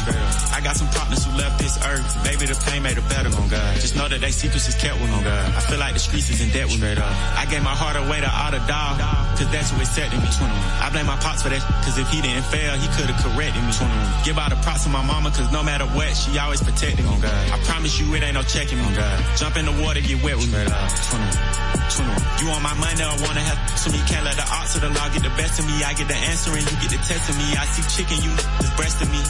I 0.50 0.58
got 0.64 0.74
some 0.74 0.88
partners 0.90 1.22
who 1.22 1.36
left 1.38 1.60
this 1.60 1.78
earth. 1.84 2.06
Maybe 2.24 2.50
the 2.50 2.58
pain 2.66 2.82
made 2.82 2.98
it 2.98 3.06
better, 3.12 3.30
on 3.30 3.46
God. 3.46 3.76
Just 3.78 3.94
know 3.94 4.08
that 4.08 4.20
they 4.20 4.32
secrets 4.32 4.68
is 4.68 4.74
kept 4.74 4.98
with 4.98 5.10
me, 5.10 5.20
God. 5.22 5.54
I 5.54 5.60
feel 5.68 5.78
like 5.78 5.94
the 5.94 6.02
streets 6.02 6.30
is 6.30 6.40
in 6.42 6.50
debt 6.50 6.66
with 6.66 6.80
me. 6.80 6.96
I 6.96 7.46
gave 7.46 7.62
my 7.62 7.76
heart 7.76 7.94
away 7.94 8.20
to 8.24 8.30
all 8.30 8.50
the 8.50 8.62
dog, 8.66 8.98
cause 9.36 9.48
that's 9.52 9.70
who 9.70 9.78
accepted 9.80 10.18
me, 10.18 10.28
21. 10.32 10.48
I 10.82 10.88
blame 10.90 11.06
my 11.06 11.11
pops 11.20 11.42
for 11.42 11.50
that, 11.50 11.60
cause 11.84 11.98
if 11.98 12.08
he 12.08 12.22
didn't 12.22 12.44
fail, 12.46 12.72
he 12.78 12.86
could've 12.94 13.16
corrected 13.18 13.62
me, 13.64 13.72
21. 13.72 14.24
Give 14.24 14.38
all 14.38 14.48
the 14.48 14.60
props 14.62 14.84
to 14.84 14.90
my 14.90 15.04
mama, 15.04 15.30
cause 15.30 15.50
no 15.52 15.62
matter 15.62 15.86
what, 15.92 16.14
she 16.16 16.38
always 16.38 16.62
protected 16.62 17.04
me, 17.04 17.10
oh, 17.10 17.20
God. 17.20 17.34
I 17.50 17.58
promise 17.64 17.98
you 18.00 18.12
it 18.14 18.22
ain't 18.22 18.34
no 18.34 18.42
checking 18.42 18.78
me, 18.78 18.84
oh, 18.86 18.94
God. 18.94 19.16
Jump 19.36 19.56
in 19.56 19.66
the 19.66 19.76
water, 19.82 20.00
get 20.00 20.22
wet 20.22 20.36
with 20.36 20.48
me, 20.48 20.60
21. 20.62 21.62
21. 21.92 22.40
You 22.40 22.46
want 22.48 22.62
my 22.62 22.74
money 22.80 23.02
I 23.02 23.12
wanna 23.20 23.44
have 23.44 23.78
so 23.78 23.90
me 23.90 23.98
can't 24.06 24.24
let 24.24 24.36
the 24.36 24.46
odds 24.46 24.74
of 24.76 24.82
the 24.82 24.90
law 24.90 25.08
get 25.12 25.22
the 25.22 25.34
best 25.36 25.58
of 25.58 25.66
me. 25.66 25.82
I 25.84 25.92
get 25.94 26.08
the 26.08 26.14
answer 26.14 26.50
and 26.50 26.62
you 26.62 26.76
get 26.80 26.90
the 26.90 27.02
test 27.02 27.28
of 27.28 27.36
me. 27.36 27.46
I 27.56 27.64
see 27.66 27.84
chicken, 27.92 28.18
you 28.22 28.32
is 28.32 28.70
breast 28.76 29.02
of 29.02 29.08
me. 29.10 29.22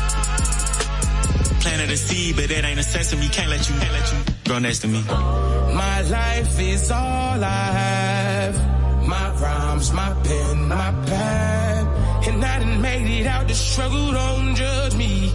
Planted 1.61 1.91
a 1.91 1.97
seed, 1.97 2.37
but 2.37 2.51
it 2.51 2.65
ain't 2.65 2.79
a 2.79 2.83
sesame. 2.83 3.29
Can't 3.29 3.51
let 3.51 3.69
you, 3.69 3.75
can't 3.79 3.93
let 3.93 4.13
you 4.13 4.19
grow 4.45 4.59
next 4.59 4.81
to 4.81 4.89
me. 4.89 5.03
My 5.03 6.03
life 6.03 6.61
is 6.61 6.91
all 6.91 7.43
I 7.43 7.65
have. 7.79 8.22
My 9.07 9.35
rhymes, 9.41 9.93
my 9.93 10.15
pen, 10.25 10.69
my 10.69 10.91
pad. 11.07 11.87
And 12.29 12.45
I 12.45 12.59
done 12.61 12.81
made 12.81 13.21
it 13.21 13.27
out 13.27 13.49
the 13.49 13.55
struggle, 13.55 14.13
don't 14.13 14.55
judge 14.55 14.97
me. 14.97 15.29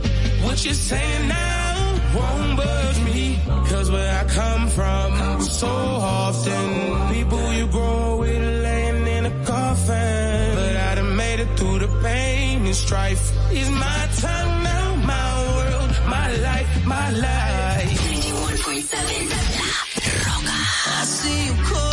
What 0.44 0.64
you're 0.64 0.74
saying 0.74 1.28
now 1.28 1.68
won't 2.16 2.58
budge 2.58 3.00
me. 3.02 3.40
Cause 3.70 3.92
where 3.92 4.14
I 4.22 4.24
come 4.26 4.68
from, 4.70 5.42
so 5.42 5.68
often, 5.68 7.14
people 7.14 7.54
you 7.54 7.68
grow 7.68 8.18
with 8.18 8.64
laying 8.64 9.08
in 9.08 9.26
a 9.26 9.46
coffin. 9.46 10.56
But 10.56 10.76
I 10.76 10.96
done 10.96 11.16
made 11.16 11.40
it 11.42 11.58
through 11.58 11.80
the 11.80 11.88
pain 12.02 12.66
and 12.66 12.76
strife. 12.76 13.24
Is 13.52 13.70
my 13.70 14.08
time 14.22 14.64
now, 14.64 14.96
my 15.14 15.28
world, 15.56 15.92
my 16.08 16.32
life, 16.38 16.86
my 16.86 17.10
life. 17.12 17.90
91.7 17.90 19.30
La 19.30 19.72
Rocka. 20.26 20.58
I 21.00 21.04
see 21.04 21.46
you 21.48 21.54
calling. 21.66 21.87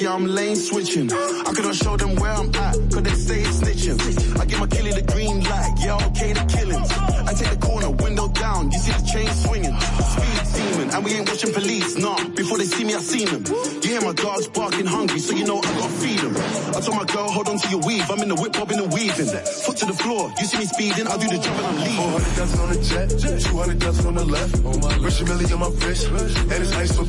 Yeah, 0.00 0.14
I'm 0.14 0.26
lane 0.26 0.56
switching. 0.56 1.10
I 1.12 1.52
couldn't 1.54 1.74
show 1.74 1.96
them 1.96 2.14
where 2.16 2.32
I'm 2.32 2.54
at, 2.54 2.74
cause 2.92 3.02
they 3.02 3.14
say 3.14 3.40
it's 3.40 3.60
snitching. 3.60 4.38
I 4.40 4.44
give 4.44 4.60
my 4.60 4.66
killie 4.66 4.94
the 4.94 5.02
green 5.02 5.42
light, 5.44 5.74
yeah, 5.78 6.06
okay, 6.08 6.32
the 6.32 6.44
killings. 6.44 6.90
I 6.90 7.32
take 7.34 7.50
the 7.50 7.66
corner, 7.66 7.90
window 7.90 8.28
down, 8.28 8.70
you 8.70 8.78
see 8.78 8.92
the 8.92 9.06
chain 9.06 9.28
swinging. 9.28 9.74
Speed 9.80 10.38
demon, 10.58 10.90
and 10.94 11.04
we 11.04 11.14
ain't 11.14 11.28
watching 11.28 11.52
police, 11.52 11.96
nah. 11.96 12.18
Before 12.34 12.58
they 12.58 12.64
see 12.64 12.84
me, 12.84 12.94
I 12.94 13.00
seen 13.00 13.26
them. 13.26 13.44
You 13.82 13.90
hear 13.90 14.00
my 14.00 14.12
dogs 14.12 14.46
barking 14.48 14.86
hungry, 14.86 15.18
so 15.18 15.34
you 15.34 15.44
know 15.44 15.58
I 15.58 15.72
gotta 15.78 15.92
feed 16.02 16.20
them. 16.20 16.34
I 16.76 16.80
told 16.80 16.96
my 16.96 17.04
girl, 17.04 17.28
hold 17.30 17.48
on 17.48 17.58
to 17.58 17.68
your 17.68 17.80
weave, 17.80 18.10
I'm 18.10 18.20
in 18.22 18.28
the 18.28 18.36
whip, 18.36 18.52
bobbing 18.52 18.78
and 18.78 18.92
weaving. 18.92 19.30
Foot 19.64 19.76
to 19.78 19.86
the 19.86 19.94
floor, 19.94 20.32
you 20.38 20.46
see 20.46 20.58
me 20.58 20.66
speeding, 20.66 21.06
I'll 21.06 21.18
do 21.18 21.28
the 21.28 21.38
job 21.38 21.56
and 21.58 21.66
I'm 21.66 21.76
leaving. 21.76 21.96
400,000 21.96 22.60
on 22.60 22.68
the 22.70 22.78
jet, 22.82 23.08
200,000 23.50 24.06
on 24.06 24.14
the 24.14 24.24
left. 24.24 24.54
Rich 25.02 25.22
million 25.24 25.52
on 25.52 25.60
my 25.60 25.70
wrist, 25.86 26.06
and 26.08 26.58
it's 26.62 26.72
ice 26.74 26.96
for 26.96 27.04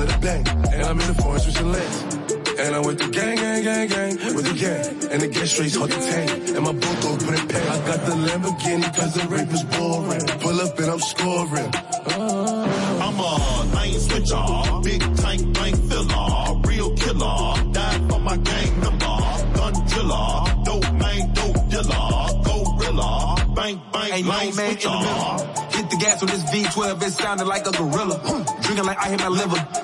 reach 0.00 0.12
with 0.12 0.16
my 0.16 0.16
chill 0.16 0.16
at 0.16 0.16
a 0.16 0.18
bang. 0.20 0.48
And 0.72 0.82
I'm 0.82 1.00
in 1.00 1.06
the 1.06 1.22
forest 1.22 1.46
with 1.46 1.60
your 1.60 1.68
legs. 1.68 2.02
And 2.58 2.74
I'm 2.74 2.82
with 2.82 2.98
the 2.98 3.08
gang, 3.08 3.36
gang, 3.36 3.62
gang, 3.64 3.88
gang, 3.88 4.34
with 4.34 4.46
the 4.46 4.54
gang. 4.54 5.10
And 5.10 5.22
the 5.22 5.28
gas 5.28 5.50
streets 5.50 5.76
hard 5.76 5.90
to 5.90 6.00
tame. 6.00 6.56
And 6.56 6.64
my 6.64 6.72
go 6.72 7.16
put 7.16 7.40
in 7.40 7.48
pay. 7.48 7.68
I 7.68 7.78
got 7.86 8.06
the 8.06 8.12
Lamborghini 8.12 8.96
cause 8.96 9.14
the 9.14 9.28
rape 9.28 9.48
was 9.50 9.64
boring. 9.64 10.26
Pull 10.40 10.60
up 10.60 10.78
and 10.78 10.90
I'm 10.90 11.00
scoring. 11.00 11.74
Uh-huh. 11.74 12.60
I'm 13.00 13.18
a 13.18 13.76
lane 13.76 13.98
switcher, 13.98 14.80
big 14.82 15.00
tank, 15.16 15.54
blank 15.54 15.76
filler, 15.88 16.60
real 16.64 16.94
killer, 16.96 17.72
die 17.72 18.08
for 18.08 18.20
my 18.20 18.36
gang 18.36 18.80
number, 18.80 19.16
gun 19.56 19.72
driller, 19.88 20.64
dope 20.64 20.92
man, 20.94 21.32
dope 21.32 21.68
dealer, 21.70 22.42
gorilla, 22.44 23.36
bank, 23.54 23.80
bank, 23.92 24.14
Ain't 24.14 24.26
no 24.26 24.32
lane 24.32 24.56
man 24.56 24.70
in 24.70 24.74
the 24.74 24.80
switcher. 24.80 24.88
middle. 24.90 25.70
Hit 25.70 25.90
the 25.90 25.96
gas 25.96 26.20
with 26.20 26.30
this 26.30 26.44
V12, 26.52 27.02
it 27.02 27.10
sounded 27.12 27.46
like 27.46 27.66
a 27.66 27.72
gorilla. 27.72 28.20
Drinking 28.62 28.84
like 28.84 28.98
I 28.98 29.08
hit 29.08 29.20
my 29.20 29.28
liver. 29.28 29.79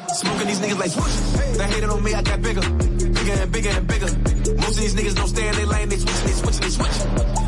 Like 0.87 0.95
swoosh. 0.95 1.57
They 1.57 1.65
hated 1.67 1.91
on 1.91 2.05
me, 2.05 2.15
I 2.15 2.23
got 2.23 2.43
bigger. 2.43 2.61
Bigger 2.61 3.33
and 3.43 3.53
bigger 3.53 3.71
and 3.71 3.87
bigger. 3.89 4.07
Most 4.55 4.77
of 4.77 4.83
these 4.85 4.95
niggas 4.95 5.17
don't 5.17 5.29
stay 5.29 5.49
in 5.49 5.55
their 5.57 5.67
lane, 5.67 5.89
they 5.89 5.97
switch, 5.97 6.23
they 6.23 6.31
switch, 6.31 6.59
they 6.59 6.69
switch. 6.69 6.97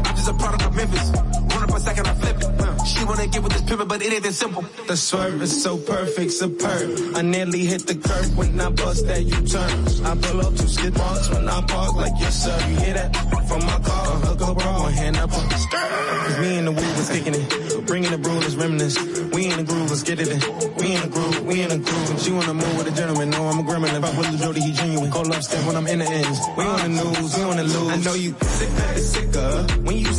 I'm 0.06 0.16
just 0.16 0.28
a 0.28 0.34
product 0.34 0.64
of 0.64 0.74
Memphis. 0.74 1.10
Run 1.54 1.62
up 1.62 1.70
a 1.70 1.80
second, 1.80 2.06
I 2.08 2.14
flip 2.14 2.36
it. 2.36 2.86
She 2.86 3.04
wanna 3.04 3.26
get 3.28 3.42
with 3.42 3.52
this 3.52 3.62
pivot, 3.62 3.86
but 3.86 4.02
it 4.02 4.12
ain't 4.12 4.24
that 4.24 4.32
simple. 4.32 4.64
The 4.88 4.96
swerve 4.96 5.40
is 5.42 5.62
so 5.62 5.76
perfect, 5.76 6.32
superb. 6.32 6.98
I 7.14 7.22
nearly 7.22 7.64
hit 7.64 7.86
the 7.86 7.94
curb 7.94 8.36
when 8.36 8.60
I 8.60 8.70
bust 8.70 9.06
that 9.06 9.22
U-turn. 9.22 10.06
I 10.06 10.16
pull 10.16 10.40
up 10.44 10.56
two 10.56 10.66
skid 10.66 10.96
marks 10.98 11.30
when 11.30 11.48
I 11.48 11.60
park 11.62 11.94
like 11.94 12.14
yes 12.18 12.42
sir. 12.42 12.58
You 12.68 12.76
hear 12.80 12.94
that? 12.94 13.14
From 13.46 13.64
my 13.64 13.78
car, 13.78 14.48
up 14.50 14.58
bra, 14.58 14.82
one 14.82 14.92
hand 14.92 15.16
up 15.16 15.32
on 15.32 15.48
the. 15.48 15.54
Cause 15.54 16.38
me 16.40 16.58
and 16.58 16.66
the 16.66 16.72
weed 16.72 16.96
was 16.96 17.08
kicking 17.08 17.34
it. 17.34 17.86
Bringing 17.86 18.10
the 18.10 18.18
brew, 18.18 18.34
let's 18.34 18.56
reminisce. 18.56 18.98
We 19.32 19.46
in 19.46 19.58
the 19.58 19.64
groove, 19.64 19.90
let's 19.90 20.02
get 20.02 20.18
it 20.18 20.28
in. 20.28 20.40
We 21.48 21.62
in 21.62 21.70
the 21.70 21.78
groove. 21.78 22.20
She 22.20 22.30
wanna 22.30 22.52
move 22.52 22.76
with 22.76 22.88
a 22.88 22.90
gentleman, 22.90 23.30
no 23.30 23.48
I'm 23.48 23.60
a 23.60 23.62
gremlin. 23.62 24.02
Fuck 24.02 24.18
with 24.18 24.32
the 24.32 24.36
Jody, 24.36 24.60
he 24.60 24.72
genuine. 24.72 25.10
Call 25.10 25.32
up 25.32 25.42
step 25.42 25.64
when 25.64 25.76
I'm 25.76 25.86
in 25.86 26.00
the 26.00 26.04
ends. 26.04 26.40
We 26.58 26.64
on 26.64 26.76
the 26.82 26.88
news, 26.88 27.36
we 27.36 27.42
on 27.42 27.56
the 27.56 27.64
lose. 27.64 27.90
I 27.90 27.96
know 27.96 28.12
you 28.12 28.36
sick 28.42 28.68
sicker. 28.98 29.66
When 29.80 29.96
you 29.96 30.12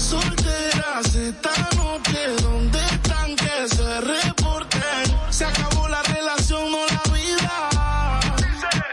solteras 0.00 1.14
esta 1.14 1.54
noche, 1.76 2.18
¿dónde 2.42 2.78
están? 2.92 3.36
Que 3.36 3.68
se 3.76 4.00
reporten. 4.00 5.04
Se 5.30 5.44
acabó 5.44 5.88
la 5.88 6.02
relación, 6.02 6.72
no 6.72 6.78
la 6.86 7.02
vida. 7.12 8.20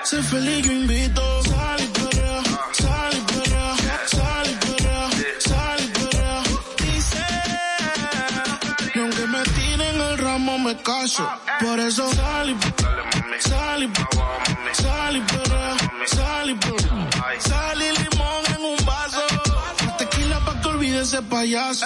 Sé 0.03 0.21
feliz, 0.23 0.65
yo 0.65 0.71
invito. 0.71 1.43
Sal 1.43 1.79
y 1.81 1.87
perrea, 1.97 2.41
sal 2.73 3.13
y 3.13 3.21
perrea, 3.31 3.75
sal 4.05 4.47
y 4.51 4.55
perrea, 4.65 5.09
sal 5.39 5.79
y 5.85 5.87
perrea. 5.97 6.43
Dice, 6.83 7.25
y 8.95 8.99
aunque 8.99 9.25
me 9.27 9.43
tiren 9.43 10.01
el 10.01 10.17
ramo 10.17 10.59
me 10.59 10.75
caso. 10.81 11.23
Por 11.61 11.79
eso 11.79 12.03
sal 12.13 12.49
y 12.49 12.55
sal 13.49 13.83
y 13.83 13.89
sal 14.83 15.15
y 15.17 15.21
perrea, 15.21 15.75
sal 16.05 16.49
y 16.49 16.55
ese 21.07 21.21
payaso. 21.21 21.85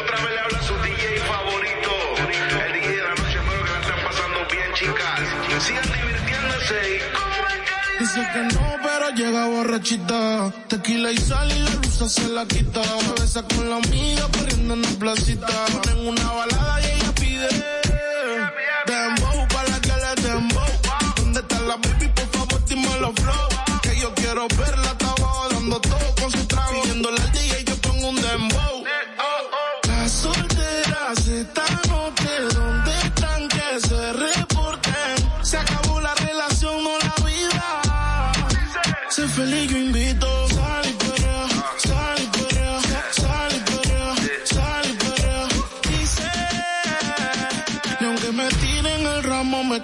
Otra 0.00 0.16
vez 0.20 0.30
le 0.30 0.40
habla 0.40 0.62
su 0.62 0.74
DJ 0.74 1.20
favorito. 1.20 1.90
El 2.66 2.72
DJ 2.74 2.88
de 2.96 3.02
la 3.02 3.14
noche, 3.14 3.38
espero 3.38 3.64
que 3.64 3.70
la 3.72 3.80
estén 3.80 4.00
pasando 4.04 4.38
bien, 4.50 4.70
chicas. 4.74 5.20
Sigan 5.64 5.88
divirtiéndose 5.90 6.76
y 6.90 8.02
Dice 8.02 8.20
que 8.32 8.42
no, 8.54 8.76
pero 8.82 9.06
llega 9.14 9.46
borrachita. 9.46 10.52
Tequila 10.68 11.12
y 11.12 11.16
sal 11.16 11.50
y 11.50 11.58
la 11.60 11.70
luz 11.70 12.12
se 12.12 12.28
la 12.28 12.44
quita. 12.46 12.82
Se 12.84 13.22
besa 13.22 13.42
con 13.44 13.70
la 13.70 13.76
amiga 13.76 14.28
corriendo 14.36 14.74
en 14.74 14.82
la 14.82 14.88
placita. 14.98 15.46
Ponen 15.72 16.08
una 16.08 16.30
balada 16.30 16.80
y 16.82 16.84
ella 16.84 17.12
pide. 17.14 17.48
Dembow 18.86 19.48
para 19.48 19.80
que 19.80 19.92
le 20.02 20.28
dembow. 20.28 20.72
¿Dónde 21.16 21.40
está 21.40 21.60
la 21.60 21.76
baby? 21.76 22.08
Por 22.08 22.28
favor, 22.32 22.64
dime 22.66 22.98
los 23.00 23.14
flow. 23.14 23.48
Que 23.82 23.98
yo 23.98 24.12
quiero 24.14 24.46
verla, 24.48 24.81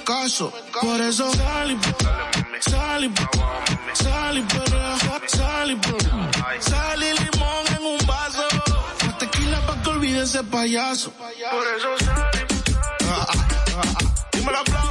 caso. 0.04 0.52
Por 0.80 1.00
eso 1.00 1.30
salí, 1.34 1.78
salí, 2.60 3.12
salí, 3.94 4.42
perrea, 4.42 4.96
salí, 5.26 5.80
salí 6.60 7.06
limón 7.12 7.66
en 7.76 7.84
un 7.84 8.06
vaso. 8.06 8.44
La 9.06 9.18
tequila 9.18 9.60
pa' 9.66 9.82
que 9.82 9.90
olvide 9.90 10.22
ese 10.22 10.42
payaso. 10.44 11.12
Por 11.12 11.66
eso 11.76 11.88
salí, 12.04 12.38
salí, 12.64 13.08
ah, 13.10 13.26
ah, 13.28 13.82
ah, 13.82 14.28
dímelo 14.32 14.58
aplauso. 14.58 14.87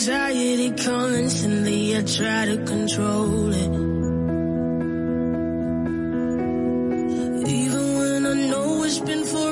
Anxiety 0.00 0.70
constantly, 0.82 1.94
I 1.94 2.00
try 2.00 2.46
to 2.46 2.56
control 2.64 3.52
it. 3.52 3.72
Even 7.46 7.84
when 7.98 8.24
I 8.24 8.32
know 8.48 8.82
it's 8.84 8.98
been 8.98 9.24
forever, 9.24 9.49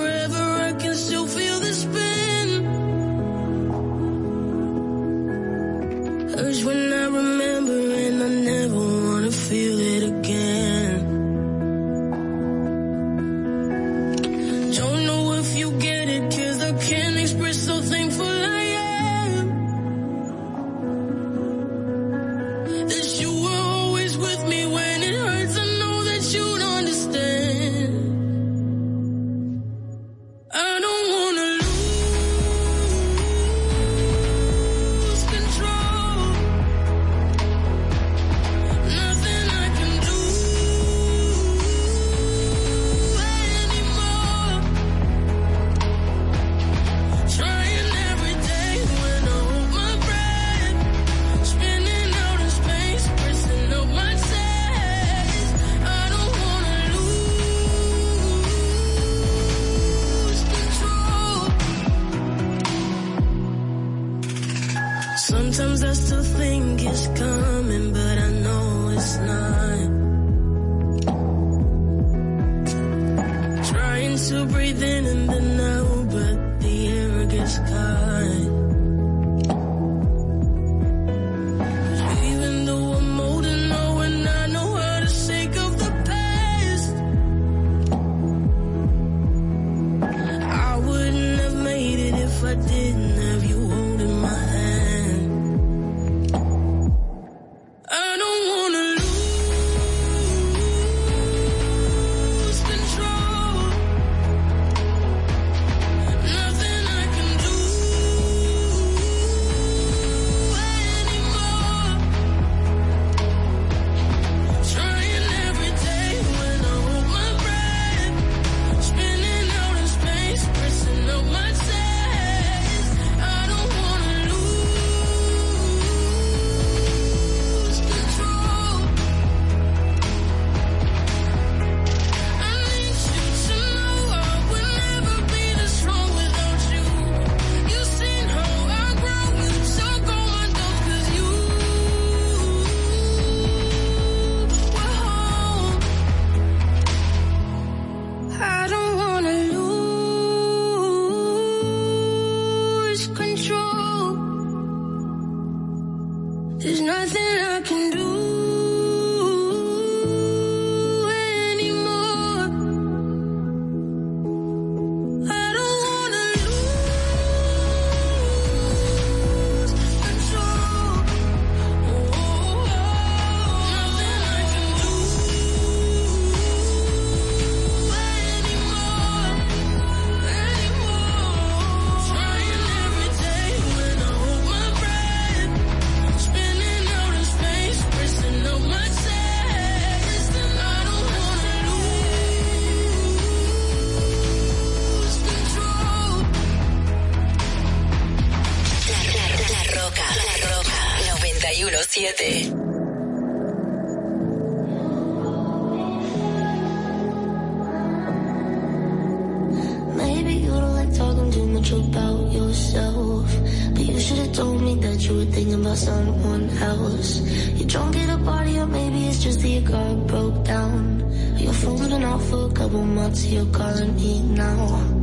Maybe 209.97 210.35
you 210.35 210.51
don't 210.51 210.75
like 210.75 210.94
talking 210.94 211.33
too 211.33 211.47
much 211.49 211.73
about 211.73 212.31
yourself. 212.31 213.27
But 213.75 213.85
you 213.85 213.99
should 213.99 214.18
have 214.18 214.33
told 214.33 214.62
me 214.62 214.77
that 214.77 215.02
you 215.09 215.17
were 215.17 215.25
thinking 215.25 215.55
about 215.55 215.77
someone 215.77 216.49
else. 216.59 217.20
You're 217.57 217.67
drunk 217.67 217.97
at 217.97 218.10
a 218.10 218.23
party, 218.23 218.60
or 218.60 218.67
maybe 218.67 219.07
it's 219.07 219.20
just 219.25 219.41
that 219.41 219.49
your 219.49 219.68
car 219.68 219.97
broke 219.97 220.44
down. 220.44 221.02
You're 221.36 221.52
falling 221.52 222.05
off 222.05 222.25
for 222.28 222.49
a 222.49 222.52
couple 222.52 222.85
months, 222.85 223.27
you're 223.27 223.47
calling 223.47 223.97
me 223.97 224.23
now. 224.23 224.98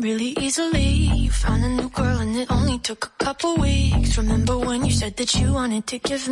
really 0.00 0.32
easily. 0.40 1.10
You 1.22 1.30
found 1.30 1.64
a 1.64 1.68
new 1.68 1.90
girl 1.90 2.18
and 2.18 2.34
it 2.34 2.50
only 2.50 2.78
took 2.78 3.04
a 3.04 3.24
couple 3.24 3.56
weeks. 3.56 4.16
Remember 4.16 4.56
when 4.58 4.86
you 4.86 4.92
said 4.92 5.16
that 5.18 5.34
you 5.34 5.52
wanted 5.52 5.86
to 5.88 5.98
give 5.98 6.28
me 6.28 6.31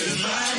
to 0.00 0.16
my 0.22 0.49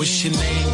What's 0.00 0.24
your 0.24 0.32
name? 0.32 0.69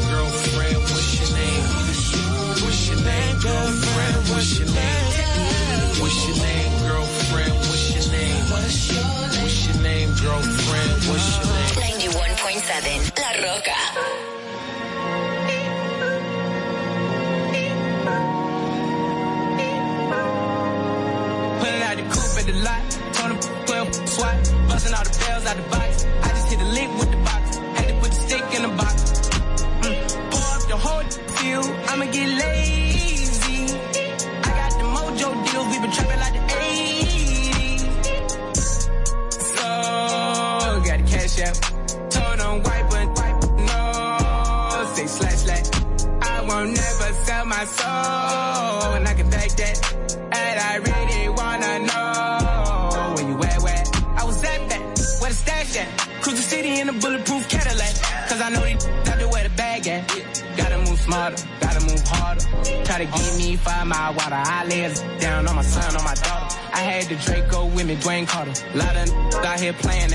like 67.09 67.19
the 67.19 67.25
Draco 67.25 67.67
with 67.67 67.87
me, 67.87 67.97
Dwayne 67.97 68.27
Carter. 68.27 68.53
A 68.75 68.77
Lot 68.77 68.97
of 68.97 69.35
out 69.45 69.61
here 69.61 69.73
playing 69.73 70.06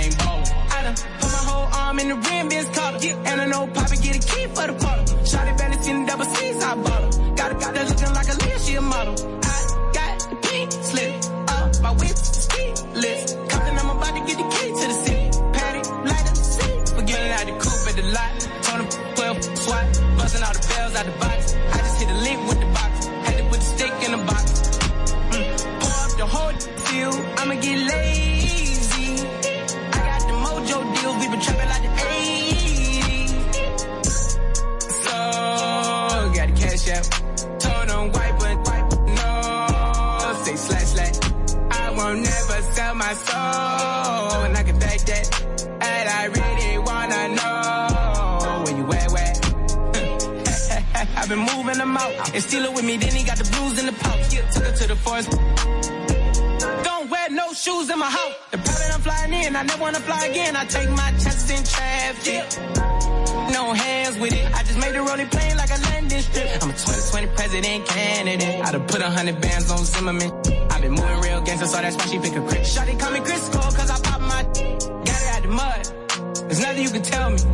trying 59.91 60.03
to 60.03 60.09
fly 60.09 60.25
again, 60.27 60.55
I 60.55 60.65
take 60.65 60.89
my 60.89 61.11
chances 61.11 61.49
in 61.49 61.63
traffic. 61.63 62.45
No 63.53 63.73
hands 63.73 64.17
with 64.19 64.33
it. 64.33 64.45
I 64.53 64.63
just 64.63 64.79
made 64.79 64.93
the 64.93 65.01
rolling 65.01 65.27
plane 65.27 65.57
like 65.57 65.69
a 65.69 65.81
landing 65.81 66.21
strip. 66.21 66.63
I'm 66.63 66.69
a 66.69 66.73
2020 66.73 67.27
president 67.35 67.85
candidate. 67.85 68.65
I 68.65 68.71
done 68.71 68.87
put 68.87 69.01
a 69.01 69.09
hundred 69.09 69.41
bands 69.41 69.69
on 69.71 69.79
Zimmerman. 69.79 70.31
i 70.71 70.81
been 70.81 70.91
moving 70.91 71.19
real 71.19 71.41
gangsta, 71.41 71.67
so 71.67 71.81
that's 71.81 71.95
why 71.97 72.05
she 72.05 72.19
pick 72.19 72.35
a 72.35 72.41
crit. 72.47 72.61
Shotty 72.61 72.99
call 72.99 73.11
me 73.11 73.19
Chris 73.19 73.49
cause 73.49 73.89
I 73.89 73.99
pop 74.01 74.21
my 74.21 74.43
got 74.43 75.21
it 75.21 75.29
out 75.35 75.41
the 75.43 75.49
mud. 75.49 76.47
There's 76.47 76.59
nothing 76.59 76.83
you 76.83 76.89
can 76.89 77.03
tell 77.03 77.29
me. 77.29 77.50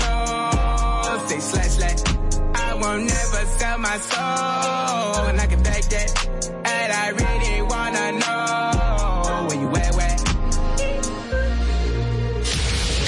no. 0.00 0.50
I 2.54 2.74
won't 2.74 3.04
never 3.04 3.42
sell 3.58 3.78
my 3.78 3.96
soul. 3.98 5.26
And 5.28 5.40
I 5.40 5.46
can 5.46 5.62
back 5.62 5.82
that. 5.82 6.28
And 6.64 6.92
I 6.92 7.08
really 7.10 7.62
wanna 7.62 8.12
know. 8.12 8.40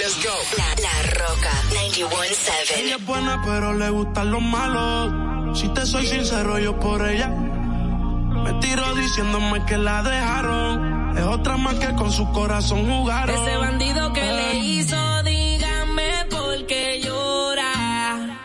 let's 0.09 0.25
go. 0.25 0.33
La, 0.57 0.75
La 0.81 1.03
Roca 1.13 1.51
Ella 1.71 2.07
91.7. 2.07 2.95
es 2.95 3.05
buena, 3.05 3.41
pero 3.45 3.73
le 3.73 3.89
gustan 3.89 4.31
los 4.31 4.41
malos. 4.41 5.59
Si 5.59 5.67
te 5.69 5.85
soy 5.85 6.07
sincero, 6.07 6.57
yo 6.59 6.79
por 6.79 7.07
ella. 7.07 7.27
Me 7.27 8.53
tiro 8.61 8.95
diciéndome 8.95 9.65
que 9.65 9.77
la 9.77 10.01
dejaron. 10.03 11.17
Es 11.17 11.23
otra 11.23 11.57
más 11.57 11.75
que 11.75 11.93
con 11.95 12.11
su 12.11 12.31
corazón 12.31 12.85
jugaron. 12.85 13.35
Ese 13.35 13.57
bandido 13.57 14.13
que 14.13 14.21
le 14.21 14.57
hizo, 14.59 15.23
dígame 15.23 16.25
por 16.29 16.65
qué 16.65 17.01
llora. 17.01 18.41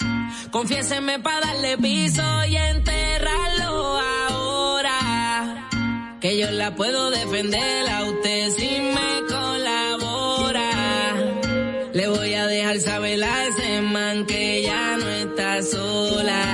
Confiéseme 0.51 1.19
para 1.21 1.47
darle 1.47 1.79
piso 1.79 2.23
y 2.47 2.57
enterrarlo 2.57 4.01
ahora. 4.29 5.69
Que 6.21 6.39
yo 6.39 6.51
la 6.51 6.75
puedo 6.75 7.11
defender 7.11 7.91
a 7.91 8.05
usted 8.05 8.51
si 8.51 8.81
me 8.81 9.14
mal 12.75 12.81
sabe 12.81 13.17
la 13.17 13.47
ese 13.47 13.81
que 14.27 14.63
ya 14.63 14.97
no 14.97 15.09
está 15.09 15.63
sola. 15.63 16.54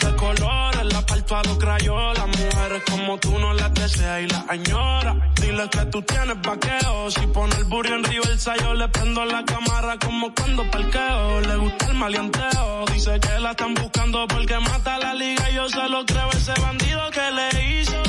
De 0.00 0.16
colores, 0.16 0.92
la 0.92 1.04
parto 1.06 1.36
a 1.36 1.42
los 1.42 1.58
crayolas. 1.58 2.26
Mujeres 2.26 2.82
como 2.90 3.18
tú 3.18 3.38
no 3.38 3.52
las 3.52 3.72
deseas 3.74 4.22
y 4.22 4.26
las 4.26 4.48
añoras. 4.48 5.16
Dile 5.40 5.68
que 5.70 5.84
tú 5.86 6.02
tienes 6.02 6.40
vaqueo. 6.42 7.10
Si 7.10 7.26
pone 7.28 7.54
el 7.56 7.64
burro 7.64 7.94
en 7.96 8.04
Riverside, 8.04 8.58
yo 8.60 8.74
le 8.74 8.88
prendo 8.88 9.24
la 9.24 9.44
cámara 9.44 9.96
como 9.98 10.32
cuando 10.34 10.70
parqueo. 10.70 11.40
Le 11.40 11.56
gusta 11.56 11.86
el 11.86 11.94
maleanteo. 11.94 12.84
Dice 12.92 13.20
que 13.20 13.40
la 13.40 13.50
están 13.50 13.74
buscando 13.74 14.26
porque 14.28 14.58
mata 14.58 14.98
la 14.98 15.14
liga. 15.14 15.50
Yo 15.50 15.68
se 15.68 15.88
lo 15.88 16.04
creo 16.04 16.30
ese 16.30 16.54
bandido 16.60 17.10
que 17.10 17.30
le 17.30 17.80
hizo. 17.80 18.08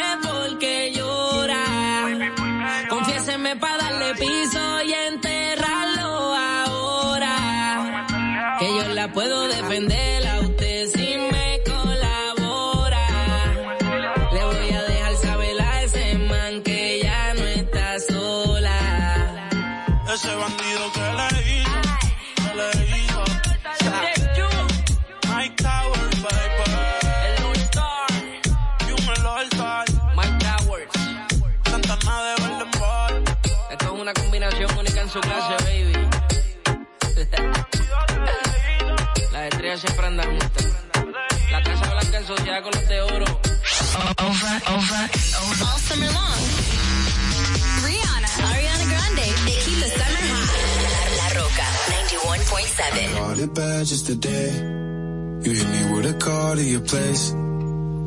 Confiéseme 3.31 3.55
para 3.55 3.77
darle 3.77 4.13
piso 4.15 4.81
y 4.83 4.91
enterrarlo 4.91 6.35
ahora. 6.35 8.05
Que 8.59 8.67
yo 8.67 8.93
la 8.93 9.07
puedo 9.13 9.47
defender 9.47 10.10
su 35.11 35.19
clase, 35.19 35.55
baby. 35.65 35.91
Las 39.33 39.43
estrellas 39.51 39.81
siempre 39.81 40.05
andan 40.07 40.29
juntas. 40.29 40.67
La 41.51 41.61
casa 41.63 41.91
blanca 41.91 42.17
en 42.17 42.27
sociedad 42.27 42.63
con 42.63 42.71
los 42.71 42.87
de 42.87 43.01
oro. 43.01 43.25
Over, 44.19 44.61
over, 44.71 44.71
over. 44.71 45.09
All 45.65 45.79
summer 45.79 46.09
long. 46.13 46.39
Rihanna, 47.83 48.27
Ariana 48.51 48.85
Grande, 48.85 49.25
they 49.45 49.57
keep 49.65 49.79
the 49.83 49.89
summer 49.89 50.25
hot. 50.31 50.49
La 51.17 51.27
Roca 51.41 51.67
91.7. 52.07 53.17
Caught 53.17 53.39
it 53.39 53.51
bad 53.53 53.85
just 53.85 54.05
today. 54.05 54.49
You 55.43 55.51
hit 55.51 55.67
me 55.67 55.83
with 55.93 56.05
a 56.05 56.13
call 56.13 56.55
to 56.55 56.63
your 56.63 56.79
place. 56.81 57.33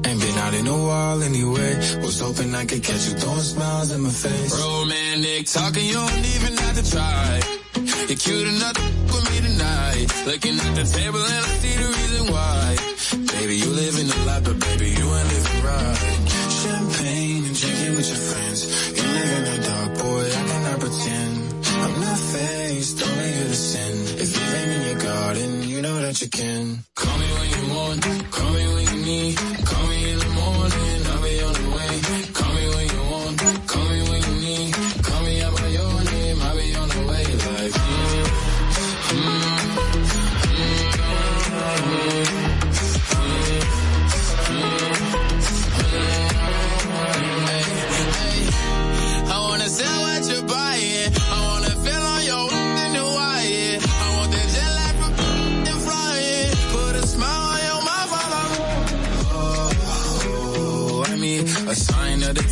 Ain't 0.06 0.20
been 0.20 0.38
out 0.38 0.54
in 0.54 0.66
a 0.66 0.78
while 0.88 1.22
anyway. 1.22 1.76
Was 2.02 2.20
hoping 2.20 2.54
I 2.54 2.64
could 2.64 2.82
catch 2.82 3.08
you 3.08 3.14
throwing 3.14 3.40
smiles 3.40 3.90
in 3.90 4.00
my 4.02 4.10
face. 4.10 4.52
Romantic 4.60 5.46
talking, 5.46 5.86
you 5.86 5.94
don't 5.94 6.26
even 6.34 6.56
have 6.56 6.76
to 6.80 6.90
try. 6.90 7.40
You're 8.08 8.18
cute 8.18 8.48
enough 8.48 8.74
to 8.74 8.82
with 9.14 9.26
me 9.30 9.38
tonight. 9.48 10.06
Looking 10.26 10.56
at 10.60 10.72
the 10.76 10.84
table 10.84 11.22
and 11.24 11.44
I 11.48 11.52
see 11.62 11.76
the 11.82 11.88
reason 11.98 12.32
why. 12.32 12.76
Baby, 13.32 13.56
you 13.56 13.70
live 13.70 13.96
in 13.98 14.08
a 14.10 14.20
lot, 14.28 14.44
but 14.44 14.58
baby, 14.60 14.88
you 14.90 15.06
ain't 15.16 15.28
living 15.32 15.62
right. 15.64 15.98
Champagne 16.60 17.44
and 17.48 17.56
drinking 17.56 17.94
with 17.96 18.08
your 18.12 18.22
friends. 18.28 18.60
You 18.96 19.04
live 19.08 19.32
in 19.38 19.44
the 19.50 19.58
dark, 19.68 19.90
boy, 19.98 20.24
I 20.26 20.42
cannot 20.50 20.80
pretend. 20.80 21.34
I'm 21.84 22.00
not 22.00 22.18
faced, 22.18 23.02
only 23.02 23.28
you 23.38 23.44
to 23.44 23.56
sin. 23.56 23.94
If 24.22 24.28
you 24.36 24.42
rain 24.52 24.68
in 24.76 24.82
your 24.90 25.00
garden, 25.02 25.62
you 25.62 25.82
know 25.82 25.96
that 26.00 26.20
you 26.22 26.28
can. 26.28 26.84
Call 26.94 27.18
me 27.18 27.26
when 27.36 27.48
you 27.54 27.74
want, 27.74 28.30
call 28.30 28.52
me 28.52 28.64
when 28.74 28.84
you 28.92 29.04
need. 29.04 29.53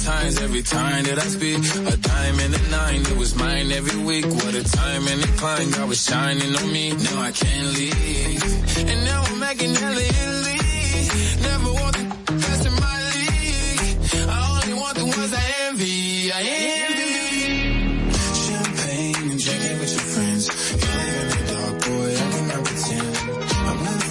Times 0.03 0.41
every 0.41 0.63
time 0.63 1.05
that 1.05 1.19
I 1.19 1.27
speak. 1.37 1.59
A 1.59 1.97
diamond 1.97 2.55
and 2.55 2.67
a 2.67 2.71
nine, 2.71 3.01
it 3.03 3.17
was 3.17 3.35
mine 3.37 3.71
every 3.71 4.01
week. 4.03 4.27
What 4.27 4.55
a 4.55 4.65
time 4.65 5.07
and 5.07 5.23
a 5.23 5.31
climb, 5.39 5.71
God 5.71 5.89
was 5.89 6.03
shining 6.05 6.55
on 6.57 6.73
me. 6.73 6.91
Now 6.91 7.21
I 7.21 7.33
can't 7.33 7.69
leave. 7.79 8.43
And 8.91 9.05
now 9.05 9.23
I'm 9.23 9.39
making 9.39 9.75
hella 9.75 10.03
Italy. 10.13 10.59
Never 11.49 11.73
want 11.81 11.95
the 11.97 12.33
best 12.43 12.67
in 12.67 12.75
my 12.87 12.97
league. 13.15 13.81
I 14.29 14.39
only 14.55 14.75
want 14.83 14.95
the 14.99 15.07
ones 15.07 15.33
I 15.43 15.45
envy. 15.67 16.33
I 16.33 16.43
envy. 16.83 17.13
Champagne 18.45 19.31
and 19.33 19.41
drinking 19.45 19.79
with 19.83 19.93
your 19.97 20.07
friends. 20.15 20.43
You 20.83 20.93
in 21.21 21.27
the 21.33 21.41
dark, 21.53 21.75
boy, 21.87 22.11
I 22.23 22.27
cannot 22.35 22.63
pretend. 22.67 23.15
I'm 23.69 23.79
not 23.85 24.03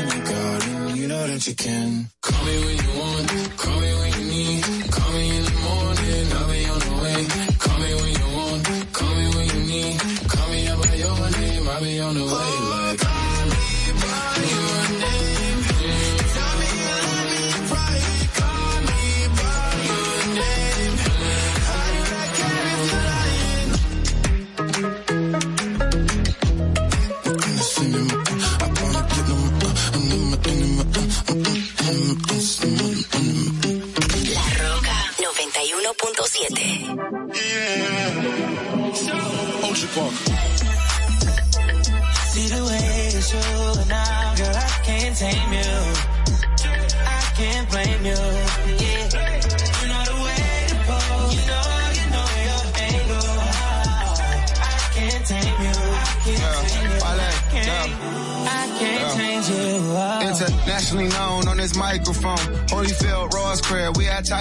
in 0.00 0.06
your 0.14 0.24
garden, 0.32 0.96
you 0.96 1.08
know 1.08 1.26
that 1.26 1.46
you 1.46 1.54
can. 1.54 2.08
Call 2.22 2.44
me 2.46 2.56
when 2.64 2.83
you 3.14 4.24
knew, 4.24 4.60
come 4.90 5.14
in 5.14 5.44
the 5.44 5.54
morning, 5.66 6.26
I 6.32 6.42
be 6.50 6.66
on 6.66 6.80
the 6.80 6.94
way 7.02 7.20
Come 7.58 7.82
in 7.82 7.96
when 7.96 8.12
you 8.20 8.28
want, 8.36 8.92
call 8.92 9.14
me 9.14 9.26
when 9.36 9.46
you 9.48 9.60
need. 9.72 10.00
Call 10.28 10.48
me 10.48 10.66
in 10.66 10.78
the 10.78 10.86
morning, 10.86 11.68
I'll 11.68 11.80
be 11.80 12.00
on 12.00 12.14
the 12.14 12.24
way. 12.24 12.53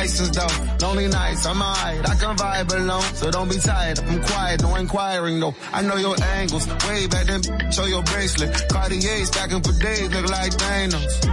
Tyson's 0.04 0.32
though. 0.32 0.86
Lonely 0.86 1.08
nights, 1.08 1.46
I'm 1.46 1.62
alright, 1.62 2.10
I 2.10 2.16
can 2.16 2.36
vibe 2.36 2.74
alone. 2.74 3.02
So 3.16 3.32
don't 3.32 3.50
be 3.50 3.58
tired, 3.58 4.00
I'm 4.00 4.22
quiet, 4.22 4.62
no 4.62 4.76
inquiring 4.76 5.40
though. 5.40 5.56
I 5.72 5.82
know 5.82 5.96
your 5.96 6.22
angles, 6.22 6.68
way 6.68 7.08
back 7.08 7.28
then, 7.28 7.42
show 7.72 7.86
your 7.86 8.04
bracelet. 8.04 8.52
Cartier 8.70 9.26
stacking 9.26 9.62
for 9.62 9.72
days, 9.80 10.10
look 10.14 10.30
like 10.30 10.52
Thanos. 10.52 11.33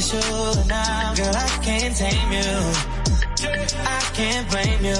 See 0.00 0.16
the 0.16 0.32
way 0.32 0.48
it's 0.48 0.64
you 0.64 0.64
now, 0.68 1.14
girl, 1.14 1.36
I 1.36 1.48
can't 1.62 1.94
tame 1.94 2.32
you. 2.32 2.40
I 3.84 4.00
can't 4.14 4.50
blame 4.50 4.84
you. 4.84 4.96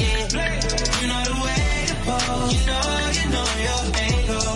Yeah. 0.00 0.40
You 1.00 1.06
know 1.08 1.22
the 1.28 1.36
way 1.44 1.84
to 1.88 1.94
pose. 2.08 2.54
You 2.54 2.64
know, 2.66 2.88
you 3.20 3.26
know 3.28 3.48
your 3.60 3.82
angle. 4.00 4.48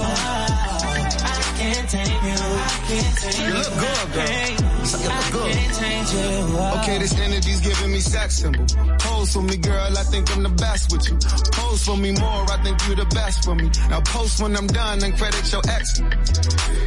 I 1.21 1.37
can't 1.59 1.89
tame 1.91 2.25
you. 2.25 2.41
I 2.41 2.81
can't 2.89 3.17
tame 3.19 3.45
you. 3.45 3.53
You 3.53 3.59
look 3.59 3.73
good, 3.85 4.07
girl. 4.15 4.51
You 4.91 5.09
look 5.09 5.33
good. 5.33 5.74
Okay, 6.85 6.99
this 6.99 7.19
energy's 7.19 7.61
giving 7.61 7.93
me 7.93 8.01
sex 8.01 8.37
symbol. 8.37 8.65
Pose 8.99 9.33
for 9.33 9.43
me, 9.43 9.57
girl, 9.57 9.99
I 9.99 10.03
think 10.05 10.31
I'm 10.37 10.43
the 10.43 10.51
best 10.51 10.93
with 10.93 11.09
you. 11.09 11.17
Pose 11.53 11.85
for 11.85 11.97
me 11.97 12.13
more, 12.13 12.45
I 12.51 12.63
think 12.63 12.79
you're 12.87 12.97
the 12.97 13.07
best 13.15 13.45
for 13.45 13.55
me. 13.55 13.71
Now 13.89 14.01
post 14.03 14.41
when 14.43 14.57
I'm 14.57 14.67
done 14.67 15.03
and 15.03 15.17
credit 15.17 15.51
your 15.53 15.63
ex. 15.69 15.99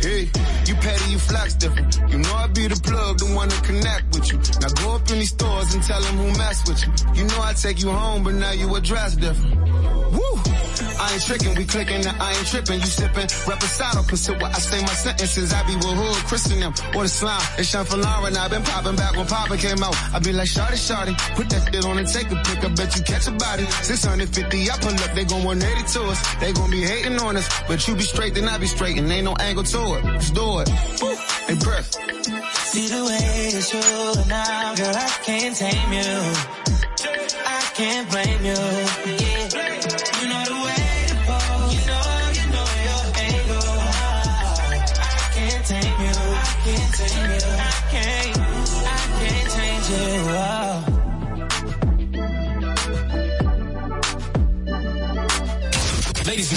Hey, 0.01 0.29
you 0.65 0.75
petty, 0.75 1.11
you 1.11 1.19
flex 1.19 1.55
different. 1.55 1.99
You 2.09 2.19
know 2.19 2.33
I 2.33 2.47
be 2.47 2.67
the 2.67 2.79
plug, 2.79 3.19
the 3.19 3.25
one 3.35 3.49
to 3.49 3.61
connect 3.61 4.15
with 4.15 4.31
you. 4.31 4.37
Now 4.61 4.69
go 4.81 4.95
up 4.95 5.09
in 5.09 5.19
these 5.19 5.29
stores 5.29 5.73
and 5.73 5.83
tell 5.83 6.01
them 6.01 6.15
who 6.17 6.37
mess 6.37 6.67
with 6.67 6.79
you. 6.85 7.21
You 7.21 7.27
know 7.27 7.41
I 7.41 7.53
take 7.53 7.81
you 7.81 7.89
home, 7.89 8.23
but 8.23 8.35
now 8.35 8.51
you 8.51 8.73
address 8.75 9.15
different. 9.15 9.55
Woo! 10.13 10.37
I 10.99 11.13
ain't 11.13 11.25
tricking, 11.25 11.55
we 11.55 11.65
clicking, 11.65 12.05
and 12.05 12.17
I 12.21 12.33
ain't 12.33 12.47
tripping. 12.47 12.79
You 12.79 12.85
sipping, 12.85 13.27
reposado, 13.49 14.07
consider 14.07 14.39
what 14.39 14.55
I 14.55 14.59
say 14.59 14.81
my 14.81 14.87
sentences. 14.93 15.53
I 15.53 15.65
be 15.67 15.75
with 15.75 15.85
hood, 15.85 16.25
Christian 16.27 16.59
them, 16.59 16.73
or 16.95 17.03
the 17.03 17.09
slime. 17.09 17.41
It's 17.57 17.69
Sean 17.69 17.85
Lauren, 18.01 18.37
I've 18.37 18.51
been 18.51 18.63
popping 18.63 18.95
back 18.95 19.16
when 19.17 19.27
Papa 19.27 19.57
came 19.57 19.81
out. 19.83 19.95
I 20.13 20.19
be 20.19 20.31
like, 20.31 20.47
shawty, 20.47 20.77
shawty, 20.77 21.13
put 21.35 21.49
that 21.49 21.73
shit 21.73 21.85
on 21.85 21.97
and 21.97 22.07
take 22.07 22.29
a 22.31 22.35
pic. 22.35 22.63
I 22.63 22.69
bet 22.69 22.95
you 22.95 23.03
catch 23.03 23.27
a 23.27 23.31
body. 23.31 23.65
650, 23.65 24.71
I 24.71 24.77
pull 24.77 24.93
up, 24.93 25.13
they 25.15 25.25
gon' 25.25 25.43
180 25.43 25.93
to 25.93 26.01
us. 26.11 26.35
They 26.35 26.53
gon' 26.53 26.71
be 26.71 26.81
hating 26.81 27.17
on 27.19 27.37
us, 27.37 27.49
but 27.67 27.87
you 27.87 27.95
be 27.95 28.03
straight, 28.03 28.35
then 28.35 28.47
I 28.47 28.57
be 28.57 28.67
straight, 28.67 28.97
and 28.97 29.11
ain't 29.11 29.25
no 29.25 29.35
angle 29.39 29.63
to 29.63 29.81
it. 29.95 30.05
Let's 30.05 30.31
do 30.31 30.59
it. 30.59 30.69
Woo! 31.01 31.15
Hey, 31.47 31.57
press. 31.59 31.97
See 32.71 32.87
the 32.87 33.03
way 33.05 33.51
it's 33.57 33.73
you 33.73 34.29
now, 34.29 34.75
girl, 34.75 34.95
I 34.95 35.09
can't 35.23 35.55
tame 35.55 35.93
you. 35.93 36.67
I 37.45 37.61
can't 37.73 38.09
blame. 38.11 38.45
You 38.45 39.26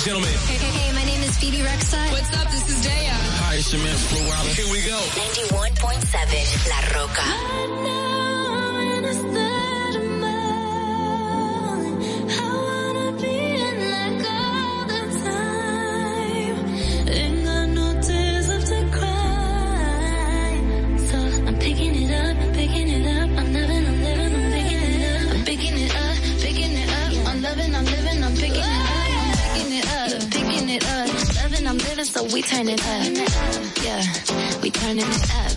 and 0.01 0.07
gentlemen. 0.07 0.33
Hey, 0.47 0.57
hey, 0.57 0.79
hey, 0.79 0.93
my 0.95 1.05
name 1.05 1.21
is 1.23 1.39
Bebe 1.41 1.59
Rexha. 1.59 2.11
What's 2.11 2.37
up? 2.37 2.51
This 2.51 2.69
is 2.69 2.87
Daya. 2.87 3.17
Hi, 3.45 3.57
it's 3.57 3.73
your 3.73 3.83
man, 3.83 3.97
Here 4.57 4.71
we 4.73 4.81
go. 4.87 4.97
91.7 4.97 6.69
La 6.69 6.81
Rocka. 6.95 8.40
and 32.01 32.09
so 32.09 32.25
we 32.33 32.41
turn 32.41 32.67
it 32.67 32.81
up. 32.81 33.05
Yeah, 33.85 34.03
we 34.63 34.71
turn 34.71 34.97
it 34.99 35.05
up. 35.05 35.53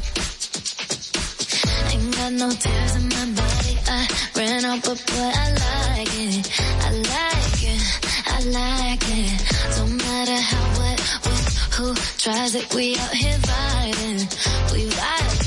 Ain't 1.94 2.16
got 2.18 2.34
no 2.34 2.50
tears 2.52 2.96
in 2.98 3.08
my 3.08 3.26
body. 3.40 3.76
I 3.88 4.08
ran 4.36 4.66
up 4.66 4.84
a 4.84 4.96
boy, 5.08 5.32
I 5.44 5.48
like 5.64 6.14
it. 6.20 6.44
I 6.82 6.92
like 7.14 7.64
it. 7.72 7.82
I 8.28 8.40
like 8.60 9.06
it. 9.08 9.78
Don't 9.78 9.96
matter 9.96 10.40
how, 10.52 10.66
what, 10.80 11.00
with, 11.26 11.48
who 11.76 11.94
tries 12.18 12.56
it. 12.56 12.74
We 12.76 12.98
out 12.98 13.14
here 13.14 13.38
vibing. 13.38 14.74
We 14.74 14.90
vibing. 14.90 15.43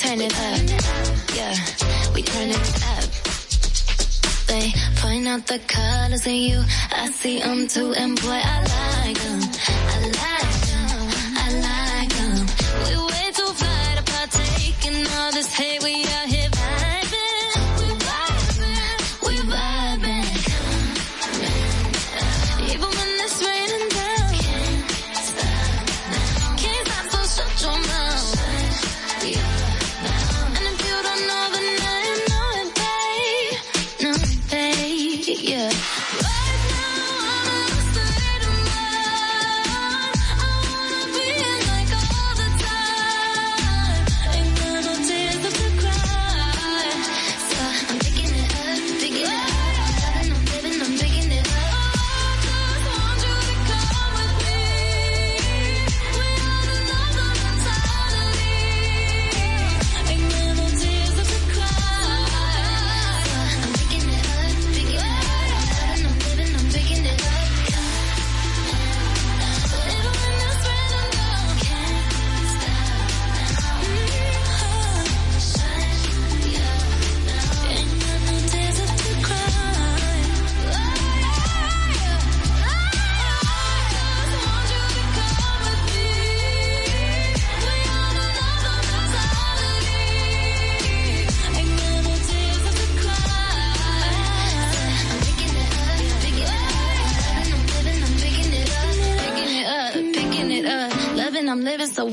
turn 0.00 0.20
it 0.20 0.32
up. 0.32 0.60
Yeah, 1.36 1.54
we 2.14 2.22
turn 2.22 2.48
it 2.48 2.84
up. 2.94 3.04
They 4.48 4.72
point 4.96 5.28
out 5.28 5.46
the 5.46 5.60
colors 5.68 6.26
in 6.26 6.36
you. 6.36 6.62
I 6.90 7.10
see 7.10 7.40
them 7.40 7.68
too, 7.68 7.92
and 7.92 8.20
boy, 8.20 8.40
I 8.42 8.56
like 9.04 9.18
them. 9.22 9.29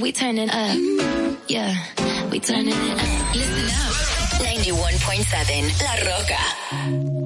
we 0.08 0.14
turning 0.14 0.50
up. 0.50 0.78
Yeah, 1.50 1.76
we 2.32 2.40
turning 2.40 2.70
it 2.70 2.98
up. 2.98 3.36
Listen 3.36 3.66
up. 3.76 3.94
91.7 4.40 5.84
La 5.84 5.96
Roca. 6.08 7.17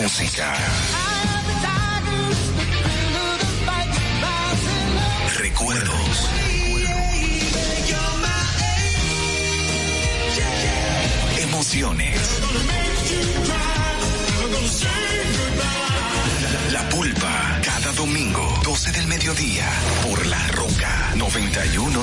música. 0.00 0.99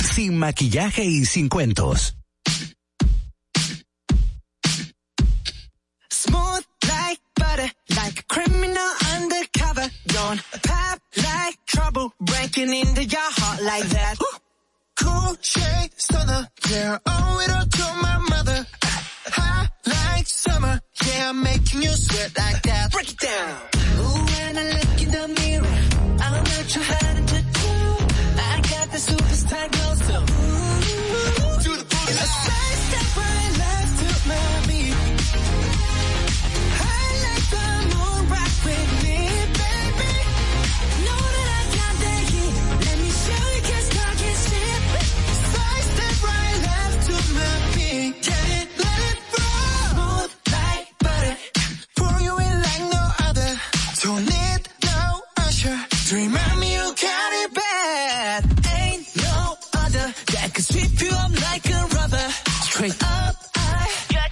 Sin 0.00 0.36
maquillaje 0.38 1.04
y 1.04 1.24
sin 1.24 1.48
cuentos. 1.48 2.16
Smooth 6.10 6.64
like 6.88 7.20
butter, 7.36 7.70
like 7.96 8.18
a 8.20 8.22
criminal 8.28 8.90
undercover. 9.14 9.88
Don't 10.06 10.42
pop 10.62 10.98
like 11.16 11.58
trouble, 11.66 12.12
breaking 12.20 12.72
into 12.74 13.04
your 13.04 13.20
heart 13.20 13.62
like 13.62 13.88
that. 13.88 14.16
Cool 15.00 15.36
shade 15.40 15.90
stunner, 15.96 16.48
yeah, 16.70 16.98
owe 17.06 17.40
it 17.40 17.50
all 17.50 17.66
to 17.66 17.94
my 18.02 18.18
mother. 18.28 18.66
Hot 19.32 19.68
like 19.86 20.26
summer, 20.26 20.80
yeah, 21.06 21.28
I'm 21.30 21.42
making 21.42 21.82
you 21.82 21.90
sweat 21.90 22.36
like 22.36 22.62
that. 22.62 22.92
Break 22.92 23.10
it 23.10 23.18
down. 23.18 23.56
Ooh, 23.98 24.24
when 24.24 24.58
I 24.58 24.64
look 24.76 25.02
in 25.02 25.10
the 25.10 25.28
mirror, 25.40 25.78
I'm 26.20 26.44
not 26.44 26.72
hard 26.72 27.16
to 27.16 27.19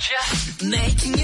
gotcha. 0.09 0.65
Making 0.65 1.18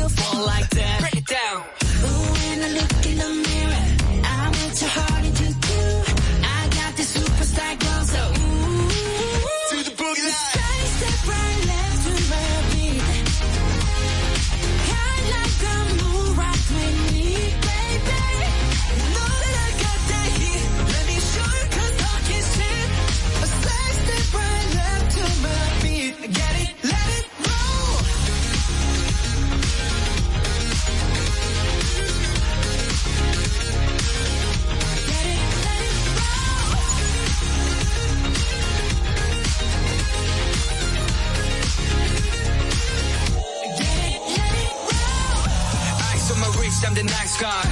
the 46.94 47.02
night 47.02 47.26
sky. 47.26 47.62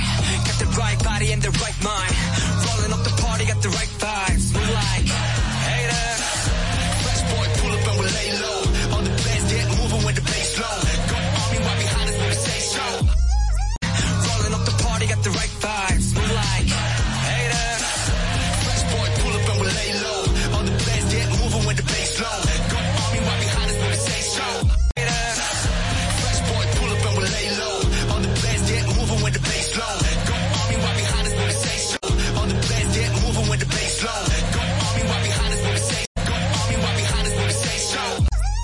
Got 0.47 0.59
the 0.59 0.67
right 0.77 0.99
body 1.05 1.33
and 1.33 1.41
the 1.41 1.51
right 1.63 1.79
mind. 1.85 2.13
Rolling 2.67 2.93
up 2.93 3.05
the 3.05 3.15
party, 3.23 3.47
got 3.47 3.63
the 3.63 3.69
right 3.69 3.93
hater. 4.01 4.32